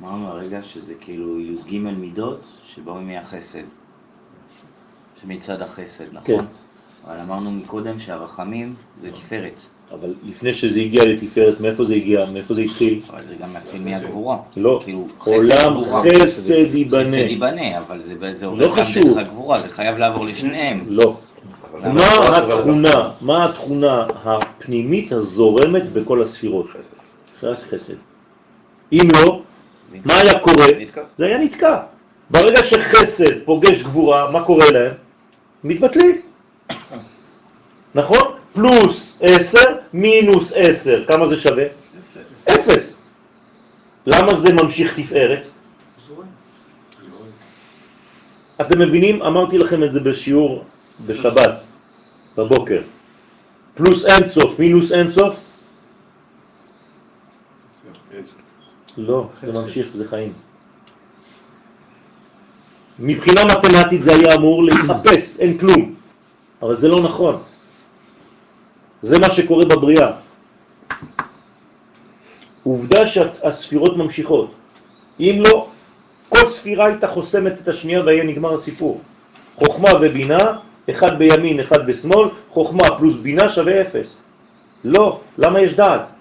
[0.00, 3.64] אמרנו הרגע שזה כאילו י"ג מידות שבאו מהחסד.
[5.20, 6.38] שמצד החסד, נכון?
[6.38, 6.44] כן.
[7.04, 9.60] אבל אמרנו מקודם שהרחמים זה תפארת.
[9.92, 12.26] אבל לפני שזה הגיע לתפארת, מאיפה זה הגיע?
[12.32, 13.00] מאיפה זה התחיל?
[13.10, 14.36] אבל זה גם מתחיל מהגבורה.
[14.56, 14.80] לא.
[14.84, 15.76] כאילו, חסד עולם.
[16.22, 17.04] חסד ייבנה.
[17.04, 19.04] חסד ייבנה, אבל זה, זה לא עובד גם חשוב.
[19.04, 20.84] דרך הגבורה, זה חייב לעבור לשניהם.
[20.88, 21.16] לא.
[21.82, 26.66] מה התכונה, מה התכונה הפנימית הזורמת בכל הספירות?
[27.42, 27.94] רק חסד.
[28.92, 29.42] אם לא,
[30.04, 30.66] מה היה קורה?
[30.78, 31.02] נתקע.
[31.16, 31.76] זה היה נתקע.
[32.30, 34.92] ברגע שחסד פוגש גבורה, מה קורה להם?
[35.64, 36.20] מתבטלים.
[37.94, 38.37] נכון?
[38.58, 39.58] פלוס 10
[39.92, 41.64] מינוס 10, כמה זה שווה?
[42.44, 43.02] אפס.
[44.06, 45.42] למה זה ממשיך תפארת?
[48.60, 49.22] אתם מבינים?
[49.22, 50.64] אמרתי לכם את זה בשיעור
[51.06, 51.62] בשבת,
[52.36, 52.82] בבוקר.
[53.74, 55.36] פלוס אין סוף, מינוס אין סוף?
[58.96, 60.32] לא, זה ממשיך, זה חיים.
[62.98, 65.94] מבחינה מתמטית זה היה אמור להתאפס, אין כלום,
[66.62, 67.42] אבל זה לא נכון.
[69.02, 70.10] זה מה שקורה בבריאה.
[72.62, 74.50] עובדה שהספירות ממשיכות.
[75.20, 75.68] אם לא,
[76.28, 79.00] כל ספירה הייתה חוסמת את השנייה והיה נגמר הסיפור.
[79.56, 80.58] חוכמה ובינה,
[80.90, 84.20] אחד בימין, אחד בשמאל, חוכמה פלוס בינה שווה אפס.
[84.84, 86.12] לא, למה יש דעת?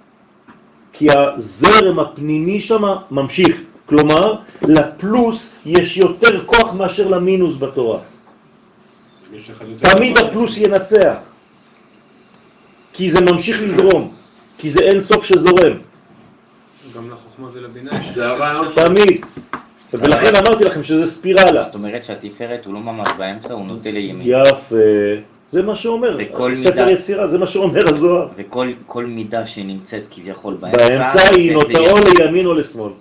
[0.93, 3.61] כי הזרם הפנימי שם ממשיך.
[3.85, 7.99] כלומר, לפלוס יש יותר כוח מאשר למינוס בתורה.
[9.79, 10.17] תמיד.
[10.17, 11.17] הפלוס ינצח.
[12.97, 14.11] כי זה ממשיך לזרום,
[14.57, 15.73] כי זה אין סוף שזורם,
[16.95, 18.15] גם לחוכמה ולבינה יש...
[18.15, 19.25] זה הרעיון תמיד.
[19.93, 21.61] ולכן אמרתי לכם שזה ספירלה.
[21.61, 24.27] זאת אומרת שהתפארת הוא לא ממש באמצע, הוא נוטה לימין.
[24.27, 24.75] יפה,
[25.47, 26.17] זה מה שאומר,
[26.55, 26.89] ספר.
[26.89, 28.27] יצירה, זה מה שאומר הזוהר.
[28.35, 32.45] וכל כל מידה שנמצאת כביכול באמצע, באמצע היא נוטה נוטה או לימין.
[32.45, 32.91] או לשמאל.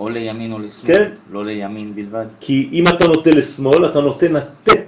[0.00, 1.10] או לימין או לשמאל, כן.
[1.32, 2.26] לא לימין בלבד.
[2.40, 4.81] כי אם אתה נוטה לשמאל, אתה נוטה לתת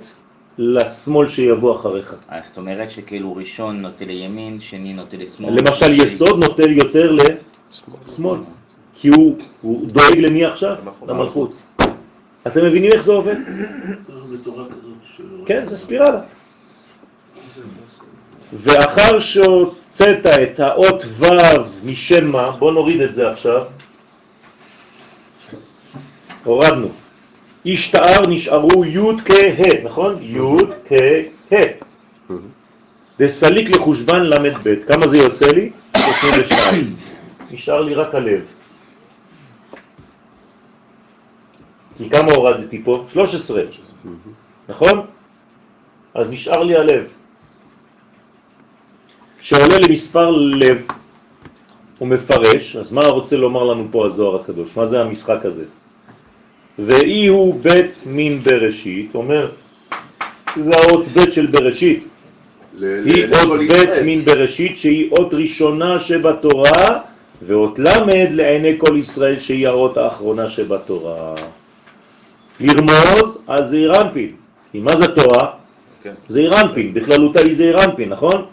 [0.59, 2.15] לשמאל שיבוא אחריך.
[2.29, 5.59] אז זאת אומרת שכאילו ראשון נוטה לימין, שני נוטה לשמאל.
[5.59, 8.39] למשל יסוד נוטה יותר לשמאל,
[8.95, 10.77] כי הוא, הוא דואג למי עכשיו?
[11.09, 11.63] למלכות.
[12.47, 13.37] אתם מבינים איך זה עובד?
[15.47, 16.21] כן, זה ספירלה.
[18.53, 21.27] ואחר שהוצאת את האות ו'
[21.85, 23.63] משם מה, בוא נוריד את זה עכשיו.
[26.45, 27.04] הורדנו.
[27.67, 30.23] השתער נשארו י' כ' ה', נכון?
[30.23, 30.39] י'
[30.89, 30.93] כ'
[31.53, 31.57] ה'.
[33.19, 35.71] דסליק לחושבן ל"ב, כמה זה יוצא לי?
[35.97, 36.97] 32.
[37.51, 38.45] נשאר לי רק הלב.
[41.97, 43.05] כי כמה הורדתי פה?
[43.09, 43.63] 13.
[44.69, 45.07] נכון?
[46.15, 47.09] אז נשאר לי הלב.
[49.41, 50.87] שעולה למספר לב,
[51.99, 54.77] הוא מפרש, אז מה רוצה לומר לנו פה הזוהר הקדוש?
[54.77, 55.65] מה זה המשחק הזה?
[56.79, 59.51] ואי הוא בית מין בראשית, אומר,
[60.57, 62.09] זה האות בית של בראשית,
[62.81, 63.91] היא אות לכל בית.
[64.05, 67.01] מין בראשית שהיא אות ראשונה שבתורה,
[67.43, 71.35] ואות למד לעיני כל ישראל שהיא האות האחרונה שבתורה.
[72.61, 74.33] לרמוז על זעיר אנפין,
[74.73, 75.51] כי מה זה תורה?
[76.03, 76.15] כן.
[76.29, 78.47] זעיר אנפין, בכללותה היא זעיר אנפין, נכון?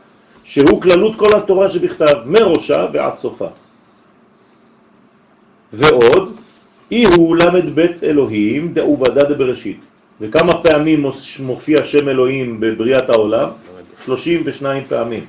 [0.43, 3.47] שהוא כללות כל התורה שבכתב, מראשה ועד סופה.
[5.73, 6.30] ועוד,
[6.91, 9.79] אי הוא למד בית אלוהים דעובדה דבראשית.
[10.21, 11.05] וכמה פעמים
[11.39, 13.49] מופיע שם אלוהים בבריאת העולם?
[14.05, 15.25] 32 פעמים.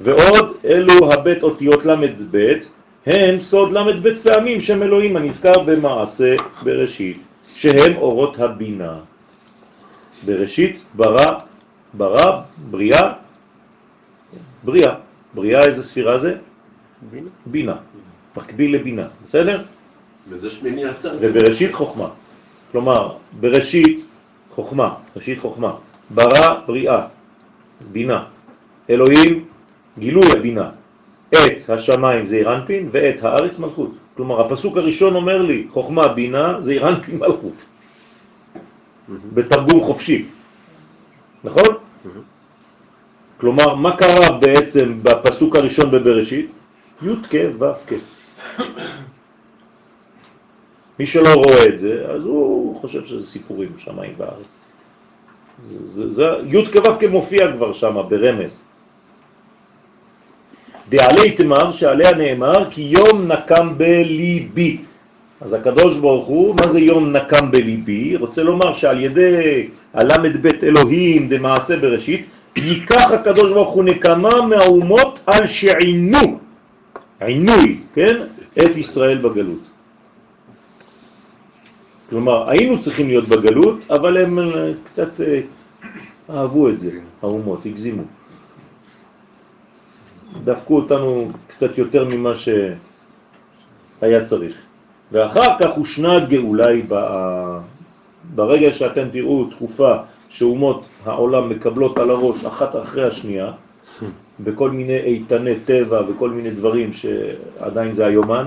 [0.00, 2.70] ועוד אלו הבית אותיות למד בית,
[3.06, 7.18] הם סוד למד בית פעמים שם אלוהים הנזכר במעשה בראשית,
[7.54, 8.96] שהם אורות הבינה.
[10.26, 11.38] בראשית ברא,
[11.94, 13.12] ברא, בריאה,
[14.64, 14.94] בריאה.
[15.34, 16.36] בריאה איזה ספירה זה?
[17.10, 17.30] בינה.
[17.46, 17.76] בינה.
[18.36, 19.62] מקביל לבינה, בסדר?
[20.28, 21.16] וזה שמיני עצר.
[21.20, 22.08] ובראשית חוכמה.
[22.72, 24.04] כלומר, בראשית
[24.54, 25.72] חוכמה, ראשית חוכמה.
[26.10, 27.06] ברא בריאה,
[27.92, 28.24] בינה.
[28.90, 29.44] אלוהים,
[29.98, 30.70] גילוי הבינה.
[31.30, 33.90] את השמיים זה אירנפין ואת הארץ מלכות.
[34.16, 37.64] כלומר, הפסוק הראשון אומר לי, חוכמה, בינה, זה אירנפין מלכות.
[39.34, 40.24] בתרגום חופשי.
[41.44, 41.74] נכון?
[43.40, 46.50] כלומר, מה קרה בעצם בפסוק הראשון בבראשית?
[47.02, 47.92] י' כ' ו' כ'.
[50.98, 54.56] מי שלא רואה את זה, אז הוא חושב שזה סיפורים, שמיים בארץ.
[55.62, 58.62] זה, י' כו' כמופיע כבר שם ברמז.
[60.88, 64.78] דעלי תמר שעליה נאמר כי יום נקם בליבי.
[65.40, 68.16] אז הקדוש ברוך הוא, מה זה יום נקם בליבי?
[68.16, 72.26] רוצה לומר שעל ידי הלמד בית אלוהים דמעשה בראשית,
[72.56, 76.38] ייקח הקדוש ברוך הוא נקמה מהאומות על שעינו,
[77.20, 78.16] עינוי, כן?
[78.58, 79.73] את ישראל בגלות.
[82.10, 85.40] כלומר, היינו צריכים להיות בגלות, אבל הם אה, קצת אה,
[86.30, 86.90] אהבו את זה,
[87.22, 88.02] האומות, הגזימו.
[90.44, 94.56] דפקו אותנו קצת יותר ממה שהיה צריך.
[95.12, 97.58] ואחר כך הושנה גאולה היא ב-
[98.34, 99.94] ברגע שאתם תראו תקופה
[100.28, 103.52] שאומות העולם מקבלות על הראש אחת אחרי השנייה,
[104.40, 108.46] בכל מיני איתני טבע וכל מיני דברים שעדיין זה היומן,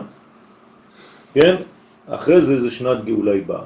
[1.33, 1.55] כן?
[2.09, 3.63] אחרי זה זה שנת גאולה היא באה.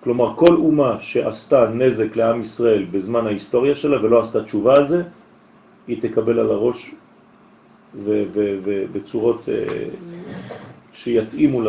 [0.00, 5.02] כלומר, כל אומה שעשתה נזק לעם ישראל בזמן ההיסטוריה שלה ולא עשתה תשובה על זה,
[5.88, 6.90] היא תקבל על הראש
[7.94, 9.88] ובצורות אה,
[10.92, 11.62] שיתאימו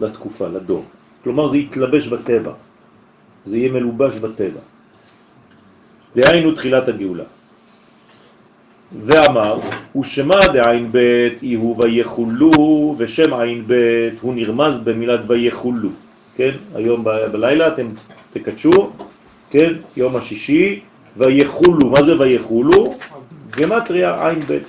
[0.00, 0.84] לתקופה, לדור.
[1.24, 2.52] כלומר, זה יתלבש בטבע,
[3.44, 4.60] זה יהיה מלובש בטבע.
[6.16, 7.24] דהיינו תחילת הגאולה.
[9.02, 9.58] ואמר,
[10.00, 15.88] ושמה דעין בית יהיו ויחולו, ושם עין בית הוא נרמז במילת ויחולו.
[16.36, 17.86] כן, היום בלילה אתם
[18.32, 18.90] תקדשו,
[19.50, 20.80] כן, יום השישי,
[21.16, 22.94] ויחולו, מה זה ויחולו?
[23.56, 24.62] גמטריה עין בית.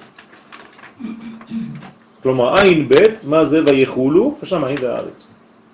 [2.23, 4.35] כלומר, עין בית, מה זה ויחולו?
[4.41, 5.27] השמיים והארץ,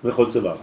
[0.04, 0.54] וכל צבא.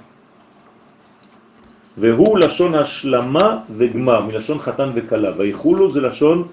[1.99, 5.31] והוא לשון השלמה וגמר, מלשון חתן וקלה.
[5.37, 6.49] ויחולו זה לשון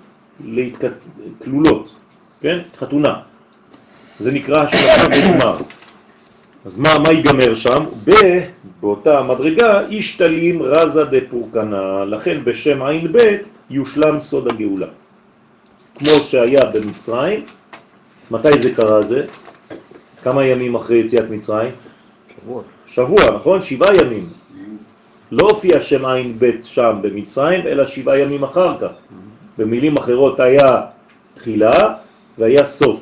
[1.43, 1.95] כלולות,
[2.41, 2.59] כן?
[2.77, 3.19] חתונה.
[4.19, 5.57] זה נקרא השלמה וגמר.
[6.65, 7.85] אז מה, מה ייגמר שם?
[8.03, 8.11] ב,
[8.81, 13.17] באותה מדרגה, ישתלים רזה דפורקנה, לכן בשם עין ב'
[13.69, 14.87] יושלם סוד הגאולה.
[15.95, 17.45] כמו שהיה במצרים,
[18.31, 19.25] מתי זה קרה זה?
[20.23, 21.71] כמה ימים אחרי יציאת מצרים?
[22.35, 22.61] שבוע.
[22.87, 23.61] שבוע, נכון?
[23.61, 24.29] שבעה ימים.
[25.31, 28.91] לא הופיע שם עין ב' שם במצרים, אלא שבעה ימים אחר כך.
[29.57, 30.81] במילים אחרות היה
[31.33, 31.95] תחילה
[32.37, 32.99] והיה סוף.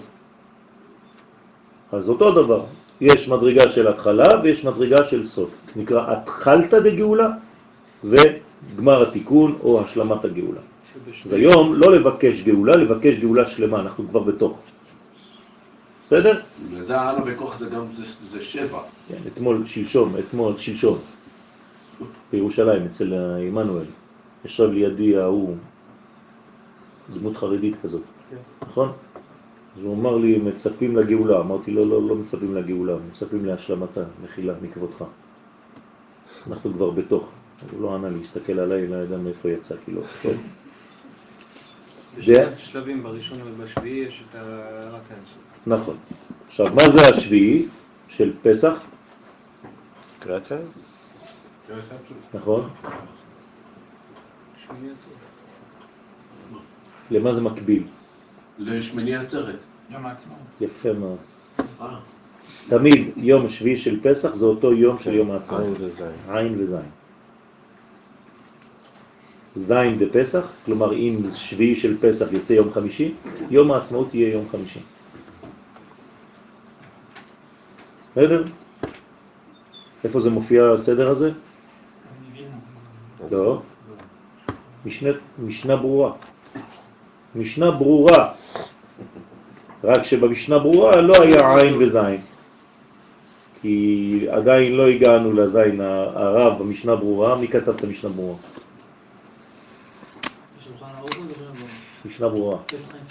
[1.92, 2.66] אז אותו דבר,
[3.02, 5.50] יש מדרגה של התחלה ויש מדרגה של סוף.
[5.76, 7.30] נקרא התחלת דגאולה
[8.04, 10.62] וגמר התיקון או השלמת הגאולה.
[11.26, 14.60] אז היום לא לבקש גאולה, לבקש גאולה שלמה, אנחנו כבר בתוך.
[16.06, 16.42] בסדר?
[16.72, 18.80] וזה הלאה בכוח זה גם, זה, זה שבע.
[19.08, 20.98] כן, אתמול, שלשום, אתמול, שלשום,
[22.32, 23.14] בירושלים, אצל
[23.48, 23.86] עמנואל,
[24.46, 25.56] ישב לידי ההוא,
[27.10, 28.36] דמות חרדית כזאת, כן.
[28.68, 28.92] נכון?
[29.78, 31.40] אז הוא אמר לי, מצפים לגאולה.
[31.40, 35.04] אמרתי לו, לא, לא מצפים לגאולה, מצפים להשלמתה, מחילה מכבודך.
[36.48, 37.30] אנחנו כבר בתוך.
[37.72, 40.02] הוא לא ענה לי, הסתכל עליי, לא יודע מאיפה יצא, כאילו.
[42.18, 45.38] יש שני שלבים, בראשון ובשביעי יש את הערת האינסוף.
[45.68, 45.98] נכון.
[46.48, 47.66] עכשיו, מה זה השביעי
[48.08, 48.84] של פסח?
[50.20, 50.66] קריאת הערב.
[52.34, 52.70] נכון.
[54.58, 55.23] שמיני עצוב.
[57.14, 57.84] למה זה מקביל?
[58.60, 59.60] לשמיני עצרת.
[59.90, 60.40] יום העצמאות.
[60.62, 61.18] יפה מאוד.
[61.82, 62.00] אה,
[62.68, 65.78] תמיד יום שביעי של פסח זה אותו יום של יום העצמאות.
[66.30, 66.90] עין וזין.
[69.56, 73.14] זין בפסח, כלומר אם שביעי של פסח יצא יום חמישי,
[73.50, 74.80] יום העצמאות יהיה יום חמישי.
[78.12, 78.44] בסדר?
[80.04, 81.32] איפה זה מופיע הסדר הזה?
[83.32, 83.62] לא.
[84.86, 85.10] משנה,
[85.40, 86.12] משנה ברורה.
[87.36, 88.32] משנה ברורה.
[89.84, 92.22] רק שבמשנה ברורה לא היה עין וזין.
[93.62, 97.38] כי עדיין לא הגענו לזין הרב במשנה ברורה.
[97.42, 98.36] מי כתב את המשנה ברורה?
[102.06, 102.58] משנה ברורה.
[102.58, 103.04] חפץ חיים.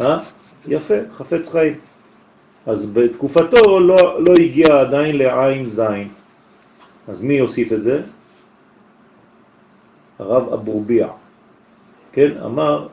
[0.00, 0.18] אה?
[0.66, 1.74] יפה, חפץ חיים.
[2.66, 6.08] אז בתקופתו לא, לא הגיע עדיין לעין זין.
[7.08, 8.02] אז מי יוסיף את זה?
[10.18, 11.08] הרב אבורביע.
[12.12, 12.88] כן, אמר,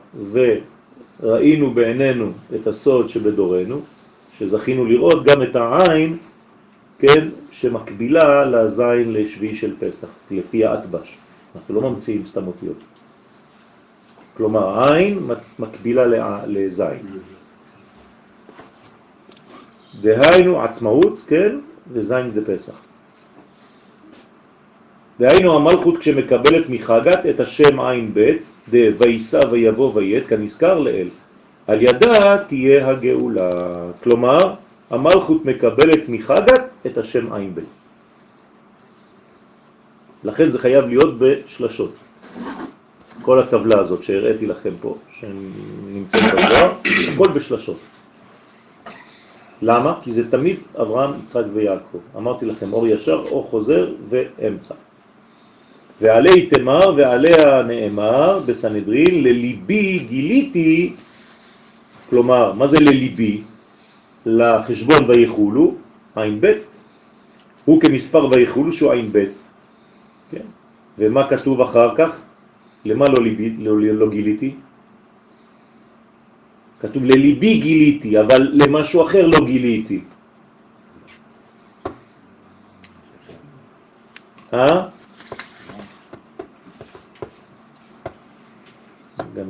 [1.20, 3.80] וראינו בעינינו את הסוד שבדורנו,
[4.38, 6.16] שזכינו לראות גם את העין,
[6.98, 11.16] כן, שמקבילה לזין לשביעי של פסח, לפי האטבש.
[11.56, 12.76] אנחנו לא ממציאים סתם אותיות.
[14.36, 15.18] כלומר, עין
[15.58, 16.06] מקבילה
[16.46, 17.06] לזין.
[20.00, 21.58] דהיינו עצמאות, כן,
[21.92, 22.74] וזין דפסח.
[25.20, 28.36] דהיינו המלכות כשמקבלת מחגת את השם עין ב'
[28.98, 31.08] דויסה ויבוא ויית, כנזכר לאל,
[31.66, 33.50] על ידה תהיה הגאולה.
[34.02, 34.38] כלומר,
[34.90, 37.60] המלכות מקבלת מחגת את השם עין ב'.
[40.24, 41.94] לכן זה חייב להיות בשלשות.
[43.22, 46.72] כל הטבלה הזאת שהראיתי לכם פה, שנמצאת בזוהר,
[47.12, 47.78] הכל בשלשות.
[49.62, 49.98] למה?
[50.02, 51.98] כי זה תמיד אברהם, יצחק ויעקב.
[52.16, 54.74] אמרתי לכם, אור ישר, אור חוזר ואמצע.
[56.00, 60.92] ועלי תמר ועליה נאמר בסנהדרין, לליבי גיליתי,
[62.10, 63.42] כלומר, מה זה לליבי?
[64.26, 65.74] לחשבון ויחולו,
[66.16, 66.52] עין ב',
[67.64, 69.24] הוא כמספר ויחולו שהוא עין ב',
[70.30, 70.46] כן?
[70.98, 72.20] ומה כתוב אחר כך?
[72.84, 74.54] למה לא, ליבי, לא, לא גיליתי?
[76.80, 80.00] כתוב לליבי גיליתי, אבל למשהו אחר לא גיליתי.
[84.54, 84.95] אה?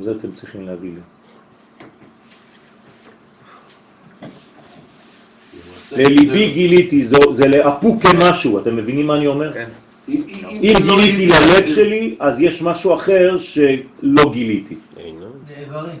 [0.01, 1.01] זה אתם צריכים להביא לי.
[5.91, 9.53] לליבי גיליתי, זה, זה לאפוק כמשהו, אתם מבינים מה אני אומר?
[9.53, 9.69] כן.
[10.09, 10.21] אם
[10.63, 14.75] אם גיליתי ללב שלי, אז יש משהו אחר שלא גיליתי.
[14.97, 15.99] לאיברים.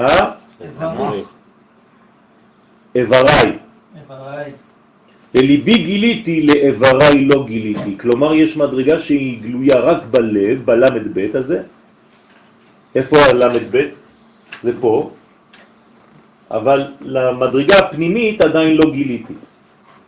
[0.00, 0.30] אה?
[0.60, 1.24] איברים.
[2.94, 3.58] איבריי.
[3.96, 4.52] איבריי.
[5.34, 7.98] לליבי גיליתי, לאיבריי לא גיליתי.
[7.98, 11.62] כלומר, יש מדרגה שהיא גלויה רק בלב, בלמד ב' הזה.
[12.96, 13.88] איפה הלמד ב'?
[14.62, 15.10] זה פה.
[16.50, 19.34] אבל למדרגה הפנימית עדיין לא גיליתי.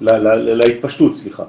[0.01, 1.45] ל- ל- להתפשטות, סליחה.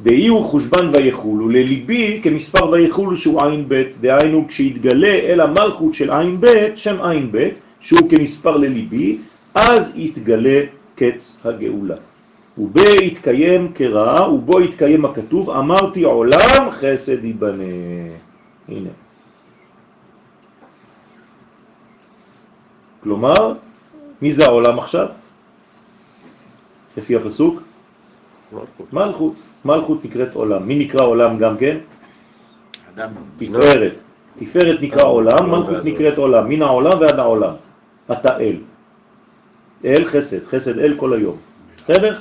[0.00, 6.12] דאי הוא חושבן ויחול, ולליבי כמספר ויחול שהוא עין ב', דהיינו כשהתגלה אל המלכות של
[6.12, 7.48] עין ב', שם עין ב',
[7.80, 9.18] שהוא כמספר לליבי,
[9.54, 10.60] אז יתגלה
[10.96, 11.96] קץ הגאולה.
[12.58, 17.64] ובו יתקיים כרעה, ובו יתקיים הכתוב, אמרתי עולם חסד ייבנה.
[18.68, 18.90] הנה.
[23.02, 23.54] כלומר,
[24.22, 25.06] מי זה העולם עכשיו?
[26.96, 27.62] לפי הפסוק?
[28.52, 28.92] מלכות.
[28.92, 29.34] מלכות.
[29.64, 30.62] מלכות נקראת עולם.
[30.68, 31.76] מי נקרא עולם גם כן?
[32.94, 33.10] אדם.
[33.38, 33.94] תפארת.
[34.38, 36.48] תפארת נקרא עולם, מלכות נקראת עולם.
[36.48, 37.54] מן העולם ועד העולם.
[38.12, 38.56] אתה אל.
[39.84, 41.36] אל חסד, חסד אל כל היום.
[41.76, 42.18] בסדר?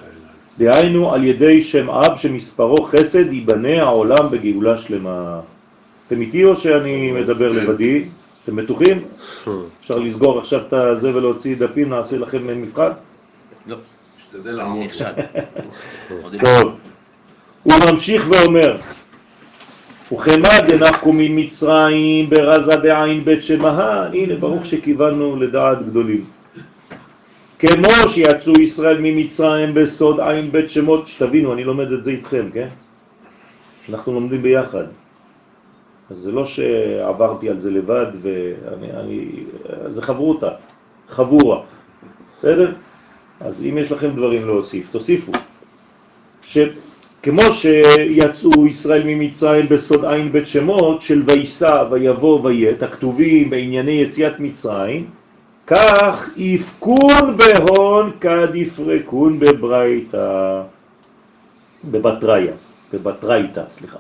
[0.58, 5.40] דהיינו על ידי שם אב שמספרו חסד ייבנה העולם בגאולה שלמה.
[6.08, 7.56] אתם איתי או שאני מדבר כן.
[7.56, 8.06] לבדי?
[8.44, 9.04] אתם בטוחים?
[9.80, 12.92] אפשר לסגור עכשיו את הזה ולהוציא דפים, נעשה לכם מבחן?
[13.68, 13.78] לא,
[14.34, 14.88] אני לעמוד.
[16.46, 16.76] טוב.
[17.64, 18.78] הוא ממשיך ואומר,
[20.14, 26.26] וכמה דנחקו ממצרים ברזה דעין בית שמהן, הנה ברוך שכיוונו לדעת גדולים.
[27.60, 32.68] כמו שיצאו ישראל ממצרים בסוד עין בית שמות, שתבינו, אני לומד את זה איתכם, כן?
[33.90, 34.84] אנחנו לומדים ביחד.
[36.12, 39.30] אז זה לא שעברתי על זה לבד ואני, אני,
[39.88, 40.50] זה חברותה,
[41.10, 41.62] חבורה,
[42.38, 42.74] בסדר?
[43.40, 45.32] אז אם יש לכם דברים להוסיף, תוסיפו.
[46.44, 54.40] שכמו שיצאו ישראל ממצרים בסוד עין בית שמות של ויסע ויבוא ויית, הכתובים בענייני יציאת
[54.40, 55.06] מצרים,
[55.68, 60.62] כך יפקון בהון כד יפרקון בברייתא,
[62.94, 63.98] בבטרייתא, סליחה.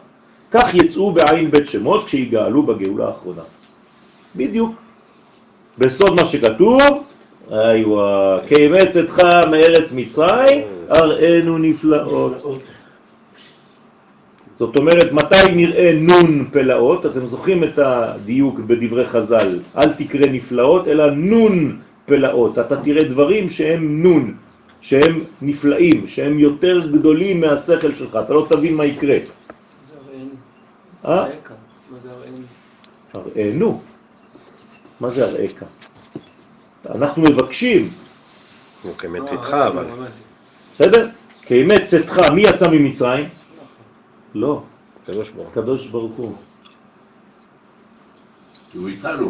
[0.51, 3.41] כך יצאו בעין בית שמות כשיגאלו בגאולה האחרונה.
[4.35, 4.75] בדיוק.
[5.77, 6.79] בסוד מה שכתוב,
[7.51, 9.21] איווה, כאמץ אתך
[9.51, 10.61] מארץ מצרים,
[10.91, 12.61] אראנו נפלאות.
[14.59, 17.05] זאת אומרת, מתי נראה נון פלאות?
[17.05, 22.59] אתם זוכרים את הדיוק בדברי חז"ל, אל תקרא נפלאות, אלא נון פלאות.
[22.59, 24.33] אתה תראה דברים שהם נון,
[24.81, 29.17] שהם נפלאים, שהם יותר גדולים מהשכל שלך, אתה לא תבין מה יקרה.
[31.05, 31.25] אה?
[33.13, 33.81] הראינו.
[34.99, 35.65] מה זה הראיך?
[36.89, 37.87] אנחנו מבקשים,
[38.83, 39.85] הוא כמת איתך, אבל...
[40.73, 41.09] בסדר?
[41.41, 43.29] כאמת צאתך, מי יצא ממצרים?
[44.35, 44.63] לא,
[45.05, 45.51] קדוש ברוך הוא.
[45.51, 46.35] הקדוש ברוך הוא.
[48.71, 48.77] כי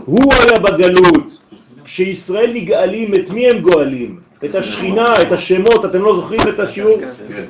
[0.06, 1.42] הוא היה בגלות.
[1.84, 4.20] כשישראל נגאלים, את מי הם גואלים?
[4.46, 7.00] את השכינה, את השמות, אתם לא זוכרים את השיעור?
[7.28, 7.46] כן.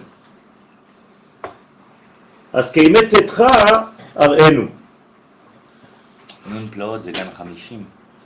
[2.53, 3.43] אז כאמת צאתך,
[4.15, 4.61] הראינו.
[6.51, 7.83] נון פלאות זה גם חמישים.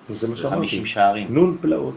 [0.10, 0.56] זה מה שאמרתי.
[0.56, 1.28] חמישים שערים.
[1.34, 1.96] נון פלאות.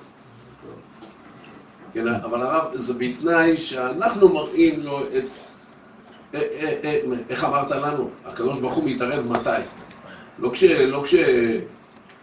[1.92, 5.24] כן, אבל הרב, זה בתנאי שאנחנו מראים לו את...
[6.34, 8.10] אה, אה, אה, איך אמרת לנו?
[8.26, 9.62] הקדוש ברוך הוא מתערב מתי?
[10.38, 10.64] לא כש...
[10.64, 11.14] לא כש...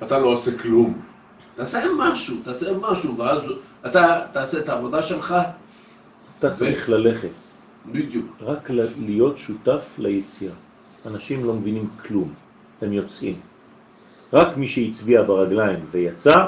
[0.03, 1.01] אתה לא עושה כלום.
[1.55, 3.39] תעשה משהו, תעשה משהו, ואז
[3.85, 5.35] אתה תעשה את העבודה שלך
[6.39, 7.29] אתה צריך ללכת,
[7.85, 8.25] בדיוק.
[8.41, 10.53] רק ל- להיות שותף ליציאה.
[11.06, 12.34] אנשים לא מבינים כלום,
[12.82, 13.40] הם יוצאים.
[14.34, 16.45] רק מי שהצביע ברגליים ויצא,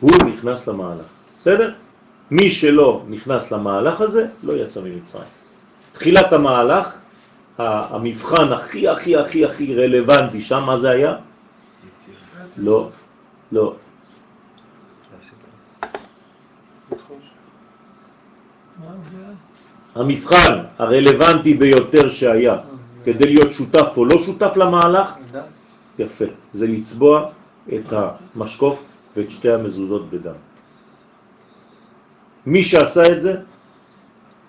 [0.00, 1.06] הוא נכנס למהלך.
[1.38, 1.72] בסדר?
[2.30, 5.28] מי שלא נכנס למהלך הזה, לא יצא ממצרים.
[5.92, 6.98] תחילת המהלך,
[7.58, 11.16] המבחן הכי הכי הכי הכי רלוונטי שם, מה זה היה?
[12.56, 12.90] לא,
[13.52, 13.74] לא.
[19.94, 22.56] המבחן הרלוונטי ביותר שהיה
[23.08, 25.14] כדי להיות שותף או לא שותף למהלך,
[25.98, 27.30] יפה, זה לצבוע
[27.74, 28.84] את המשקוף
[29.16, 30.34] ואת שתי המזוזות בדם.
[32.46, 33.34] מי שעשה את זה,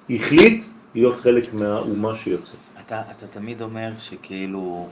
[0.09, 0.63] החליט
[0.95, 2.59] להיות חלק מהאומה שיוצאת.
[2.79, 4.89] אתה, אתה תמיד אומר שכאילו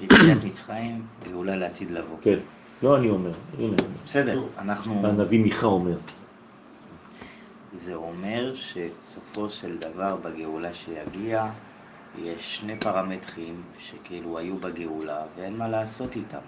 [0.00, 2.16] יציאת מצרים גאולה לעתיד לבוא.
[2.22, 2.38] כן,
[2.82, 5.06] לא אני אומר, הנה, בסדר, אנחנו...
[5.06, 5.96] הנביא מיכה אומר.
[7.74, 11.50] זה אומר שסופו של דבר בגאולה שיגיע,
[12.18, 16.38] יש שני פרמטרים שכאילו היו בגאולה ואין מה לעשות איתם.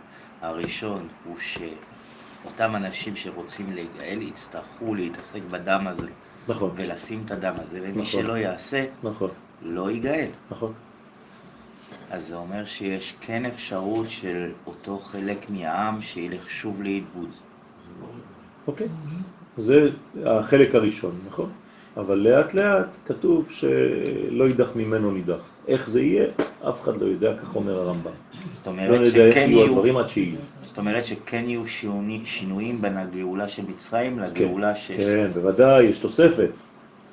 [0.40, 6.06] הראשון הוא שאותם אנשים שרוצים להיגאל יצטרכו להתעסק בדם הזה
[6.48, 8.05] נכון, ולשים את הדם הזה, ומי נכון.
[8.05, 9.30] שלא יעשה, נכון,
[9.62, 10.28] לא ייגאל.
[10.51, 10.72] נכון.
[12.10, 17.30] אז זה אומר שיש כן אפשרות של אותו חלק מהעם שילך שוב לאיבוד.
[18.66, 18.89] אוקיי.
[19.59, 19.89] זה
[20.26, 21.51] החלק הראשון, נכון?
[21.97, 25.40] אבל לאט לאט כתוב שלא יידח ממנו נידח.
[25.69, 26.27] איך זה יהיה,
[26.69, 28.10] אף אחד לא יודע, כך אומר הרמב"ם.
[28.55, 30.39] זאת לא אומרת נדע איך שכן יהיו הדברים עד שיהיו.
[30.62, 34.90] זאת אומרת שכן יהיו שיוני- שינויים בין הגאולה של מצרים לגאולה ש...
[34.90, 36.51] כן, בוודאי, יש תוספת.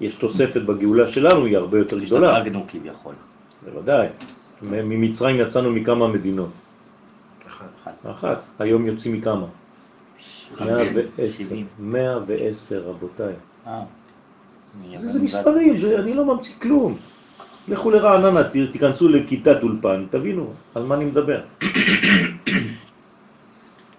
[0.02, 2.32] יש תוספת בגאולה שלנו, היא הרבה יותר גדולה.
[2.38, 3.14] השתדרגנו כביכול.
[3.66, 4.08] בוודאי.
[4.62, 6.50] ממצרים יצאנו מכמה מדינות.
[7.48, 7.94] אחת.
[8.12, 8.42] אחת.
[8.60, 9.46] היום יוצאים מכמה?
[10.60, 11.44] 110.
[11.44, 11.66] שבעים.
[11.80, 13.34] 110, רבותיי.
[14.94, 15.00] אה.
[15.00, 16.98] זה, זה מספרים, זה, אני לא ממציא כלום.
[17.68, 21.40] לכו לרעננה, תיכנסו לכיתת אולפן, תבינו על מה אני מדבר.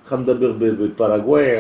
[0.09, 1.59] אחד מדבר בפרגוואי,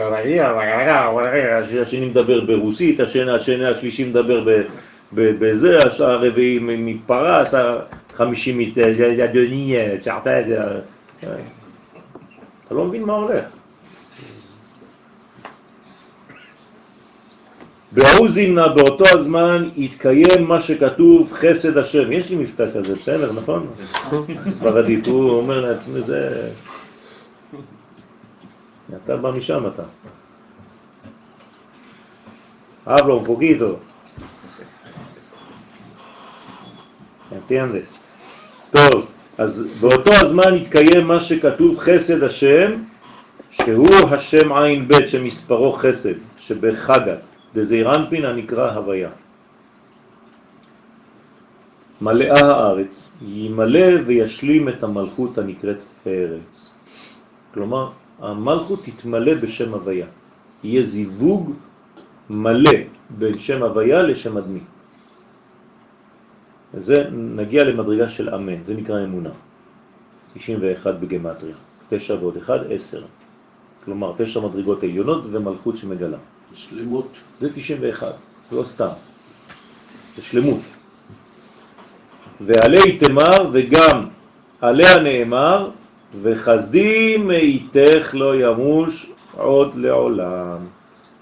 [1.82, 4.62] השני מדבר ברוסית, השני, השני השלישי מדבר
[5.12, 7.54] בזה, הרביעי מ- מפרס,
[8.14, 8.72] החמישי
[10.00, 10.40] צ'רתה,
[12.66, 13.44] אתה לא מבין מה הולך.
[17.92, 22.12] בהוא זימנה באותו הזמן התקיים מה שכתוב חסד השם.
[22.12, 23.66] יש לי מבטא כזה, בסדר, נכון?
[24.48, 26.50] ספרדית, הוא אומר לעצמי, זה...
[29.04, 29.82] אתה בא משם אתה.
[32.86, 33.78] Habla un poquito.
[38.70, 39.06] טוב,
[39.38, 42.72] אז באותו הזמן התקיים מה שכתוב חסד השם,
[43.50, 49.10] שהוא השם עין ב' שמספרו חסד, שבחגת, דזעיר אנפין הנקרא הוויה.
[52.00, 56.74] מלאה הארץ, ימלא וישלים את המלכות הנקראת ארץ.
[57.54, 60.06] כלומר, המלכות תתמלא בשם הוויה.
[60.64, 61.52] יהיה זיווג
[62.30, 62.78] מלא
[63.10, 64.60] בין שם הוויה לשם אדמי.
[66.74, 69.30] זה נגיע למדרגה של אמן, זה נקרא אמונה.
[70.34, 71.54] 91 בגמטריה,
[71.88, 73.02] 9 ועוד 1, 10.
[73.84, 76.18] כלומר, 9 מדרגות עליונות ומלכות שמגלה.
[76.54, 77.08] שלמות.
[77.38, 78.06] זה 91,
[78.52, 78.88] לא סתם.
[80.16, 80.60] זה שלמות.
[82.40, 84.06] ועלי תמר וגם
[84.60, 85.70] עליה נאמר,
[86.22, 89.06] וחסדים מאיתך לא ימוש
[89.36, 90.58] עוד לעולם.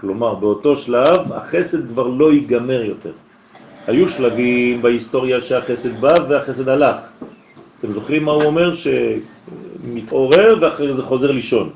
[0.01, 3.13] כלומר, באותו שלב החסד כבר לא ייגמר יותר.
[3.87, 6.97] היו שלבים בהיסטוריה שהחסד בא והחסד הלך.
[7.81, 8.73] אתם זוכרים מה הוא אומר?
[8.75, 11.71] שמתעורר ואחרי זה חוזר לישון.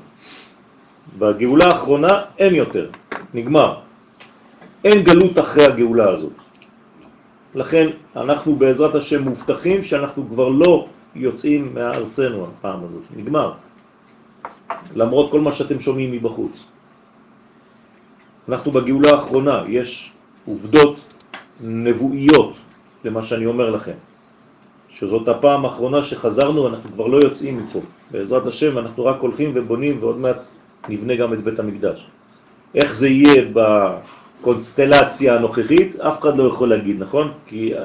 [1.19, 2.87] בגאולה האחרונה אין יותר,
[3.33, 3.75] נגמר.
[4.83, 6.37] אין גלות אחרי הגאולה הזאת.
[7.55, 13.53] לכן אנחנו בעזרת השם מובטחים שאנחנו כבר לא יוצאים מארצנו הפעם הזאת, נגמר.
[14.95, 16.65] למרות כל מה שאתם שומעים מבחוץ.
[18.49, 20.11] אנחנו בגאולה האחרונה, יש
[20.45, 20.95] עובדות
[21.61, 22.53] נבואיות
[23.05, 23.97] למה שאני אומר לכם,
[24.89, 27.79] שזאת הפעם האחרונה שחזרנו, אנחנו כבר לא יוצאים מפה.
[28.11, 30.39] בעזרת השם אנחנו רק הולכים ובונים ועוד מעט
[30.89, 32.07] נבנה גם את בית המקדש.
[32.75, 37.31] איך זה יהיה בקונסטלציה הנוכחית, אף אחד לא יכול להגיד, נכון?
[37.47, 37.79] כי אה,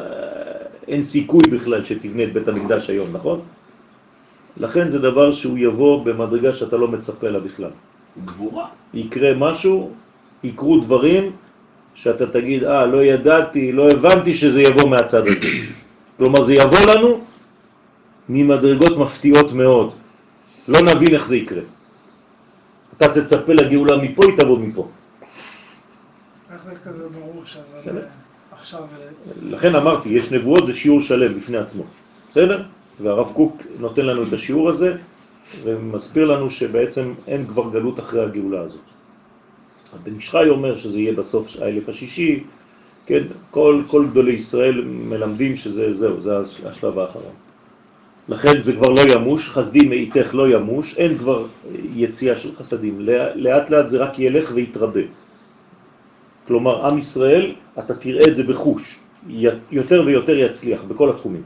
[0.89, 3.41] אין סיכוי בכלל שתבנה את בית המקדש היום, נכון?
[4.57, 7.71] לכן זה דבר שהוא יבוא במדרגה שאתה לא מצפה לה בכלל.
[8.25, 8.67] גבורה.
[8.95, 9.91] יקרה משהו,
[10.45, 11.33] יקרו דברים,
[11.95, 15.49] שאתה תגיד, אה, לא ידעתי, לא הבנתי שזה יבוא מהצד הזה.
[16.19, 17.21] כלומר, זה יבוא לנו
[18.29, 19.91] ממדרגות מפתיעות מאוד.
[20.69, 21.63] לא נבין איך זה יקרה.
[22.99, 24.89] אתה תצפה לגאולה מפה, היא תבוא מפה.
[26.53, 27.95] איך זה כזה ברור שזה בסדר.
[27.95, 28.01] לא-
[28.53, 28.81] עכשיו...
[28.81, 28.87] אה,
[29.43, 31.85] לכן אמרתי, יש נבואות, זה שיעור שלם בפני עצמו.
[32.31, 32.63] בסדר?
[33.03, 34.97] והרב קוק נותן לנו את השיעור הזה,
[35.65, 38.81] ומסביר לנו שבעצם אין כבר גלות אחרי הגאולה הזאת.
[40.03, 42.45] בן ישחי אומר שזה יהיה בסוף האלף השישי,
[43.07, 46.39] כן, כל, כל גדולי ישראל מלמדים שזה זהו, זה
[46.69, 47.33] השלב האחרון.
[48.29, 51.47] לכן זה כבר לא ימוש, חסדים מאיתך לא ימוש, אין כבר
[51.95, 53.01] יציאה של חסדים,
[53.35, 55.01] לאט לאט זה רק ילך ויתרבה.
[56.47, 58.99] כלומר, עם ישראל, אתה תראה את זה בחוש,
[59.73, 61.43] יותר ויותר יצליח בכל התחומים.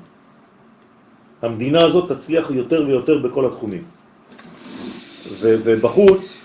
[1.43, 3.83] המדינה הזאת תצליח יותר ויותר בכל התחומים.
[5.41, 6.41] ובחוץ,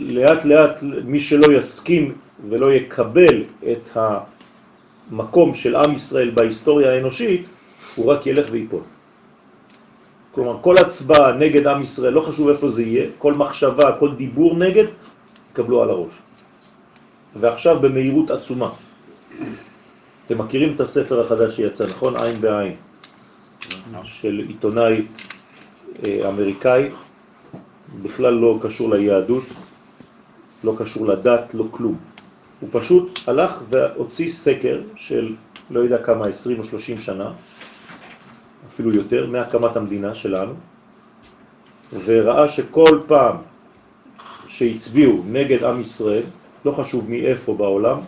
[0.00, 2.12] לאט לאט מי שלא יסכים
[2.48, 3.36] ולא יקבל
[3.72, 7.48] את המקום של עם ישראל בהיסטוריה האנושית,
[7.96, 8.91] הוא רק ילך ויפול.
[10.34, 14.56] כלומר, כל הצבעה נגד עם ישראל, לא חשוב איפה זה יהיה, כל מחשבה, כל דיבור
[14.56, 14.84] נגד,
[15.52, 16.14] יקבלו על הראש.
[17.36, 18.70] ועכשיו במהירות עצומה.
[20.26, 22.16] אתם מכירים את הספר החדש שיצא, נכון?
[22.16, 22.74] עין בעין,
[24.04, 25.06] של עיתונאי
[26.04, 26.88] אה, אמריקאי
[28.02, 29.44] בכלל לא קשור ליהדות,
[30.64, 31.96] לא קשור לדת, לא כלום.
[32.60, 35.34] הוא פשוט הלך והוציא סקר של
[35.70, 37.32] לא יודע כמה, 20 או 30 שנה,
[38.68, 40.52] אפילו יותר, מהקמת המדינה שלנו,
[42.04, 43.36] וראה שכל פעם
[44.48, 46.22] שהצביעו נגד עם ישראל,
[46.64, 47.98] לא חשוב מאיפה בעולם,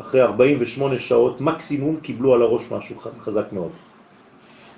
[0.00, 3.70] אחרי 48 שעות מקסימום קיבלו על הראש משהו חזק מאוד.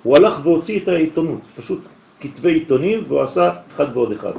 [0.03, 1.79] הוא הלך והוציא את העיתונות, פשוט
[2.19, 4.33] כתבי עיתונים, והוא עשה אחד ועוד אחד.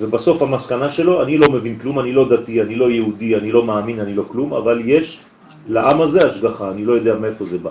[0.00, 3.64] ובסוף המסקנה שלו, אני לא מבין כלום, אני לא דתי, אני לא יהודי, אני לא
[3.64, 5.20] מאמין, אני לא כלום, אבל יש
[5.68, 7.70] לעם הזה השגחה, אני לא יודע מאיפה זה בא.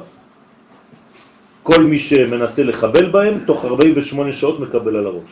[1.67, 5.31] כל מי שמנסה לחבל בהם, תוך 48 שעות מקבל על הראש.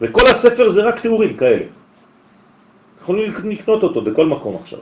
[0.00, 1.64] וכל הספר זה רק תיאורים כאלה.
[3.02, 4.78] יכולים לקנות אותו בכל מקום עכשיו.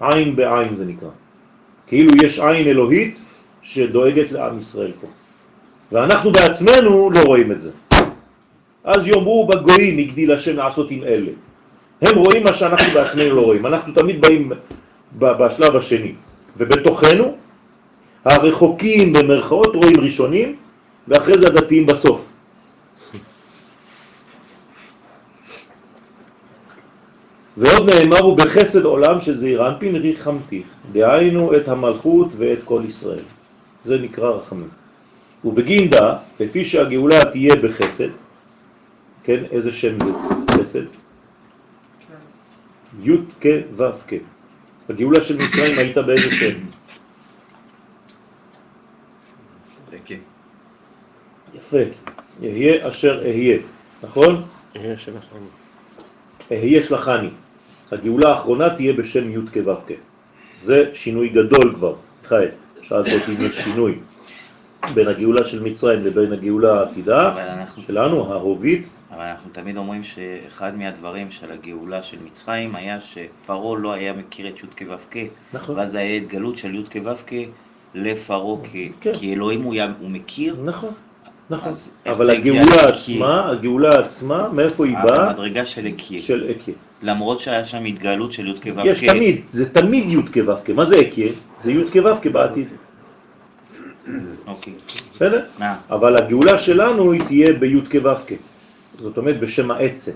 [0.00, 1.14] עין בעין זה נקרא.
[1.86, 3.20] כאילו יש עין אלוהית
[3.62, 5.06] שדואגת לעם ישראל פה.
[5.92, 7.70] ואנחנו בעצמנו לא רואים את זה.
[8.84, 11.32] אז יאמרו בגויים הגדיל השם לעשות עם אלה.
[12.02, 13.66] הם רואים מה שאנחנו בעצמנו לא רואים.
[13.66, 14.52] אנחנו תמיד באים
[15.18, 16.12] בשלב השני.
[16.56, 17.47] ובתוכנו
[18.30, 20.56] הרחוקים במרכאות רואים ראשונים,
[21.08, 22.24] ואחרי זה הדתיים בסוף.
[27.56, 33.24] ועוד נאמר הוא בחסד עולם של זעיר אנפין ריחמתיך, דהיינו את המלכות ואת כל ישראל.
[33.84, 34.68] זה נקרא רחמים.
[35.44, 38.08] ובגינדה, לפי שהגאולה תהיה בחסד,
[39.24, 40.10] כן, איזה שם זה
[40.50, 40.86] חסד?
[43.02, 43.46] י' כ'
[43.76, 44.14] ו' כ'.
[44.88, 46.77] הגאולה של מצרים הייתה באיזה שם?
[51.54, 51.76] יפה.
[52.42, 53.58] אהיה אשר אהיה,
[54.02, 54.42] נכון?
[54.76, 55.46] אהיה שלחני.
[56.52, 57.28] אהיה שלחני.
[57.92, 59.92] הגאולה האחרונה תהיה בשם י' כ' ו' כ'.
[60.62, 61.94] זה שינוי גדול כבר.
[62.22, 62.48] מיכאל,
[62.82, 63.98] שאלת אותי אם יש שינוי
[64.94, 67.82] בין הגאולה של מצרים לבין הגאולה העתידה אנחנו...
[67.82, 68.88] שלנו, ההובית.
[69.10, 74.48] אבל אנחנו תמיד אומרים שאחד מהדברים של הגאולה של מצרים היה שפרעה לא היה מכיר
[74.48, 75.16] את י' כ' ו' כ',
[75.54, 75.76] נכון.
[75.76, 77.32] ואז היה התגלות של י' כ' ו' כ'
[77.94, 79.12] לפרעה, כי, כן.
[79.14, 80.92] כי אלוהים הוא, היה- הוא מכיר, נכון,
[81.50, 81.72] נכון.
[82.06, 82.88] אבל הגאולה?
[82.88, 85.30] עצמה, הגאולה עצמה, מאיפה היא באה?
[85.30, 86.74] המדרגה של אקיה, של אקיה.
[87.02, 90.64] למרות שהיה שם התגלות של י' כ' ו' יש תמיד, זה תמיד י' כ' ו'
[90.64, 90.70] כ'.
[90.70, 91.32] מה זה אקיה?
[91.60, 92.68] זה י' כ' ו' כ' בעתיד.
[94.46, 94.72] אוקיי,
[95.14, 95.44] בסדר?
[95.90, 98.32] אבל הגאולה שלנו היא תהיה בי' כ' ו' כ'.
[98.98, 100.12] זאת אומרת בשם העצם.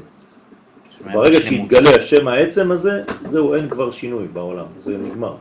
[1.13, 1.41] ברגע.
[1.41, 5.37] שיתגלה השם העצם הזה, זהו, אין כבר שינוי בעולם, זה נגמר.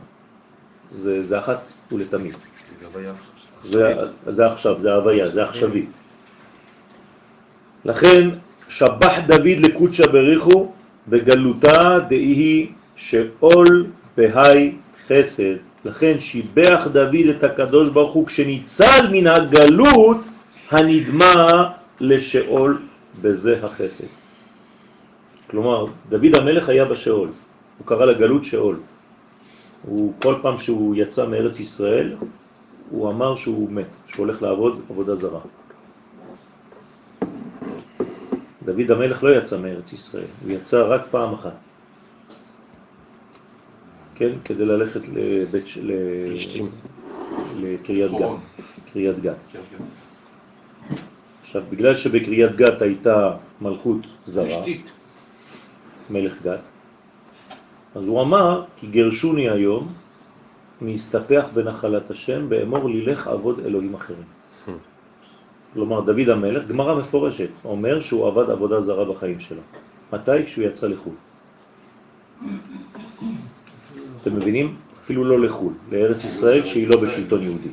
[0.90, 1.60] זה, זה אחת
[1.92, 2.34] ולתמיד.
[2.84, 3.12] הוויה
[3.62, 3.94] זה,
[4.26, 5.86] זה עכשיו, זה הוויה, זה עכשווי.
[7.84, 8.28] לכן,
[8.68, 10.72] שבח דוד לקודשא בריחו
[11.08, 13.86] בגלותה דהי שאול
[14.16, 14.74] בהי
[15.08, 15.54] חסד.
[15.84, 20.28] לכן שיבח דוד את הקדוש ברוך הוא כשניצל מן הגלות
[20.70, 21.70] הנדמה
[22.00, 22.82] לשאול
[23.22, 24.06] בזה החסד.
[25.50, 27.28] כלומר, דוד המלך היה בשאול,
[27.78, 28.76] הוא קרא לגלות שאול.
[29.82, 32.14] הוא, כל פעם שהוא יצא מארץ ישראל,
[32.90, 35.40] הוא אמר שהוא מת, שהוא הולך לעבוד עבודה זרה.
[38.64, 41.56] דוד המלך לא יצא מארץ ישראל, הוא יצא רק פעם אחת.
[44.14, 45.92] כן, כדי ללכת לבית, ל-.
[47.60, 48.64] לקריית גת.
[48.92, 49.36] קריית גת.
[49.52, 49.84] כן, כן.
[51.42, 54.64] עכשיו, בגלל שבקריית גת הייתה מלכות זרה.
[56.10, 56.68] מלך גת,
[57.94, 59.92] אז הוא אמר, כי גרשוני היום
[60.84, 64.24] מהסתפח בנחלת השם, באמור לי לך עבוד אלוהים אחרים.
[65.74, 69.60] כלומר, דוד המלך, גמרא מפורשת, אומר שהוא עבד עבודה זרה בחיים שלו.
[70.12, 70.44] מתי?
[70.46, 71.14] כשהוא יצא לחו"ל.
[74.22, 74.76] אתם מבינים?
[75.04, 77.68] אפילו לא לחו"ל, לארץ ישראל שהיא לא בשלטון יהודי.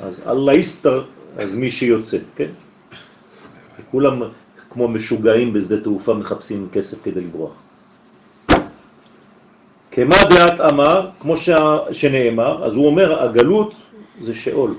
[0.00, 1.04] אז אללה יסתר,
[1.36, 2.50] אז מי שיוצא, כן?
[3.90, 4.22] כולם
[4.70, 7.54] כמו משוגעים בשדה תעופה מחפשים כסף כדי לברוח.
[9.90, 11.34] כמה דעת אמר, כמו
[11.92, 13.74] שנאמר, אז הוא אומר, הגלות
[14.20, 14.74] זה שאול.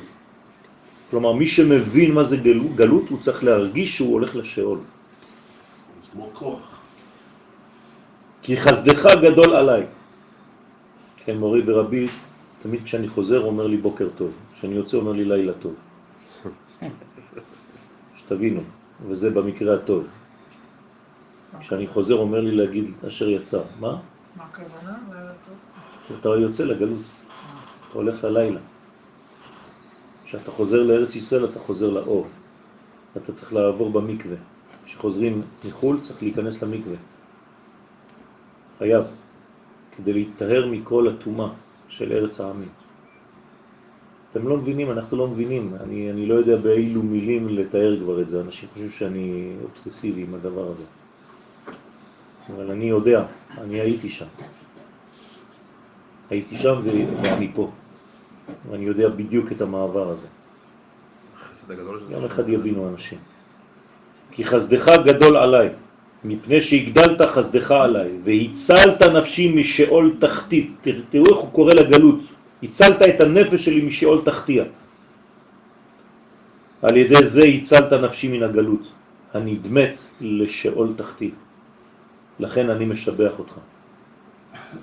[1.09, 4.77] כלומר, מי שמבין מה זה גלות, גלות הוא צריך להרגיש שהוא הולך לשאול.
[4.77, 6.81] זה כמו כוח.
[8.41, 9.83] כי חסדך גדול עליי.
[11.25, 12.07] כן, מורי ורבי,
[12.61, 15.75] תמיד כשאני חוזר אומר לי בוקר טוב, כשאני יוצא אומר לי לילה טוב.
[18.17, 18.61] שתבינו,
[19.07, 20.07] וזה במקרה הטוב.
[21.59, 23.61] כשאני חוזר אומר לי להגיד אשר יצא.
[23.79, 23.97] מה?
[26.05, 26.99] כשאתה יוצא לגלות,
[27.89, 28.59] אתה הולך ללילה.
[30.25, 32.27] כשאתה חוזר לארץ ישראל אתה חוזר לאור.
[33.17, 34.35] אתה צריך לעבור במקווה.
[34.85, 36.97] כשחוזרים מחו"ל צריך להיכנס למקווה.
[38.77, 39.03] חייב,
[39.97, 41.53] כדי להתאהר מכל התאומה
[41.89, 42.69] של ארץ העמים.
[44.31, 45.75] אתם לא מבינים, אנחנו לא מבינים.
[45.83, 48.41] אני, אני לא יודע באילו מילים לתאר כבר את זה.
[48.41, 50.83] אנשים חושבים שאני אובססיבי עם הדבר הזה.
[52.55, 53.25] אבל אני יודע,
[53.57, 54.25] אני הייתי שם.
[56.29, 56.75] הייתי שם
[57.21, 57.71] ואני פה.
[58.69, 60.27] ואני יודע בדיוק את המעבר הזה.
[62.11, 63.17] יום אחד יבינו אנשים.
[64.31, 65.69] כי חסדך גדול עליי,
[66.23, 70.71] מפני שהגדלת חסדך עליי, והצלת נפשי משאול תחתית.
[70.81, 72.19] תר- תראו איך הוא קורא לגלות.
[72.63, 74.63] הצלת את הנפש שלי משאול תחתיה.
[76.81, 78.83] על ידי זה הצלת נפשי מן הגלות,
[79.33, 81.31] הנדמת לשאול תחתי.
[82.39, 83.53] לכן אני משבח אותך.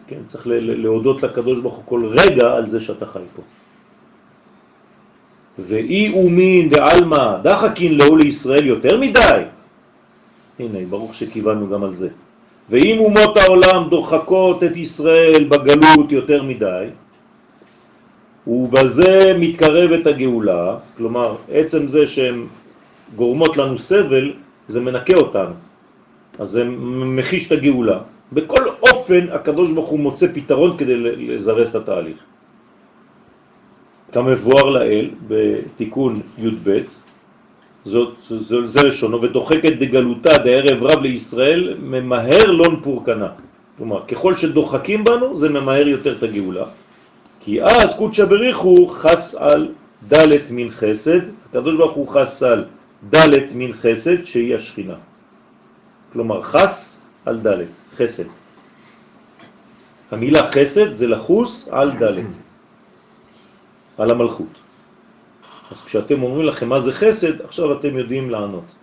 [0.06, 3.42] כן, צריך להודות לקדוש ברוך הוא כל רגע על זה שאתה חי פה.
[5.58, 9.42] ואי אומין דעלמא דחקין לאו לישראל יותר מדי.
[10.58, 12.08] הנה, ברוך שכיוונו גם על זה.
[12.70, 16.86] ואם אומות העולם דוחקות את ישראל בגלות יותר מדי,
[18.46, 22.46] ובזה מתקרבת הגאולה, כלומר, עצם זה שהן
[23.16, 24.32] גורמות לנו סבל,
[24.68, 25.54] זה מנקה אותנו.
[26.38, 26.64] אז זה
[27.18, 27.98] מחיש את הגאולה.
[28.32, 32.18] בכל אופן, הקדוש ברוך הוא מוצא פתרון כדי לזרס את התהליך.
[34.12, 36.80] כמבואר לאל בתיקון י"ב,
[37.84, 43.28] זאת, זה, זה לשונו, ודוחקת דגלותה דערב רב לישראל, ממהר לון פורקנה.
[43.78, 46.66] כלומר, ככל שדוחקים בנו, זה ממהר יותר את הגאולה.
[47.40, 49.68] כי אז קודשא בריחו חס על
[50.08, 52.64] דלת מן חסד, הקדוש ברוך הוא חס על
[53.10, 54.98] דלת מן חסד שהיא השכינה.
[56.12, 58.24] כלומר חס על דלת, חסד.
[60.10, 62.26] המילה חסד זה לחוס על דלת,
[63.98, 64.54] על המלכות.
[65.70, 68.74] אז כשאתם אומרים לכם מה זה חסד, עכשיו אתם יודעים לענות.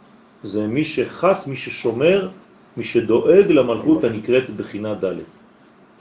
[0.44, 2.30] זה מי שחס, מי ששומר,
[2.78, 5.24] מי שדואג למלכות הנקראת בחינה ד'.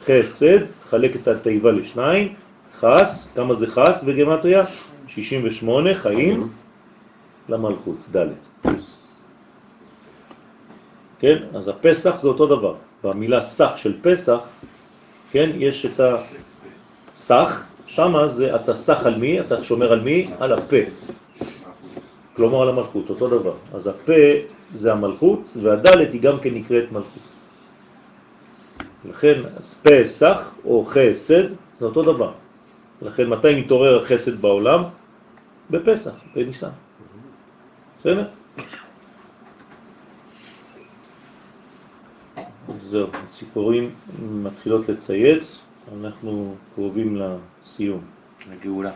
[0.05, 0.59] חסד,
[0.91, 2.35] חלק את התיבה לשניים,
[2.81, 4.65] חס, כמה זה חס בגמטריה?
[5.09, 6.49] 68 חיים
[7.49, 8.27] למלכות, ד'.
[11.23, 11.39] כן?
[11.55, 12.75] אז הפסח זה אותו דבר.
[13.05, 14.39] במילה סך של פסח,
[15.31, 16.01] כן, יש את
[17.15, 20.31] הסך, שמה זה אתה סך על מי, אתה שומר על מי?
[20.39, 20.83] על הפה.
[22.37, 23.55] כלומר על המלכות, אותו דבר.
[23.75, 24.23] אז הפה
[24.75, 27.23] זה המלכות, והדלת היא גם כן נקראת מלכות.
[29.11, 29.43] לכן
[29.83, 31.45] פסח או חסד
[31.77, 32.33] זה אותו דבר.
[33.03, 34.83] לכן מתי מתעורר החסד בעולם?
[35.71, 36.71] בפסח, בניסן.
[38.01, 38.25] בסדר?
[42.93, 43.91] זהו, הציפורים
[44.23, 45.59] מתחילות לצייץ,
[46.01, 48.01] אנחנו קרובים לסיום.
[48.53, 48.91] לגאולה.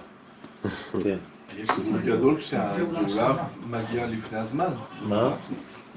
[1.02, 1.16] כן.
[1.58, 3.36] יש סיפור גדול כשהגאולה
[3.70, 4.68] מגיעה לפני הזמן.
[5.02, 5.32] מה?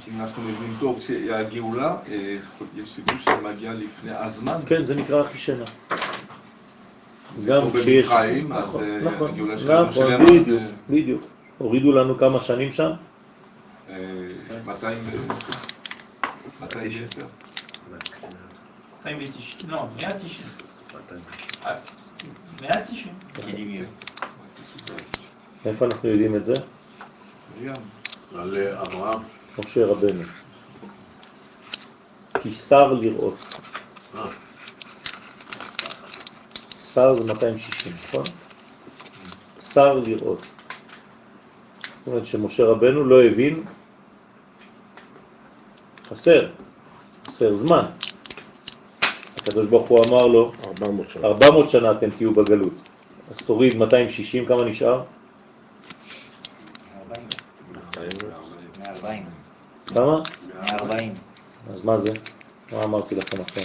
[0.07, 2.37] אם אנחנו מבינים טוב, שהגאולה, אה,
[2.75, 4.59] יש סיפור שמגיעה לפני הזמן.
[4.65, 5.63] כן, זה נקרא אחישנה.
[7.45, 8.05] גם כמו כשיש...
[8.05, 11.21] במצרים, אז, נכון, אה, נכון, הגאולה שלנו נכון, שלמה, בדיוק, זה- בדיוק.
[11.57, 12.91] הורידו לנו כמה שנים שם?
[13.89, 13.95] אה,
[14.65, 15.33] 200 ו-
[16.61, 17.25] 210.
[19.03, 20.47] 290, לא, 190.
[21.65, 21.75] אה,
[22.61, 23.13] 190.
[23.33, 23.85] קידים
[25.65, 26.53] איפה אנחנו יודעים את זה?
[28.35, 29.21] על אברהם.
[29.59, 30.23] משה רבנו.
[32.41, 33.55] כי שר לראות.
[36.93, 38.23] שר זה 260, נכון?
[39.61, 40.39] שר לראות.
[40.39, 43.63] זאת אומרת שמשה רבנו לא הבין,
[46.05, 46.49] חסר,
[47.27, 47.85] חסר זמן.
[49.39, 51.27] הקדוש ברוך הוא אמר לו, 400 שנה.
[51.27, 52.73] 400 שנה אתם תהיו בגלות.
[53.31, 55.03] אז תוריד 260, כמה נשאר?
[58.79, 59.25] 140.
[59.85, 60.21] כמה?
[60.55, 61.13] 140.
[61.71, 62.13] אז מה זה?
[62.71, 63.63] מה אמרתי לכם עכשיו?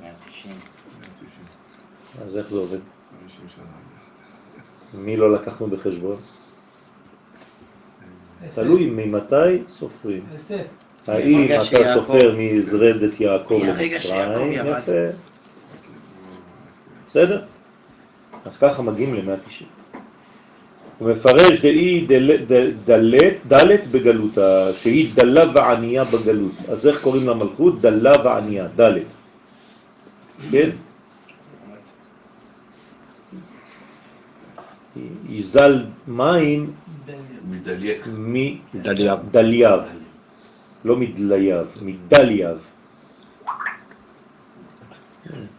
[0.00, 0.54] 190.
[1.00, 1.44] 190,
[2.24, 2.78] אז איך זה עובד?
[3.26, 3.64] 50 שנה.
[4.94, 6.16] מי לא לקחנו בחשבון?
[8.54, 10.26] תלוי ממתי סופרים.
[11.08, 14.52] האם אתה סופר מזרד את יעקב למצרים?
[14.52, 14.92] יפה.
[17.06, 17.42] בסדר?
[18.44, 19.64] אז ככה מגיעים ל-190.
[20.98, 22.06] הוא מפרש דאי
[22.86, 26.52] דלת, דלת בגלותה, שהיא דלה וענייה בגלות.
[26.68, 27.80] אז איך קוראים למלכות?
[27.80, 29.06] דלה וענייה, דלת.
[30.50, 30.70] כן?
[35.28, 36.72] יזל מים.
[39.24, 39.80] מדלייב,
[40.84, 42.58] לא מדלייב.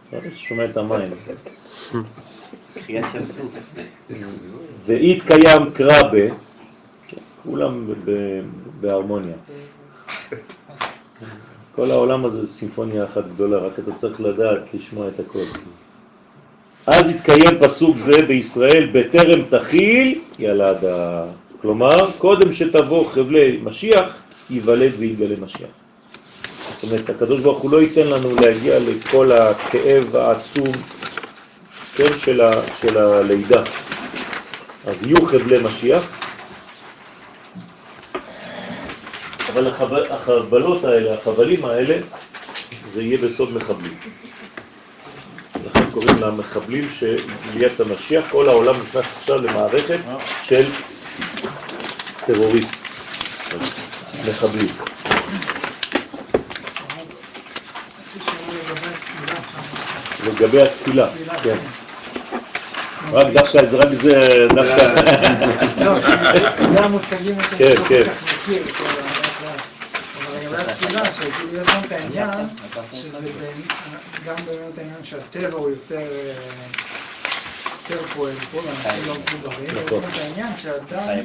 [0.08, 1.10] אתה שומע את המים.
[4.86, 6.34] ואית קיים קרבה,
[7.42, 7.92] כולם
[8.80, 9.36] בהרמוניה.
[11.74, 15.44] כל העולם הזה זה סימפוניה אחת גדולה, רק אתה צריך לדעת לשמוע את הכל.
[16.86, 21.24] אז יתקיים פסוק זה בישראל בטרם תחיל ילדה.
[21.62, 24.19] כלומר, קודם שתבוא חבלי משיח,
[24.50, 25.70] ייוולד ויתגלה משיח.
[26.68, 30.72] זאת אומרת, הקדוש ברוך הוא לא ייתן לנו להגיע לכל הכאב העצום
[31.96, 32.50] כן, של, ה,
[32.80, 33.62] של הלידה.
[34.86, 36.02] אז יהיו חבלי משיח,
[39.52, 41.98] אבל החבל, החבלות האלה, החבלים האלה,
[42.92, 43.94] זה יהיה בסוד מחבלים.
[45.66, 49.98] לכן קוראים לה מחבלים שליאת המשיח, כל העולם נכנס עכשיו למערכת
[50.42, 50.68] של
[52.26, 52.74] טרוריסט,
[54.28, 54.66] מחבלים.
[60.26, 61.08] לגבי התפילה,
[61.42, 61.56] כן.
[63.12, 64.94] רק דווקא, רק זה, דווקא...
[65.84, 65.94] לא,
[66.72, 68.04] זה המושגים כן, שאני לא כן.
[68.04, 68.62] כל כך מכיר.
[70.26, 72.48] אבל לגבי התפילה, שכאילו יש גם את העניין,
[72.92, 73.18] שזה
[74.26, 76.32] גם באמת העניין שהטבע הוא יותר אה,
[77.90, 81.24] יותר פועל פה, ואנשים לא מחוברים, ויש גם את העניין שאדם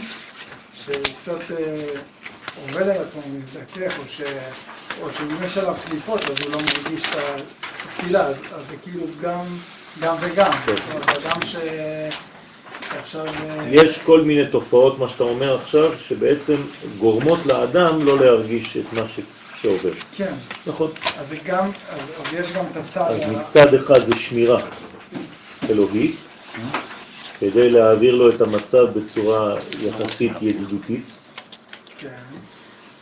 [0.73, 1.99] שקצת אה,
[2.61, 4.21] עובד על עצמו, מזדכך, או ש-
[5.01, 7.15] או שאם יש עליו קליפות, אז הוא לא מרגיש את
[7.85, 9.45] התפילה, אז אז זה כאילו גם
[10.01, 10.51] גם וגם.
[10.65, 10.73] כן.
[10.75, 11.55] זאת אומרת, אדם ש...
[12.89, 13.25] שעכשיו...
[13.27, 16.55] אה, יש כל מיני תופעות, מה שאתה אומר עכשיו, שבעצם
[16.99, 19.19] גורמות לאדם לא להרגיש את מה ש...
[19.61, 19.89] שעובר.
[20.17, 20.33] כן,
[20.67, 20.91] נכון.
[21.17, 23.01] אז זה גם, אז, אז יש גם את הצד...
[23.11, 24.61] אז ה- מצד אחד זה שמירה
[25.69, 26.15] אלוהית,
[27.39, 31.24] כדי להעביר לו את המצב בצורה יחסית ידידותית, כן,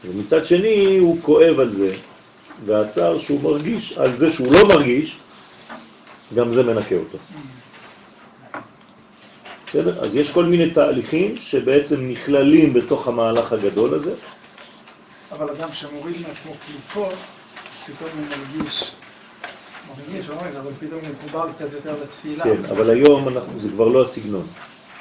[0.06, 1.92] ומצד שני הוא כואב על זה,
[2.66, 5.18] והצער שהוא מרגיש על זה שהוא לא מרגיש,
[6.36, 7.18] גם זה מנקה אותו.
[9.68, 10.04] בסדר?
[10.06, 14.14] אז יש כל מיני תהליכים שבעצם נכללים בתוך המהלך הגדול הזה,
[15.32, 17.14] אבל אדם שמוריד מעצמו קליפות,
[17.86, 18.96] פתאום הוא מרגיש,
[19.90, 22.44] מרגיש, לא מרגיש, אבל פתאום הוא מחובר קצת יותר לתפילה.
[22.44, 24.48] כן, אבל היום אנחנו, זה כבר לא הסגנון.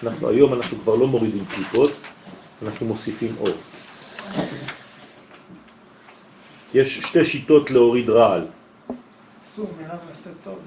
[0.02, 1.90] אנחנו, היום אנחנו כבר לא מורידים קליפות,
[2.62, 3.54] אנחנו מוסיפים אור.
[6.74, 8.44] יש שתי שיטות להוריד רעל.
[9.42, 10.58] סור מרע ועשה טוב.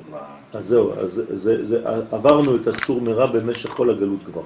[0.54, 1.82] אז זהו, אז זה, זה,
[2.12, 4.42] עברנו את הסור מרע במשך כל הגלות כבר.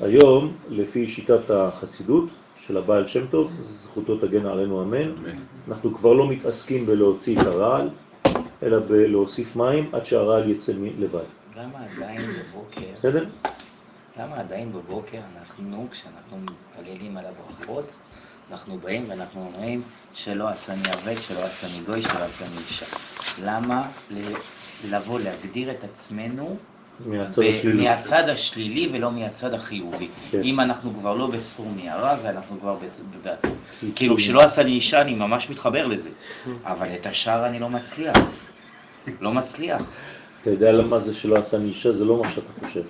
[0.00, 2.24] היום, לפי שיטת החסידות
[2.66, 5.12] של הבעל שם טוב, זכותו תגן עלינו אמן,
[5.68, 7.88] אנחנו כבר לא מתעסקים בלהוציא את הרעל,
[8.62, 11.24] אלא בלהוסיף מים עד שהרעל יצא לבד.
[11.56, 13.24] למה עדיין בבוקר, בסדר?
[14.20, 18.00] למה עדיין בבוקר אנחנו, כשאנחנו מתפללים על הברכות,
[18.52, 19.82] אנחנו באים ואנחנו אומרים
[20.12, 22.86] שלא עשני עבד, שלא עשני גוי, שלא עשני אישה.
[23.44, 23.88] למה
[24.90, 26.56] לבוא להגדיר את עצמנו
[27.06, 27.84] מהצד ב- השלילי.
[27.84, 30.08] מהצד השלילי ולא מהצד החיובי.
[30.30, 30.40] כן.
[30.44, 32.74] אם אנחנו כבר לא בסור מערה ואנחנו כבר,
[33.22, 33.28] ב-
[33.80, 36.10] כי- כאילו שלא עשה לי אישה, אני ממש מתחבר לזה.
[36.64, 38.16] אבל את השאר אני לא מצליח.
[39.20, 39.82] לא מצליח.
[40.42, 41.92] אתה יודע למה זה שלא עשה לי אישה?
[41.92, 42.82] זה לא מה שאתה חושב.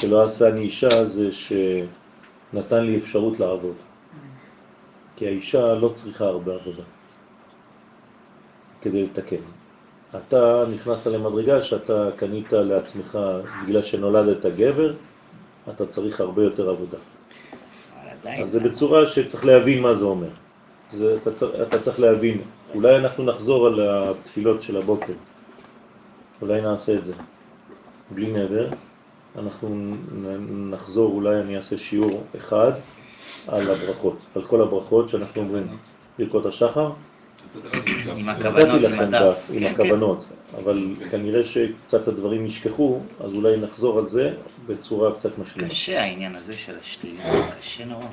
[0.00, 3.74] שלא עשה לי אישה זה שנתן לי אפשרות לעבוד.
[5.16, 6.82] כי האישה לא צריכה הרבה עבודה
[8.82, 9.36] כדי לתקן.
[10.16, 13.18] אתה נכנסת למדרגה שאתה קנית לעצמך,
[13.64, 14.94] בגלל שנולדת גבר,
[15.68, 16.98] אתה צריך הרבה יותר עבודה.
[18.24, 20.28] אז זה בצורה שצריך להבין מה זה אומר.
[20.90, 22.40] זה, אתה, צריך, אתה צריך להבין.
[22.74, 25.12] אולי אנחנו נחזור על התפילות של הבוקר.
[26.42, 27.14] אולי נעשה את זה.
[28.10, 28.68] בלי נדר.
[29.38, 29.94] אנחנו
[30.70, 32.72] נחזור, אולי אני אעשה שיעור אחד
[33.48, 35.66] על הברכות, על כל הברכות שאנחנו אומרים.
[36.18, 36.90] ברכות השחר,
[38.16, 39.20] עם נתתי הכוונות, עם לכם הדף.
[39.20, 39.74] דף עם כן, כן.
[39.74, 40.24] הכוונות,
[40.58, 44.34] אבל כנראה שקצת הדברים נשכחו, אז אולי נחזור על זה
[44.66, 45.68] בצורה קצת משלימה.
[45.68, 47.18] קשה העניין הזה של השלילי,
[47.58, 48.06] קשה נורא.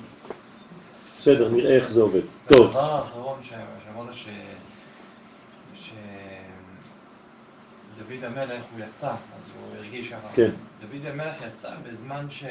[1.19, 2.21] בסדר, נראה איך זה עובד.
[2.47, 4.15] טוב, הדבר האחרון שאמרת.
[4.15, 4.25] ש...
[7.99, 10.27] דוד המלך הוא יצא, אז הוא הרגיש ככה.
[10.35, 10.51] כן.
[10.81, 12.43] דוד המלך יצא בזמן ש...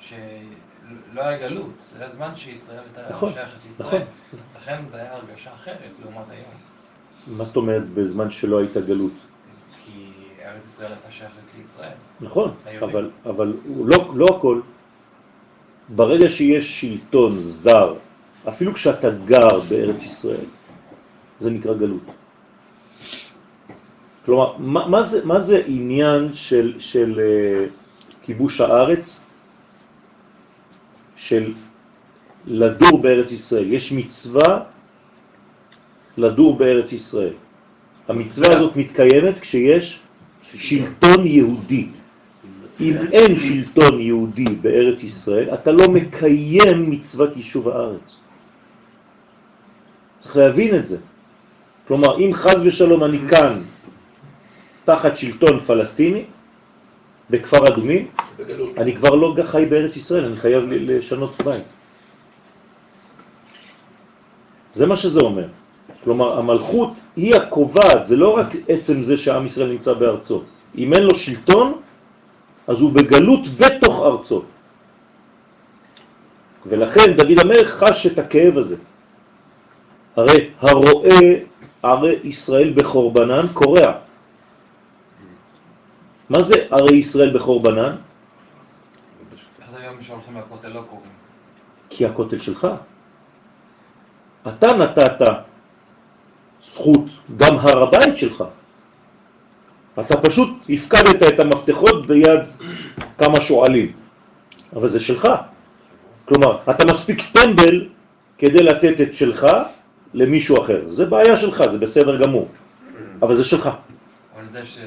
[0.00, 3.88] שלא היה גלות, זה היה זמן שישראל הייתה נכון, שייכת לישראל.
[3.88, 4.00] נכון.
[4.32, 6.50] אז לכן זו הייתה הרגשה אחרת לעומת היום.
[7.26, 9.12] מה זאת אומרת בזמן שלא הייתה גלות?
[9.84, 10.12] כי
[10.44, 11.92] ארץ ישראל הייתה שייכת לישראל.
[12.20, 12.54] נכון.
[12.82, 14.60] אבל, אבל לא, לא הכל.
[15.88, 17.94] ברגע שיש שלטון זר,
[18.48, 20.46] אפילו כשאתה גר בארץ ישראל,
[21.38, 22.02] זה נקרא גלות.
[24.26, 27.70] כלומר, מה, מה, זה, מה זה עניין של, של uh,
[28.22, 29.20] כיבוש הארץ,
[31.16, 31.54] של
[32.46, 33.72] לדור בארץ ישראל?
[33.72, 34.60] יש מצווה
[36.18, 37.34] לדור בארץ ישראל.
[38.08, 40.00] המצווה הזאת מתקיימת כשיש
[40.42, 41.86] שלטון יהודי.
[42.80, 48.16] אם אין שלטון יהודי בארץ ישראל, אתה לא מקיים מצוות יישוב הארץ.
[50.18, 50.98] צריך להבין את זה.
[51.88, 53.62] כלומר, אם חז ושלום אני כאן
[54.86, 56.24] תחת שלטון פלסטיני
[57.30, 58.06] בכפר אדומים.
[58.78, 61.64] אני כבר לא חי בארץ ישראל, אני חייב לשנות בית.
[64.72, 65.46] זה מה שזה אומר.
[66.04, 70.42] כלומר, המלכות היא הקובעת, זה לא רק עצם זה שעם ישראל נמצא בארצו.
[70.78, 71.80] אם אין לו שלטון,
[72.66, 74.42] אז הוא בגלות בתוך ארצו.
[76.66, 78.76] ולכן דוד המלך חש את הכאב הזה.
[80.16, 81.42] הרי הרואה
[81.82, 84.05] ערי ישראל בחורבנן קורע.
[86.30, 87.96] מה זה ערי ישראל בחורבנן?
[89.68, 91.10] אז היום שהולכים לכותל לא קוראים.
[91.90, 92.66] כי הכותל שלך.
[94.48, 95.20] אתה נתת
[96.64, 97.04] זכות,
[97.36, 98.44] גם הר הבית שלך.
[100.00, 102.40] אתה פשוט הפקדת את המפתחות ביד
[103.18, 103.92] כמה שואלים,
[104.76, 105.28] אבל זה שלך.
[106.24, 107.88] כלומר, אתה מספיק טמבל
[108.38, 109.46] כדי לתת את שלך
[110.14, 110.82] למישהו אחר.
[110.88, 112.48] זה בעיה שלך, זה בסדר גמור,
[113.22, 113.68] אבל זה שלך.
[114.36, 114.78] אבל זה ש-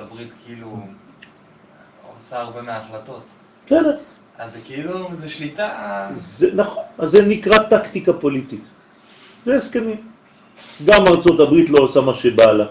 [0.00, 0.86] הברית כאילו
[2.16, 3.22] עושה הרבה מההחלטות.
[3.66, 3.96] בסדר.
[4.38, 5.68] אז זה כאילו, זה שליטה...
[6.16, 8.64] זה נכון, אז זה נקרא טקטיקה פוליטית.
[9.46, 9.96] זה הסכמים.
[10.84, 12.66] גם ארצות הברית לא עושה מה שבא לה.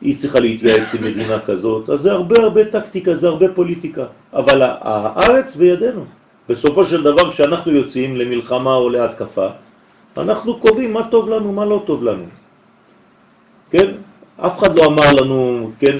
[0.00, 4.04] היא צריכה להתייעץ עם מדינה כזאת, אז זה הרבה הרבה טקטיקה, זה הרבה פוליטיקה.
[4.32, 6.04] אבל הארץ בידינו.
[6.48, 9.48] בסופו של דבר, כשאנחנו יוצאים למלחמה או להתקפה,
[10.16, 12.24] אנחנו קובעים מה טוב לנו, מה לא טוב לנו.
[13.70, 13.88] כן?
[14.36, 15.96] אף אחד לא אמר לנו, כן?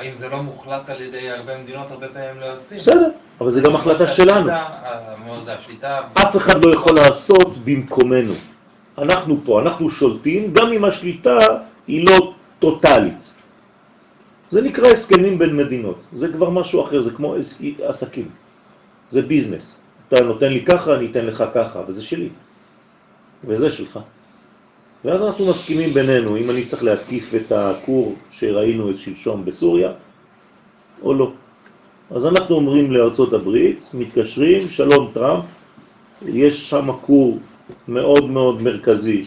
[0.00, 2.80] אבל אם זה לא מוחלט על ידי הרבה מדינות, הרבה פעמים לא יוצאים.
[2.80, 3.10] בסדר,
[3.40, 4.50] אבל זה גם החלטה שלנו.
[4.50, 5.14] אה.
[6.14, 8.32] אף אחד לא יכול לעשות במקומנו.
[8.98, 11.38] אנחנו פה, אנחנו שולטים, גם אם השליטה
[11.86, 13.30] היא לא טוטלית.
[14.50, 16.00] זה נקרא הסכמים בין מדינות.
[16.12, 18.28] זה כבר משהו אחר, זה כמו עס- עסקים.
[19.10, 19.80] זה ביזנס.
[20.08, 22.28] אתה נותן לי ככה, אני אתן לך ככה, וזה שלי.
[23.44, 23.98] וזה שלך.
[25.04, 29.92] ואז אנחנו מסכימים בינינו, אם אני צריך להתקיף את הכור שראינו את שלשום בסוריה,
[31.02, 31.32] או לא.
[32.10, 35.44] אז אנחנו אומרים לארצות הברית, מתקשרים, שלום טראמפ,
[36.26, 37.38] יש שם כור
[37.88, 39.22] מאוד מאוד מרכזי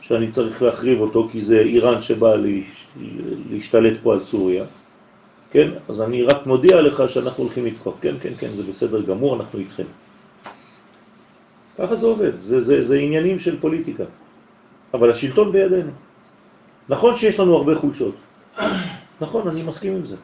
[0.00, 2.86] שאני צריך להחריב אותו כי זה איראן שבאה להש-
[3.50, 4.64] להשתלט פה על סוריה,
[5.50, 5.68] כן?
[5.88, 9.58] אז אני רק מודיע לך שאנחנו הולכים לתקוף, כן, כן, כן, זה בסדר גמור, אנחנו
[9.58, 9.84] איתכם.
[11.78, 14.04] ככה זה עובד, זה, זה, זה עניינים של פוליטיקה,
[14.94, 15.90] אבל השלטון בידינו.
[16.88, 18.14] נכון שיש לנו הרבה חולשות,
[19.20, 20.16] נכון, אני מסכים עם זה.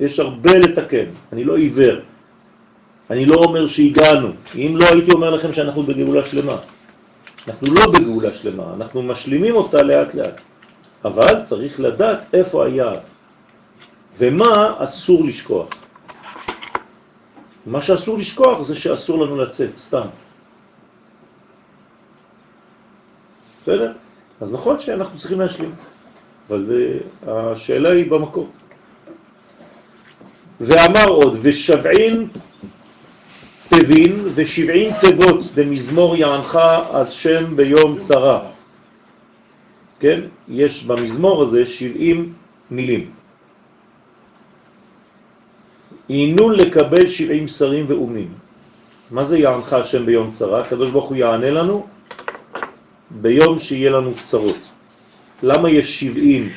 [0.00, 1.96] יש הרבה לתקן, אני לא עיוור.
[3.10, 4.28] אני לא אומר שהגענו.
[4.54, 6.56] אם לא, הייתי אומר לכם שאנחנו בגאולה שלמה.
[7.48, 10.40] אנחנו לא בגאולה שלמה, אנחנו משלימים אותה לאט לאט.
[11.04, 13.00] אבל צריך לדעת איפה היעד.
[14.18, 15.68] ומה אסור לשכוח.
[17.66, 20.06] מה שאסור לשכוח זה שאסור לנו לצאת, סתם.
[23.62, 23.92] בסדר?
[24.40, 25.72] אז נכון שאנחנו צריכים להשלים,
[26.48, 28.50] אבל זה, השאלה היא במקום.
[30.60, 32.28] ואמר עוד, ושבעין
[33.68, 36.58] תבין ושבעין תיבות במזמור יענך
[36.92, 38.40] עד שם ביום צרה.
[40.00, 40.20] כן?
[40.48, 42.34] יש במזמור הזה 70
[42.70, 43.10] מילים.
[46.08, 48.28] עינון לקבל 70 שרים ואומים.
[49.10, 50.60] מה זה יענך השם ביום צרה?
[50.60, 51.86] הקדוש ברוך הוא יענה לנו
[53.10, 54.58] ביום שיהיה לנו צרות.
[55.42, 56.48] למה יש 70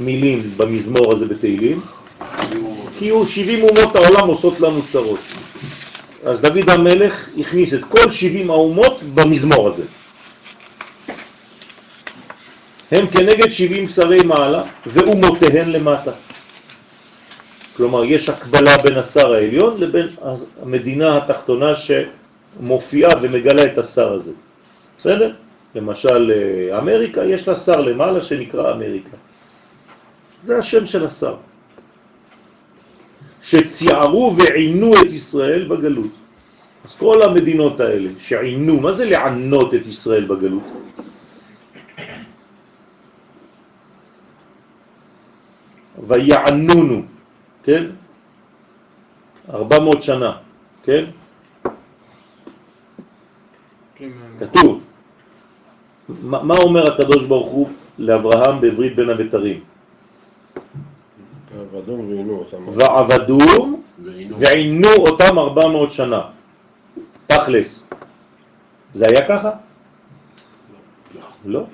[0.00, 1.80] מילים במזמור הזה בתהילים?
[2.98, 5.20] כי הוא 70 אומות העולם עושות לנו צרות.
[6.24, 9.82] אז דוד המלך הכניס את כל 70 האומות במזמור הזה.
[12.90, 16.12] הם כנגד 70 שרי מעלה ואומותיהן למטה.
[17.76, 20.08] כלומר, יש הקבלה בין השר העליון לבין
[20.62, 24.32] המדינה התחתונה שמופיעה ומגלה את השר הזה.
[24.98, 25.32] בסדר?
[25.74, 26.32] למשל,
[26.78, 29.16] אמריקה, יש לה שר למעלה שנקרא אמריקה.
[30.44, 31.36] זה השם של השר.
[33.42, 36.12] שציירו ועינו את ישראל בגלות.
[36.84, 40.64] אז כל המדינות האלה שעינו, מה זה לענות את ישראל בגלות?
[46.08, 47.02] ויענונו,
[47.62, 47.84] כן?
[49.50, 50.32] 400 שנה,
[50.82, 51.04] כן?
[54.40, 54.93] כתוב.
[56.08, 57.68] מה אומר הקדוש ברוך הוא
[57.98, 59.60] לאברהם בברית בין הבתרים?
[61.60, 62.68] עבדום ועינו אותם.
[62.68, 64.38] ועבדום ועינו.
[64.38, 66.20] ועינו אותם 400 שנה.
[67.26, 67.86] תכלס.
[68.92, 69.50] זה היה ככה?
[71.44, 71.64] לא.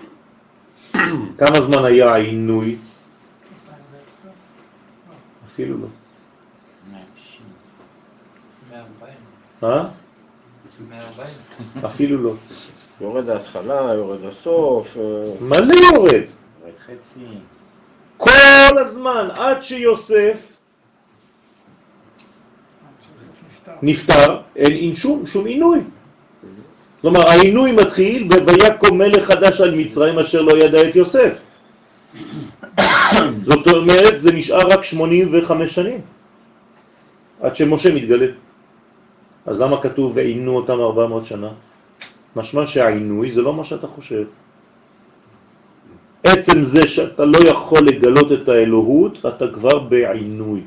[1.38, 2.76] כמה זמן היה העינוי?
[5.46, 5.86] אפילו לא.
[8.70, 9.14] 140.
[9.62, 9.88] אה?
[10.88, 11.34] 140.
[11.86, 12.34] אפילו לא.
[13.00, 14.96] יורד ההתחלה, יורד הסוף.
[14.96, 15.02] אה,
[15.40, 16.22] מלא יורד.
[16.66, 17.26] רד חצי.
[18.16, 20.38] כל הזמן, עד שיוסף
[23.82, 25.78] נפטר, אין, אין שום, שום עינוי.
[27.00, 31.32] כלומר, העינוי מתחיל ב"ויקום מלך חדש על מצרים אשר לא ידע את יוסף".
[33.48, 36.00] זאת אומרת, זה נשאר רק 85 שנים,
[37.40, 38.26] עד שמשה מתגלה.
[39.46, 41.48] אז למה כתוב ועינו אותם 400 שנה?
[42.36, 44.24] משמע שהעינוי זה לא מה שאתה חושב.
[46.24, 50.62] עצם זה שאתה לא יכול לגלות את האלוהות, אתה כבר בעינוי.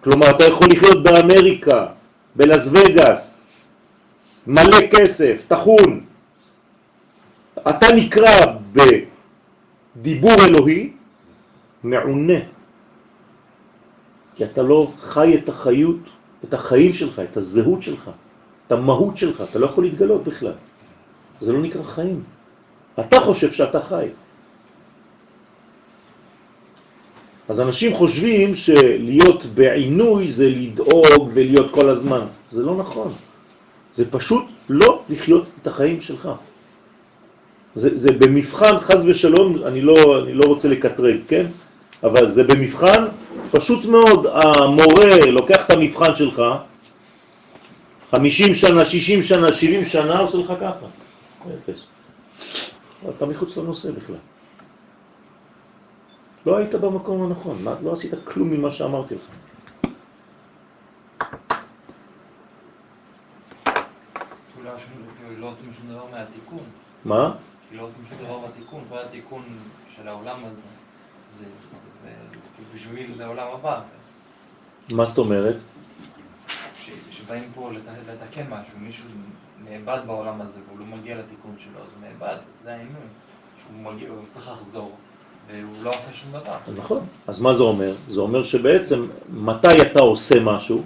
[0.00, 1.86] כלומר, אתה יכול לחיות באמריקה,
[2.36, 3.38] בלס וגאס,
[4.46, 6.00] מלא כסף, תחון.
[7.68, 10.92] אתה נקרא בדיבור אלוהי
[11.84, 12.40] מעונה,
[14.34, 16.00] כי אתה לא חי את החיות,
[16.44, 18.10] את החיים שלך, את הזהות שלך,
[18.68, 20.52] את המהות שלך, אתה לא יכול להתגלות בכלל.
[21.40, 22.22] זה לא נקרא חיים.
[23.00, 24.06] אתה חושב שאתה חי.
[27.48, 32.20] אז אנשים חושבים שלהיות בעינוי זה לדאוג ולהיות כל הזמן.
[32.48, 33.12] זה לא נכון.
[33.96, 36.28] זה פשוט לא לחיות את החיים שלך.
[37.74, 41.46] זה, זה במבחן, חז ושלום, אני לא, אני לא רוצה לקטרג, כן?
[42.02, 43.04] אבל זה במבחן
[43.50, 46.42] פשוט מאוד, המורה לוקח את המבחן שלך,
[48.10, 50.86] 50 שנה, 60 שנה, 70 שנה, עושה לך ככה,
[51.54, 51.86] אפס.
[53.16, 54.16] אתה מחוץ לנושא בכלל.
[56.46, 59.22] לא היית במקום הנכון, לא עשית כלום ממה שאמרתי לך.
[65.38, 66.64] לא עושים שום דבר מהתיקון.
[67.04, 67.34] מה?
[67.70, 69.42] כי לא עושים שום דבר בתיקון, כל התיקון
[69.96, 70.60] של העולם הזה,
[71.32, 71.44] זה,
[72.74, 73.80] בשביל לעולם הבא.
[74.92, 75.56] מה זאת אומרת?
[77.28, 79.04] שבאים פה לת- לתקן משהו, מישהו
[79.64, 82.94] נאבד בעולם הזה והוא לא מגיע לתיקון שלו, אז הוא נאבד, זה העינוי.
[83.62, 84.92] שהוא מגיע, הוא צריך לחזור,
[85.48, 86.56] והוא לא עושה שום דבר.
[86.76, 87.00] נכון.
[87.26, 87.94] אז מה זה אומר?
[88.08, 90.82] זה אומר שבעצם מתי אתה עושה משהו?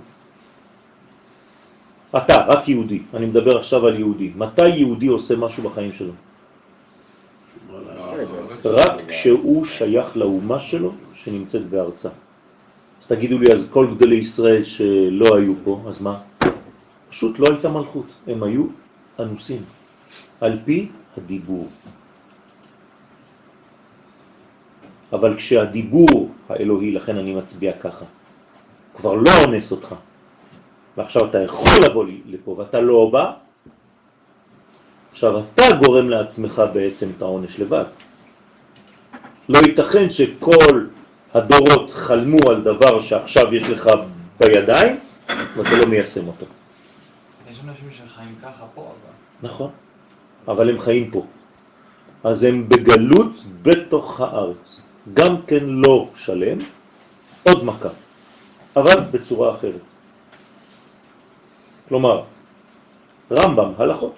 [2.17, 4.33] אתה, רק יהודי, אני מדבר עכשיו על יהודי.
[4.37, 6.13] מתי יהודי עושה משהו בחיים שלו?
[8.65, 12.09] רק כשהוא שייך לאומה שלו שנמצאת בארצה.
[13.03, 16.21] אז תגידו לי, אז כל גדולי ישראל שלא היו פה, אז מה?
[17.11, 18.67] פשוט לא הייתה מלכות, הם היו
[19.19, 19.63] אנוסים,
[20.41, 21.69] על פי הדיבור.
[25.13, 28.05] אבל כשהדיבור האלוהי, לכן אני מצביע ככה,
[28.95, 29.95] כבר לא אונס אותך,
[30.97, 33.33] ועכשיו אתה יכול לבוא לפה ואתה לא בא,
[35.13, 37.85] עכשיו אתה גורם לעצמך בעצם את העונש לבד.
[39.49, 40.87] לא ייתכן שכל
[41.35, 43.87] הדורות חלמו על דבר שעכשיו יש לך
[44.41, 44.99] בידיים
[45.57, 46.47] ואתה לא מיישם אותו.
[47.51, 49.49] יש אנשים שחיים ככה פה, אבל...
[49.49, 49.71] נכון,
[50.49, 51.27] אבל הם חיים פה.
[52.25, 54.81] אז הם בגלות בתוך הארץ.
[55.15, 56.59] גם כן לא שלם,
[57.43, 57.89] עוד מכה,
[58.77, 59.83] אבל בצורה אחרת.
[61.89, 62.23] כלומר,
[63.33, 64.15] רמב"ם, הלכות.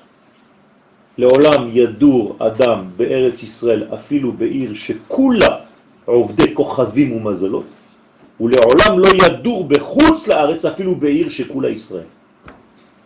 [1.19, 5.64] לעולם ידור אדם בארץ ישראל אפילו בעיר שכולה
[6.05, 7.65] עובדי כוכבים ומזלות,
[8.41, 12.09] ולעולם לא ידור בחוץ לארץ אפילו בעיר שכולה ישראל.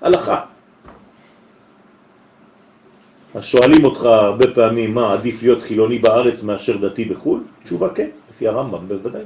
[0.00, 0.40] הלכה.
[3.34, 7.40] אז שואלים אותך הרבה פעמים מה עדיף להיות חילוני בארץ מאשר דתי בחו"ל?
[7.62, 9.22] תשובה כן, לפי הרמב"ם בוודאי.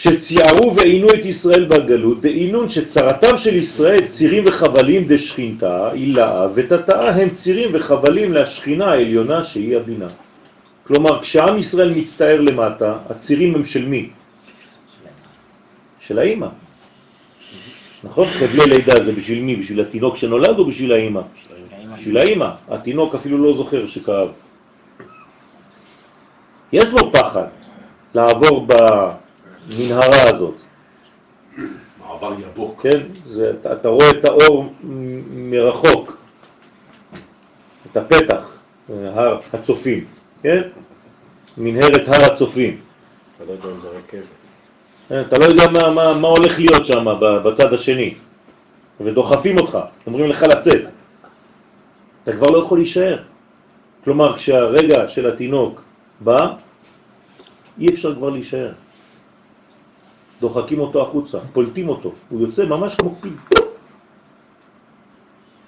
[0.00, 7.30] שציירו ועינו את ישראל בגלות, דעינון שצרתם של ישראל צירים וחבלים דשכינתה, אילאה ותתאה הם
[7.30, 10.08] צירים וחבלים להשכינה העליונה שהיא הבינה.
[10.86, 14.08] כלומר, כשעם ישראל מצטער למטה, הצירים הם של מי?
[16.00, 16.48] של האימא.
[18.04, 18.26] נכון?
[18.28, 19.56] חבלי לידה זה בשביל מי?
[19.56, 21.22] בשביל התינוק שנולד או בשביל האימא?
[21.96, 22.48] בשביל האימא.
[22.68, 24.28] התינוק אפילו לא זוכר שכאב.
[26.72, 27.52] יש לו פחד
[28.14, 28.66] לעבור
[29.68, 30.54] במנהרה הזאת.
[31.98, 32.82] מעבר יבוק.
[32.82, 33.00] כן?
[33.24, 34.72] זה, אתה, אתה רואה את האור
[35.30, 36.18] מרחוק,
[37.92, 38.58] את הפתח,
[38.88, 40.04] הר הצופים,
[40.42, 40.62] כן?
[41.58, 42.80] מנהרת הר הצופים.
[43.36, 44.24] אתה לא יודע אם זה רכבת.
[45.08, 47.04] כן, אתה לא יודע מה, מה, מה הולך להיות שם
[47.44, 48.14] בצד השני,
[49.00, 50.90] ודוחפים אותך, אומרים לך לצאת.
[52.22, 53.22] אתה כבר לא יכול להישאר.
[54.04, 55.82] כלומר, כשהרגע של התינוק
[56.20, 56.36] בא,
[57.78, 58.72] אי אפשר כבר להישאר.
[60.40, 63.36] דוחקים אותו החוצה, פולטים אותו, הוא יוצא ממש כמו פיל.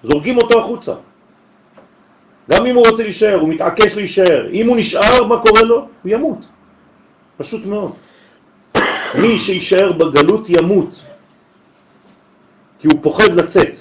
[0.05, 0.95] זורקים אותו החוצה.
[2.51, 4.51] גם אם הוא רוצה להישאר, הוא מתעקש להישאר.
[4.53, 5.77] אם הוא נשאר, מה קורה לו?
[6.03, 6.39] הוא ימות.
[7.37, 7.93] פשוט מאוד.
[9.15, 11.01] מי שישאר בגלות ימות,
[12.81, 13.77] כי הוא פוחד לצאת.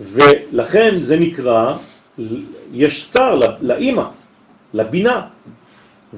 [0.00, 1.76] ולכן זה נקרא,
[2.72, 4.04] יש צער לאימא,
[4.74, 5.26] לבינה,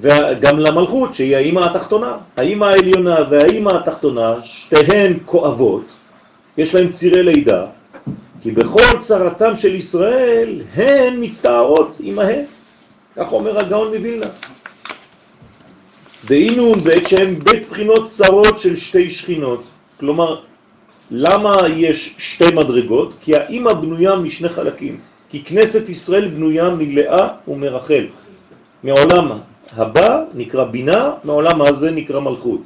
[0.01, 2.16] וגם למלכות שהיא האימא התחתונה.
[2.36, 5.85] האימא העליונה והאימא התחתונה, שתיהן כואבות,
[6.59, 7.66] יש להן צירי לידה,
[8.43, 12.44] כי בכל צרתם של ישראל הן מצטערות עמהן.
[13.16, 14.27] כך אומר הגאון מווילנה.
[16.24, 19.64] דהינון בעת שהן בית בחינות צרות של שתי שכינות.
[20.01, 20.40] כלומר,
[21.10, 23.14] למה יש שתי מדרגות?
[23.20, 25.01] כי האימא בנויה משני חלקים.
[25.31, 28.06] כי כנסת ישראל בנויה מלאה ומרחל.
[28.85, 29.39] מעולם
[29.72, 32.60] הבא נקרא בינה, מעולם הזה נקרא מלכות.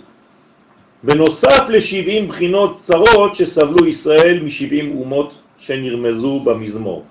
[1.03, 7.05] בנוסף ל-70 בחינות צרות שסבלו ישראל מ-70 אומות שנרמזו במזמור.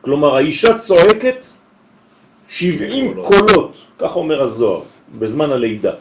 [0.00, 1.46] כלומר, האישה צועקת
[2.48, 4.82] 70 קולות, כך אומר הזוהר,
[5.18, 5.92] בזמן הלידה.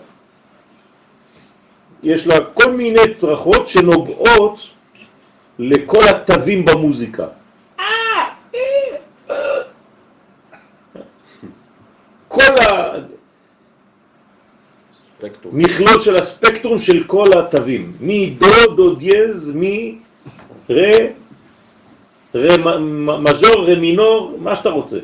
[2.04, 4.60] יש לה כל מיני צרכות שנוגעות
[5.60, 7.28] לכל התווים במוזיקה.
[12.38, 12.54] כל
[15.52, 19.98] המכלול של הספקטרום של כל התווים, מדו, דו דיאז, מי,
[20.70, 20.92] רה,
[22.36, 22.78] רה
[23.20, 25.00] מז'ור, רה מינור, מה שאתה רוצה.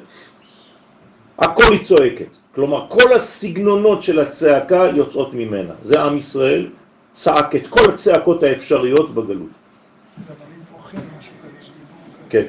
[1.39, 2.37] הכל היא צועקת.
[2.55, 5.73] כלומר, כל הסגנונות של הצעקה יוצאות ממנה.
[5.83, 6.69] זה עם ישראל
[7.11, 9.49] צעק את כל הצעקות האפשריות בגלות.
[12.29, 12.47] כן.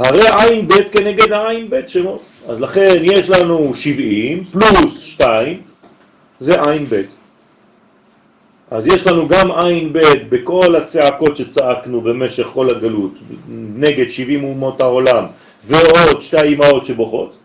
[0.00, 2.22] הרי עין ב' כנגד העין ב' שמות.
[2.48, 5.60] אז לכן יש לנו 70 פלוס 2,
[6.38, 7.02] זה עין ב'.
[8.70, 9.98] אז יש לנו גם עין ב'
[10.28, 13.14] בכל הצעקות שצעקנו במשך כל הגלות,
[13.76, 15.24] נגד 70 אומות העולם,
[15.66, 17.36] ועוד שתי אימהות שבוכות,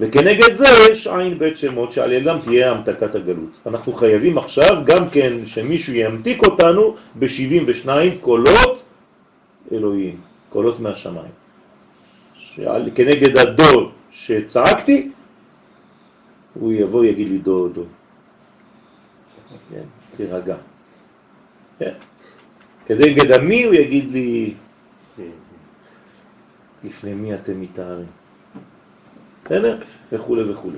[0.00, 3.50] וכנגד זה יש עין בית שמות שעל ידם תהיה המתקת הגלות.
[3.66, 7.88] אנחנו חייבים עכשיו גם כן שמישהו ימתיק אותנו ב-72
[8.20, 8.82] קולות
[9.72, 10.16] אלוהים,
[10.54, 11.34] קולות מהשמיים.
[12.34, 15.10] שעל, כנגד הדור שצעקתי,
[16.54, 17.82] הוא יבוא יגיד לי דו דו.
[19.70, 19.82] כן,
[20.16, 20.56] תירגע.
[21.78, 21.94] כן.
[22.86, 24.54] כנגד המי הוא יגיד לי,
[26.84, 28.06] לפני מי אתם מתארים?
[29.44, 29.82] בסדר?
[30.12, 30.70] וכו' וכו'.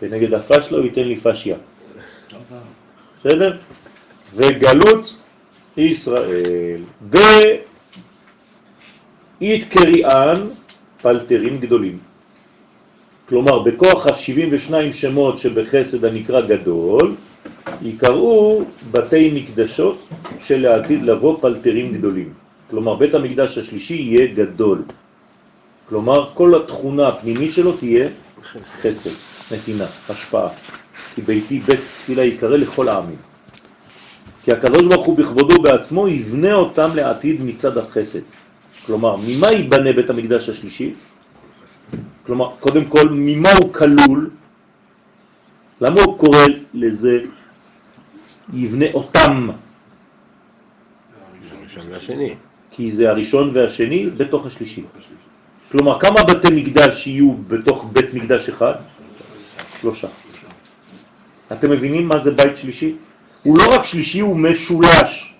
[0.00, 1.56] כנגד הפשלה הוא ייתן לי פשיה.
[3.24, 3.56] בסדר?
[4.34, 5.16] וגלות
[5.76, 6.80] ישראל.
[9.40, 10.48] ואית קריאן
[11.02, 11.98] פלטרים גדולים.
[13.28, 17.14] כלומר, בכוח ה-72 שמות שבחסד הנקרא גדול,
[17.82, 20.08] יקראו בתי מקדשות
[20.40, 22.32] שלעתיד לבוא פלטרים גדולים.
[22.70, 24.82] כלומר, בית המקדש השלישי יהיה גדול.
[25.88, 28.08] כלומר, כל התכונה הפנימית שלו תהיה
[28.82, 29.10] חסד,
[29.54, 30.48] נתינה, השפעה.
[31.14, 33.16] כי ביתי בית תפילה יקרא לכל העמים.
[34.44, 38.20] כי הקדוש ברוך הוא בכבודו בעצמו יבנה אותם לעתיד מצד החסד.
[38.86, 40.94] כלומר, ממה ייבנה בית המקדש השלישי?
[42.26, 44.30] כלומר, קודם כל, ממה הוא כלול?
[45.80, 46.44] למה הוא קורא
[46.74, 47.20] לזה
[48.52, 49.48] יבנה אותם?
[51.90, 52.34] והשני.
[52.70, 54.84] כי זה הראשון והשני בתוך השלישי.
[55.72, 58.74] כלומר, כמה בתי מקדש יהיו בתוך בית מקדש אחד?
[59.80, 60.08] שלושה.
[61.58, 62.96] אתם מבינים מה זה בית שלישי?
[63.42, 65.34] הוא לא רק שלישי, הוא משולש.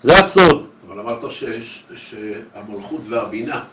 [0.00, 0.66] זה הסוד.
[0.88, 3.64] אבל אמרת שיש, שהמלכות והבינה.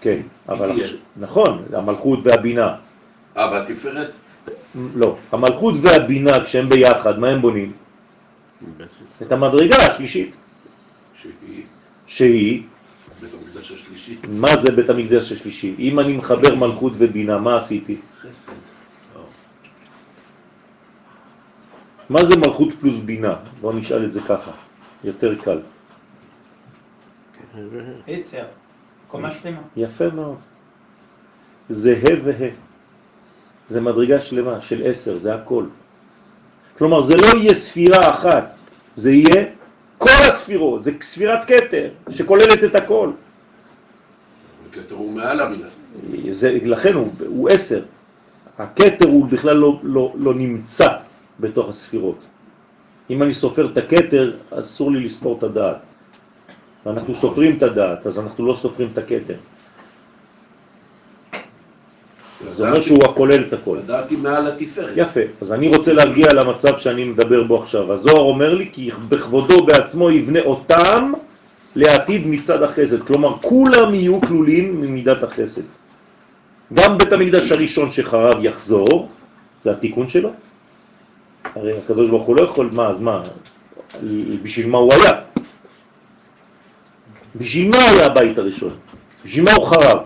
[0.00, 2.74] כן, אבל עכשיו, נכון, המלכות והבינה.
[3.36, 4.12] אה, והתפארת?
[4.94, 7.72] לא, המלכות והבינה כשהם ביחד, מה הם בונים?
[9.22, 10.36] את המדרגה השלישית.
[11.14, 11.62] שהיא?
[12.06, 12.62] שהיא?
[13.20, 14.16] בית המקדש השלישי.
[14.28, 15.74] מה זה בית המקדש השלישי?
[15.78, 17.96] אם אני מחבר מלכות ובינה, מה עשיתי?
[22.08, 23.34] מה זה מלכות פלוס בינה?
[23.60, 24.50] בואו נשאל את זה ככה,
[25.04, 25.60] יותר קל.
[28.06, 28.44] עשר,
[29.08, 29.60] קומה שלמה.
[29.76, 30.38] יפה מאוד.
[31.68, 32.48] זה ה' וה'.
[33.66, 35.64] זה מדרגה שלמה של עשר, זה הכל.
[36.78, 38.54] כלומר, זה לא יהיה ספירה אחת,
[38.96, 39.44] זה יהיה
[39.98, 43.10] כל הספירות, זה ספירת קטר שכוללת את הכל.
[44.70, 45.68] הקטר הוא מעל המילה.
[46.30, 47.84] זה, לכן הוא, הוא עשר.
[48.58, 50.88] הקטר הוא בכלל לא, לא, לא נמצא
[51.40, 52.18] בתוך הספירות.
[53.10, 55.86] אם אני סופר את הקטר, אסור לי לספור את הדעת.
[56.86, 59.34] ואנחנו סופרים את הדעת, אז אנחנו לא סופרים את הקטר.
[62.50, 63.78] זה אומר שהוא הכולל את הכל.
[63.78, 64.92] הדעת היא מעל התפארת.
[64.96, 67.92] יפה, אז אני רוצה להגיע למצב שאני מדבר בו עכשיו.
[67.92, 71.12] הזוהר אומר לי כי בכבודו בעצמו יבנה אותם
[71.76, 73.02] לעתיד מצד החסד.
[73.02, 75.62] כלומר, כולם יהיו כלולים ממידת החסד.
[76.74, 79.08] גם בית המקדש הראשון שחרב יחזור,
[79.62, 80.30] זה התיקון שלו.
[81.44, 83.22] הרי הקדוש ברוך הוא לא יכול, מה, אז מה,
[84.42, 85.12] בשביל מה הוא היה?
[87.36, 88.76] בשביל מה היה הבית הראשון?
[89.24, 89.98] בשביל מה הוא חרב?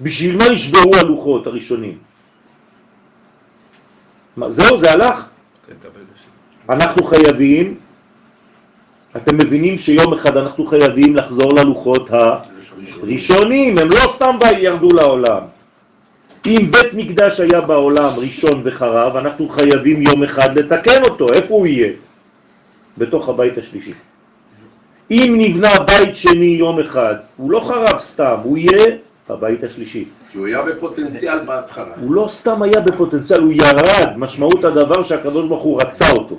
[0.00, 1.98] בשביל מה נשברו הלוחות הראשונים?
[4.36, 5.26] מה, זהו, זה הלך?
[6.68, 7.78] אנחנו חייבים,
[9.16, 15.53] אתם מבינים שיום אחד אנחנו חייבים לחזור ללוחות הראשונים, הם לא סתם ירדו לעולם.
[16.46, 21.26] אם בית מקדש היה בעולם ראשון וחרב, אנחנו חייבים יום אחד לתקן אותו.
[21.32, 21.92] איפה הוא יהיה?
[22.98, 23.92] בתוך הבית השלישי.
[25.10, 28.96] אם נבנה בית שני יום אחד, הוא לא חרב סתם, הוא יהיה
[29.28, 30.04] הבית השלישי.
[30.32, 31.94] כי הוא היה בפוטנציאל בהתחלה.
[32.00, 36.38] הוא לא סתם היה בפוטנציאל, הוא ירד, משמעות הדבר שהקדוש ברוך הוא רצה אותו.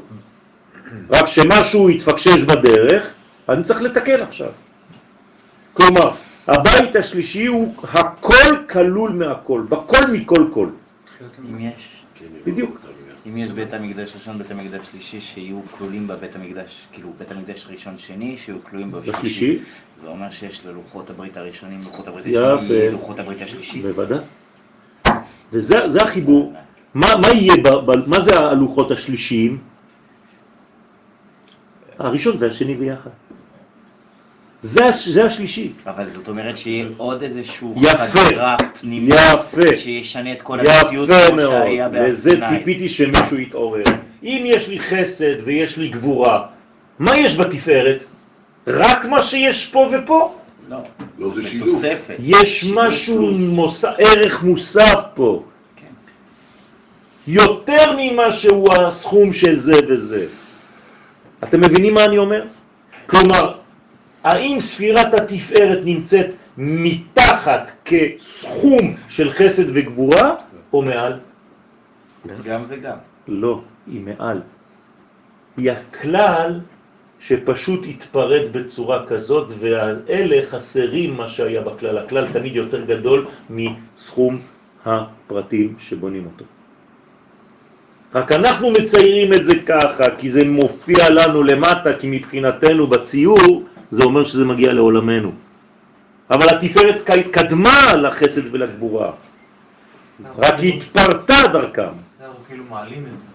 [1.10, 3.14] רק שמשהו התפקשש בדרך,
[3.50, 4.50] אני צריך לתקן עכשיו.
[5.74, 6.12] כלומר,
[6.48, 10.70] הבית השלישי הוא הכל כלול מהכל, בכל מכל כל.
[11.50, 12.04] אם יש,
[12.46, 12.80] בדיוק.
[13.28, 17.68] אם יש בית המקדש ראשון, בית המקדש שלישי, שיהיו כלולים בבית המקדש, כאילו בית המקדש
[17.70, 19.60] ראשון שני, שיהיו כלולים בשלישי.
[20.02, 22.26] זה אומר שיש ללוחות הברית הראשונים, לוחות הברית.
[22.26, 23.82] השני, לוחות הברית השלישי.
[23.82, 24.20] בוודאי.
[25.52, 26.54] וזה זה החיבור.
[26.94, 29.58] מה, מה יהיה, ב, ב, מה זה הלוחות השלישיים?
[32.00, 33.10] הראשון והשני ביחד.
[34.66, 35.72] זה, זה השלישי.
[35.88, 39.76] אבל זאת אומרת שיהיה עוד איזשהו יפה, חדירה פנימית, יפה.
[39.76, 42.60] שישנה את כל המציאות כמו מאוד, שהיה לזה בהר סיני.
[42.60, 43.84] ציפיתי שמישהו יתעורר.
[44.24, 46.46] אם יש לי חסד ויש לי גבורה,
[47.00, 48.04] מה יש בתפארת?
[48.68, 50.36] רק מה שיש פה ופה?
[50.70, 50.78] לא,
[51.20, 51.84] לא, זה שילוב.
[52.20, 53.86] יש משהו, מוס...
[53.86, 55.44] ערך מוסף פה.
[55.76, 55.86] כן.
[57.28, 60.26] יותר ממה שהוא הסכום של זה וזה.
[61.44, 62.44] אתם מבינים מה אני אומר?
[63.06, 63.65] כלומר,
[64.26, 70.36] האם ספירת התפארת נמצאת מתחת כסכום של חסד וגבורה,
[70.74, 71.14] או מעל?
[72.46, 72.98] גם וגם.
[73.28, 74.42] לא, היא מעל.
[75.58, 76.60] היא הכלל
[77.20, 81.98] שפשוט התפרט בצורה כזאת, והאלה חסרים מה שהיה בכלל.
[81.98, 84.40] הכלל תמיד יותר גדול מסכום
[84.86, 86.46] הפרטים שבונים אותו.
[88.16, 93.64] רק אנחנו מציירים את זה ככה, כי זה מופיע לנו למטה, כי מבחינתנו בציור
[93.96, 95.32] זה אומר שזה מגיע לעולמנו.
[96.32, 97.02] אבל התפארת
[97.32, 99.12] קדמה לחסד ולגבורה,
[100.38, 101.82] רק היא התפרטה דרכם.
[102.22, 103.26] אנחנו כאילו מעלים את זה.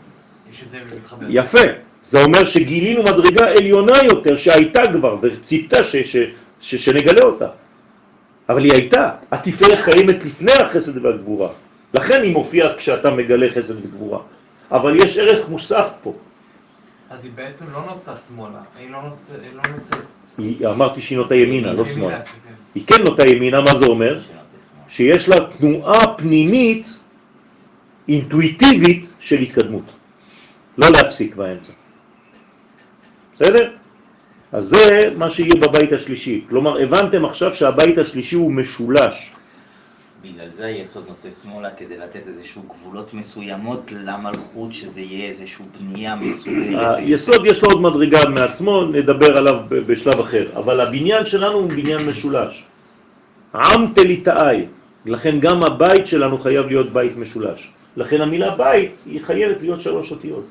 [0.53, 1.27] יש איזה מתחבר.
[1.29, 1.67] יפה.
[2.01, 5.77] זה אומר שגילינו מדרגה עליונה יותר שהייתה כבר, וציפתה
[6.61, 7.49] שנגלה אותה.
[8.49, 9.11] אבל היא הייתה.
[9.33, 11.49] התפארת קיימת לפני החסד והגבורה.
[11.95, 14.19] לכן היא מופיעה כשאתה מגלה חסד וגבורה.
[14.71, 16.15] אבל יש ערך מוסף פה.
[17.11, 19.41] אז היא בעצם לא נוטה שמאלה, היא לא נוצאת,
[20.39, 22.25] היא לא אמרתי שהיא נוטה ימינה, לא שמאלה.
[22.25, 22.31] כן.
[22.75, 24.21] היא כן נוטה ימינה, מה זה אומר?
[24.89, 26.99] שיש לה תנועה פנימית,
[28.09, 29.93] אינטואיטיבית של התקדמות.
[30.79, 31.73] לא להפסיק באמצע.
[33.35, 33.71] בסדר?
[34.53, 36.45] אז זה מה שיהיה בבית השלישי.
[36.49, 39.33] כלומר, הבנתם עכשיו שהבית השלישי הוא משולש.
[40.23, 46.17] בגלל זה היסוד נוטה שמאלה כדי לתת איזשהו גבולות מסוימות למלכות, שזה יהיה איזשהו בנייה
[46.17, 46.99] מסודרת.
[46.99, 50.47] היסוד יש לו עוד מדרגה מעצמו, נדבר עליו בשלב אחר.
[50.57, 52.65] אבל הבניין שלנו הוא בניין משולש.
[53.55, 54.67] עם תליטאי.
[55.07, 57.71] לכן גם הבית שלנו חייב להיות בית משולש.
[57.97, 60.45] לכן המילה בית היא חייבת להיות שלוש אותיות.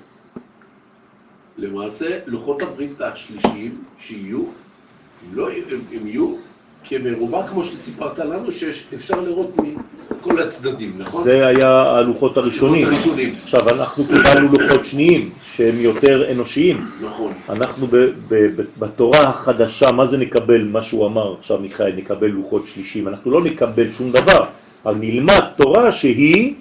[1.57, 6.35] למעשה, לוחות הברית השלישיים שיהיו, הם, לא, הם, הם יהיו
[6.83, 11.23] כמרובע, כמו שסיפרת לנו, שאפשר לראות מכל הצדדים, נכון?
[11.23, 12.81] זה היה הלוחות הראשונים.
[12.81, 13.33] לוחות ראשונים.
[13.43, 16.85] עכשיו, אנחנו קיבלנו לוחות שניים, שהם יותר אנושיים.
[17.01, 17.33] נכון.
[17.49, 17.95] אנחנו ב,
[18.27, 23.07] ב, ב, בתורה החדשה, מה זה נקבל, מה שהוא אמר עכשיו מיכאל, נקבל לוחות שלישים.
[23.07, 24.45] אנחנו לא נקבל שום דבר,
[24.85, 26.53] אבל נלמד תורה שהיא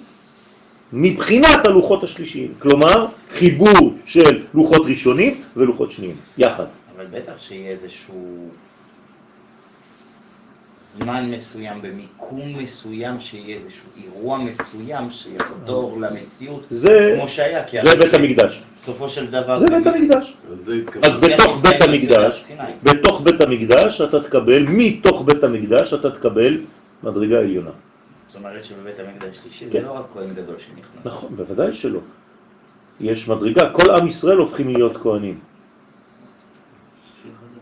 [0.93, 2.53] מבחינת הלוחות השלישיים.
[2.59, 3.05] כלומר,
[3.37, 6.65] חיבור של לוחות ראשונים ולוחות שניים, יחד.
[6.95, 8.49] אבל בטח שיהיה איזשהו
[10.93, 17.63] זמן מסוים, במיקום מסוים, שיהיה איזשהו אירוע מסוים שיחדור למציאות, זה, כמו שהיה.
[17.63, 18.63] כי זה בית המקדש.
[18.75, 19.59] בסופו של דבר...
[19.59, 20.33] זה בית המקדש.
[20.51, 20.81] אז זה.
[21.03, 22.51] אז בתוך זה בית זה המקדש.
[22.83, 26.57] בתוך בית המקדש אתה תקבל, מתוך בית המקדש אתה תקבל
[27.03, 27.71] מדרגה עליונה.
[28.27, 29.71] זאת אומרת שבבית המקדש השלישי כן.
[29.71, 31.05] זה לא רק כהן גדול שנכנס.
[31.05, 31.99] נכון, בוודאי שלא.
[32.99, 35.39] יש מדרגה, כל עם ישראל הופכים להיות כהנים.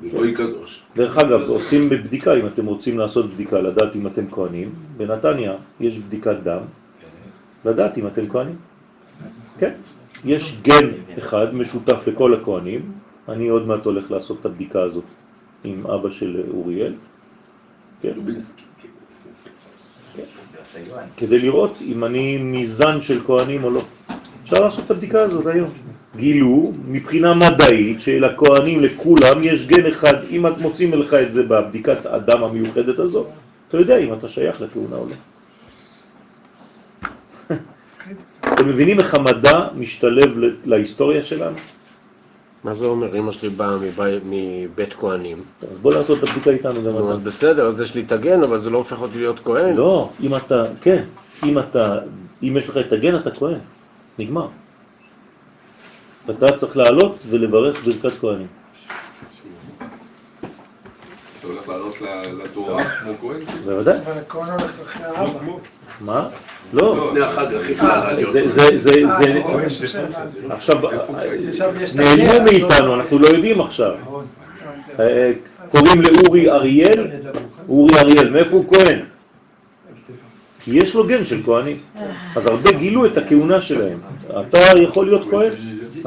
[0.02, 0.82] וגוי קדוש.
[0.98, 5.98] דרך אגב, עושים בבדיקה, אם אתם רוצים לעשות בדיקה, לדעת אם אתם כהנים, בנתניה יש
[5.98, 6.62] בדיקת דם,
[7.66, 8.56] לדעת אם אתם כהנים.
[9.60, 9.74] כן,
[10.26, 10.88] יש גן
[11.18, 12.92] אחד משותף לכל הכהנים,
[13.30, 15.04] אני עוד מעט הולך לעשות את הבדיקה הזאת
[15.64, 16.94] עם אבא של אוריאל,
[18.02, 18.14] כן,
[20.88, 21.08] יוהן.
[21.18, 23.82] כדי לראות אם אני מזן של כהנים או לא.
[24.44, 25.70] אפשר לעשות את הבדיקה הזאת היום.
[26.18, 32.06] גילו מבחינה מדעית שלכהנים לכולם יש גן אחד, אם את מוצאים לך את זה בבדיקת
[32.06, 33.28] הדם המיוחדת הזאת,
[33.70, 35.16] אתה יודע אם אתה שייך לכהונה או לא.
[38.54, 40.34] אתם מבינים איך המדע משתלב
[40.66, 41.56] להיסטוריה שלנו?
[42.64, 43.18] מה זה אומר?
[43.18, 45.38] אמא שלי באה מבית- כהנים.
[45.62, 47.16] אז בוא לעשות את הבדיקה איתנו גם אתה.
[47.24, 49.76] בסדר, אז יש לי את הגן, אבל זה לא הופך אותי להיות כהן.
[49.76, 51.04] לא, אם אתה, כן,
[51.46, 51.96] אם אתה,
[52.44, 53.60] אם יש לך את הגן אתה כהן,
[54.20, 54.48] נגמר.
[56.30, 58.48] אתה צריך לעלות ולברך ברכת כהנים.
[61.40, 63.40] אתה הולך לעלות ל- לתורה כמו כהן?
[63.66, 63.98] בוודאי.
[64.06, 65.40] אבל הכהן הולך אחרי האבא.
[66.02, 66.30] מה?
[66.74, 67.08] לא.
[67.08, 68.34] לפני החג הכי קל להיות.
[68.78, 69.66] זה, אה, נכון, אה,
[70.56, 70.76] עכשיו,
[71.96, 73.92] נעלמו הגר, מאיתנו, לא- אנחנו לא יודעים עכשיו.
[73.92, 75.02] הבנתי.
[75.04, 75.32] אה,
[75.72, 77.08] קוראים לאורי אריאל,
[77.70, 79.00] אורי אריאל, מאיפה הוא כהן?
[80.64, 81.78] כי יש לו גן של כהנים.
[82.36, 84.00] אז הרבה גילו את הכהונה שלהם.
[84.42, 85.52] אתה יכול להיות כהן?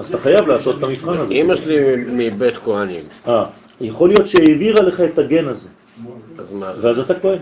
[0.00, 1.34] אז אתה חייב לעשות את המבחן הזה.
[1.34, 3.04] אמא שלי מבית כהנים.
[3.28, 3.44] אה,
[3.80, 5.68] יכול להיות שהעבירה לך את הגן הזה,
[6.38, 6.72] אז מה?
[6.80, 7.38] ואז אתה כהן.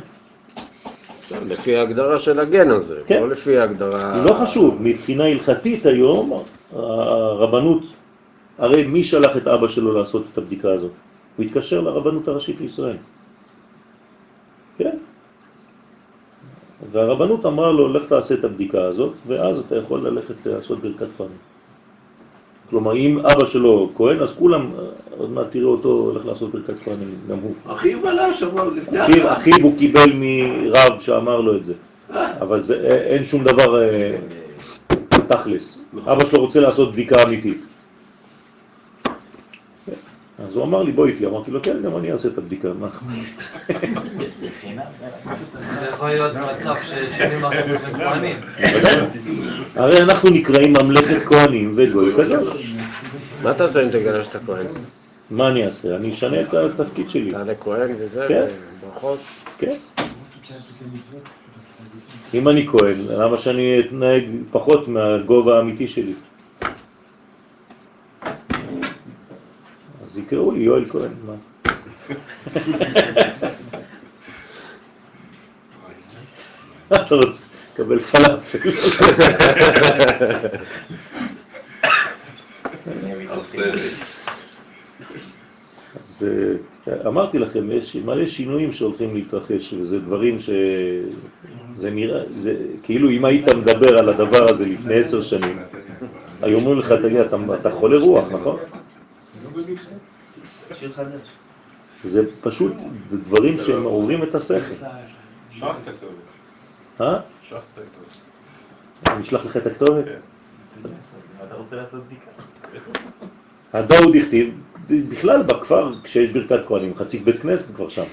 [1.46, 3.20] לפי ההגדרה של הגן הזה, כן.
[3.20, 4.24] לא לפי ההגדרה...
[4.28, 7.82] לא חשוב, מבחינה הלכתית היום, הרבנות,
[8.58, 10.92] הרי מי שלח את אבא שלו לעשות את הבדיקה הזאת?
[11.36, 12.96] הוא התקשר לרבנות הראשית לישראל.
[14.78, 14.96] כן.
[16.92, 21.38] והרבנות אמרה לו, לך תעשה את הבדיקה הזאת, ואז אתה יכול ללכת לעשות ברכת כהנים.
[22.70, 24.70] כלומר, אם אבא שלו כהן, אז כולם,
[25.18, 27.54] עוד מעט תראה אותו הולך לעשות ברכת כהנים, גם הוא.
[27.66, 29.32] אחיו בלש אמר לפני אחיו.
[29.32, 31.74] אחיו הוא קיבל מרב שאמר לו את זה,
[32.40, 32.74] אבל זה,
[33.06, 34.16] אין שום דבר אה,
[35.28, 35.84] תכלס.
[36.06, 37.64] אבא שלו רוצה לעשות בדיקה אמיתית.
[40.46, 41.26] אז הוא אמר לי, בוא איתי.
[41.26, 42.68] אמרתי לו, כן, גם אני אעשה את הבדיקה.
[42.78, 42.88] מה?
[45.80, 48.36] זה יכול להיות מצב ש-70% הם כהנים.
[49.74, 52.74] הרי אנחנו נקראים ממלכת כהנים וגוי קדוש.
[53.42, 54.66] מה תעשה אם תגלה שאתה כהן?
[55.30, 55.96] מה אני אעשה?
[55.96, 57.30] אני אשנה את התפקיד שלי.
[57.30, 58.46] תעלה כהן וזה, כן.
[58.80, 59.18] וברכות.
[59.58, 59.76] כן.
[62.34, 66.12] אם אני כהן, למה שאני אתנהג פחות מהגובה האמיתי שלי?
[70.28, 71.34] אז יקראו לי יואל כהן, מה?
[77.04, 77.42] אתה רוצה?
[77.74, 78.58] קבל פלאפל.
[86.04, 86.26] אז
[86.88, 90.50] אה, אמרתי לכם, יש מלא שינויים שהולכים להתרחש, וזה דברים ש...
[91.74, 95.58] זה נראה, זה כאילו אם היית מדבר על הדבר הזה לפני עשר שנים,
[96.42, 97.20] היו אומרים לך, תגיד,
[97.60, 98.58] אתה חולה רוח, נכון?
[100.78, 101.28] שיר חדש.
[102.04, 102.72] זה פשוט
[103.10, 104.74] דברים שמעוררים את השכל.
[105.52, 106.10] שחת כתוב.
[107.00, 107.20] אה?
[107.42, 108.04] שחת כתוב.
[109.06, 110.04] אני אשלח לך את הכתובת?
[111.46, 112.30] אתה רוצה לעשות בדיקה?
[113.72, 114.54] הדאוד הכתיב,
[114.88, 118.04] בכלל בכפר, כשיש ברכת כהנים, חצי בית כנסת כבר שם.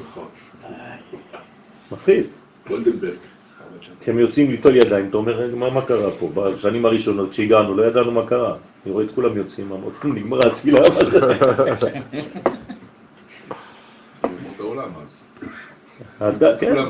[0.00, 0.28] נכון.
[1.92, 2.26] מפחיד.
[2.68, 3.16] גולדנברג.
[4.00, 6.30] כשהם יוצאים ליטול ידיים, אתה אומר, מה קרה פה?
[6.34, 8.56] בשנים הראשונות, כשהגענו, לא ידענו מה קרה.
[8.86, 10.80] אני רואה את כולם יוצאים, אמרתי, נגמרה התפילה.
[10.80, 11.00] מה
[11.80, 11.90] זה?"
[14.24, 15.08] אומות העולם אז.
[16.20, 16.76] הד- כן.
[16.76, 16.84] אה,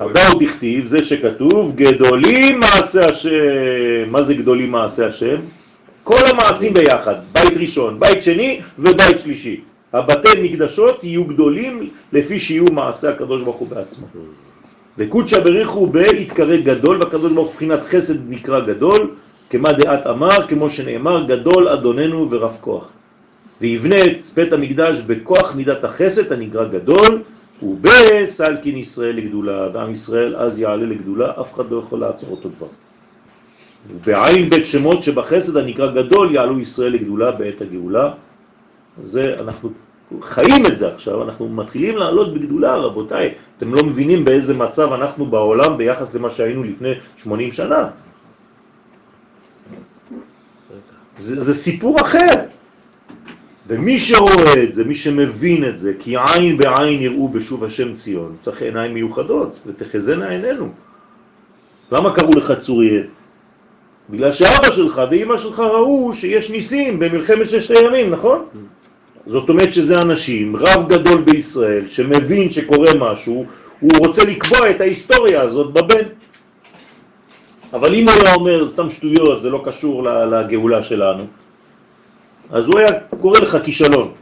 [0.00, 3.30] הדאוד הכתיב, זה שכתוב, גדולים מעשה השם.
[4.10, 5.36] מה זה גדולים מעשה השם?
[6.04, 9.60] כל המעשים ביחד, בית ראשון, בית שני ובית שלישי.
[9.92, 14.06] הבתי מקדשות יהיו גדולים לפי שיהיו מעשה הקדוש ברוך הוא בעצמו.
[14.98, 19.10] וקודשא בריחו בהתקרא גדול, והקדוש ברוך הוא מבחינת חסד נקרא גדול,
[19.50, 22.88] כמה דעת אמר, כמו שנאמר, גדול אדוננו ורב כוח.
[23.60, 27.22] ויבנה את בית המקדש בכוח מידת החסד הנקרא גדול,
[27.62, 32.66] ובסלקין ישראל לגדולה, ועם ישראל אז יעלה לגדולה, אף אחד לא יכול לעצור אותו כבר.
[33.90, 38.12] ובעין בית שמות שבחסד הנקרא גדול יעלו ישראל לגדולה בעת הגאולה.
[39.02, 39.70] זה, אנחנו
[40.20, 43.34] חיים את זה עכשיו, אנחנו מתחילים לעלות בגדולה, רבותיי.
[43.58, 47.88] אתם לא מבינים באיזה מצב אנחנו בעולם ביחס למה שהיינו לפני 80 שנה.
[51.20, 52.34] זה, זה סיפור אחר.
[53.68, 58.36] ומי שרואה את זה, מי שמבין את זה, כי עין בעין יראו בשוב השם ציון,
[58.40, 60.68] צריך עיניים מיוחדות, ותחזנה עינינו.
[61.92, 63.06] למה קראו לך צוריאל?
[64.10, 68.44] בגלל שאבא שלך ואימא שלך ראו שיש ניסים במלחמת ששת הימים, נכון?
[69.26, 73.46] זאת אומרת שזה אנשים, רב גדול בישראל, שמבין שקורה משהו,
[73.80, 76.04] הוא רוצה לקבוע את ההיסטוריה הזאת בבן.
[77.72, 81.24] אבל אם הוא היה אומר, סתם שטויות, זה לא קשור לגאולה שלנו,
[82.50, 82.88] אז הוא היה
[83.20, 84.12] קורא לך כישלון.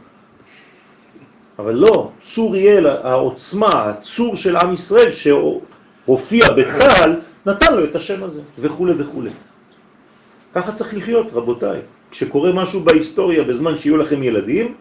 [1.59, 8.23] אבל לא, צור יהיה העוצמה, הצור של עם ישראל שהופיע בצה"ל, נתן לו את השם
[8.23, 9.23] הזה, וכו' וכו'.
[10.53, 11.79] ככה צריך לחיות, רבותיי.
[12.11, 14.73] כשקורה משהו בהיסטוריה בזמן שיהיו לכם ילדים,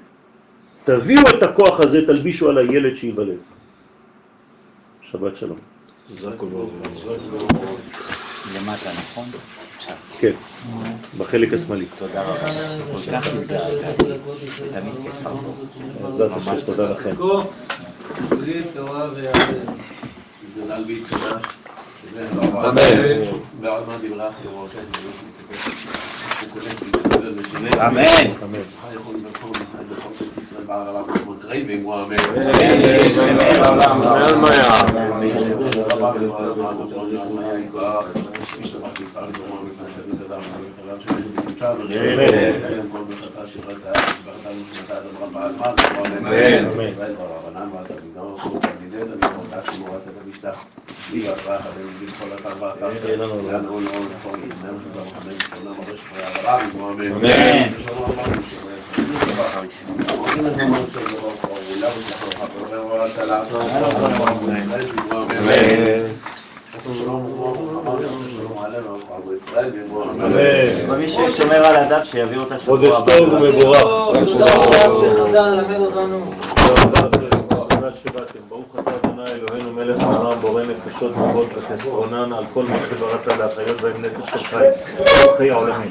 [0.85, 3.39] תביאו את הכוח הזה, תלבישו על הילד שיוולד.
[5.03, 5.59] שבת שלום.
[8.55, 9.25] למטה, נכון?
[10.21, 10.33] כן,
[11.19, 11.87] בחלק השמאלי.
[11.99, 12.49] תודה רבה.
[12.93, 14.05] כל כך התגעגעתי.
[14.73, 15.23] תמיד כיף.
[16.03, 17.15] בעזרת השם, תודה לכם.
[22.15, 22.99] והתקדש.
[27.79, 28.05] אמן.
[28.43, 28.63] אמן.
[30.71, 31.09] אמן.
[31.09, 33.37] יכול בכל בכל בית ישראל
[58.95, 59.28] בער
[70.89, 73.19] ומי ששומר על הדת שיביא אותה שבוע חודש הבא.
[73.19, 73.79] טוב ומבורך.
[75.01, 76.33] שחזר ללמד אותנו.
[78.49, 83.81] ברוך אתה אדוני אלוהינו מלך העולם בורא נפשות טובות וחסרונן על כל מה שבראת להחיות
[83.81, 84.65] בהם נפש של חי.
[84.97, 85.91] כל חיי העולמים.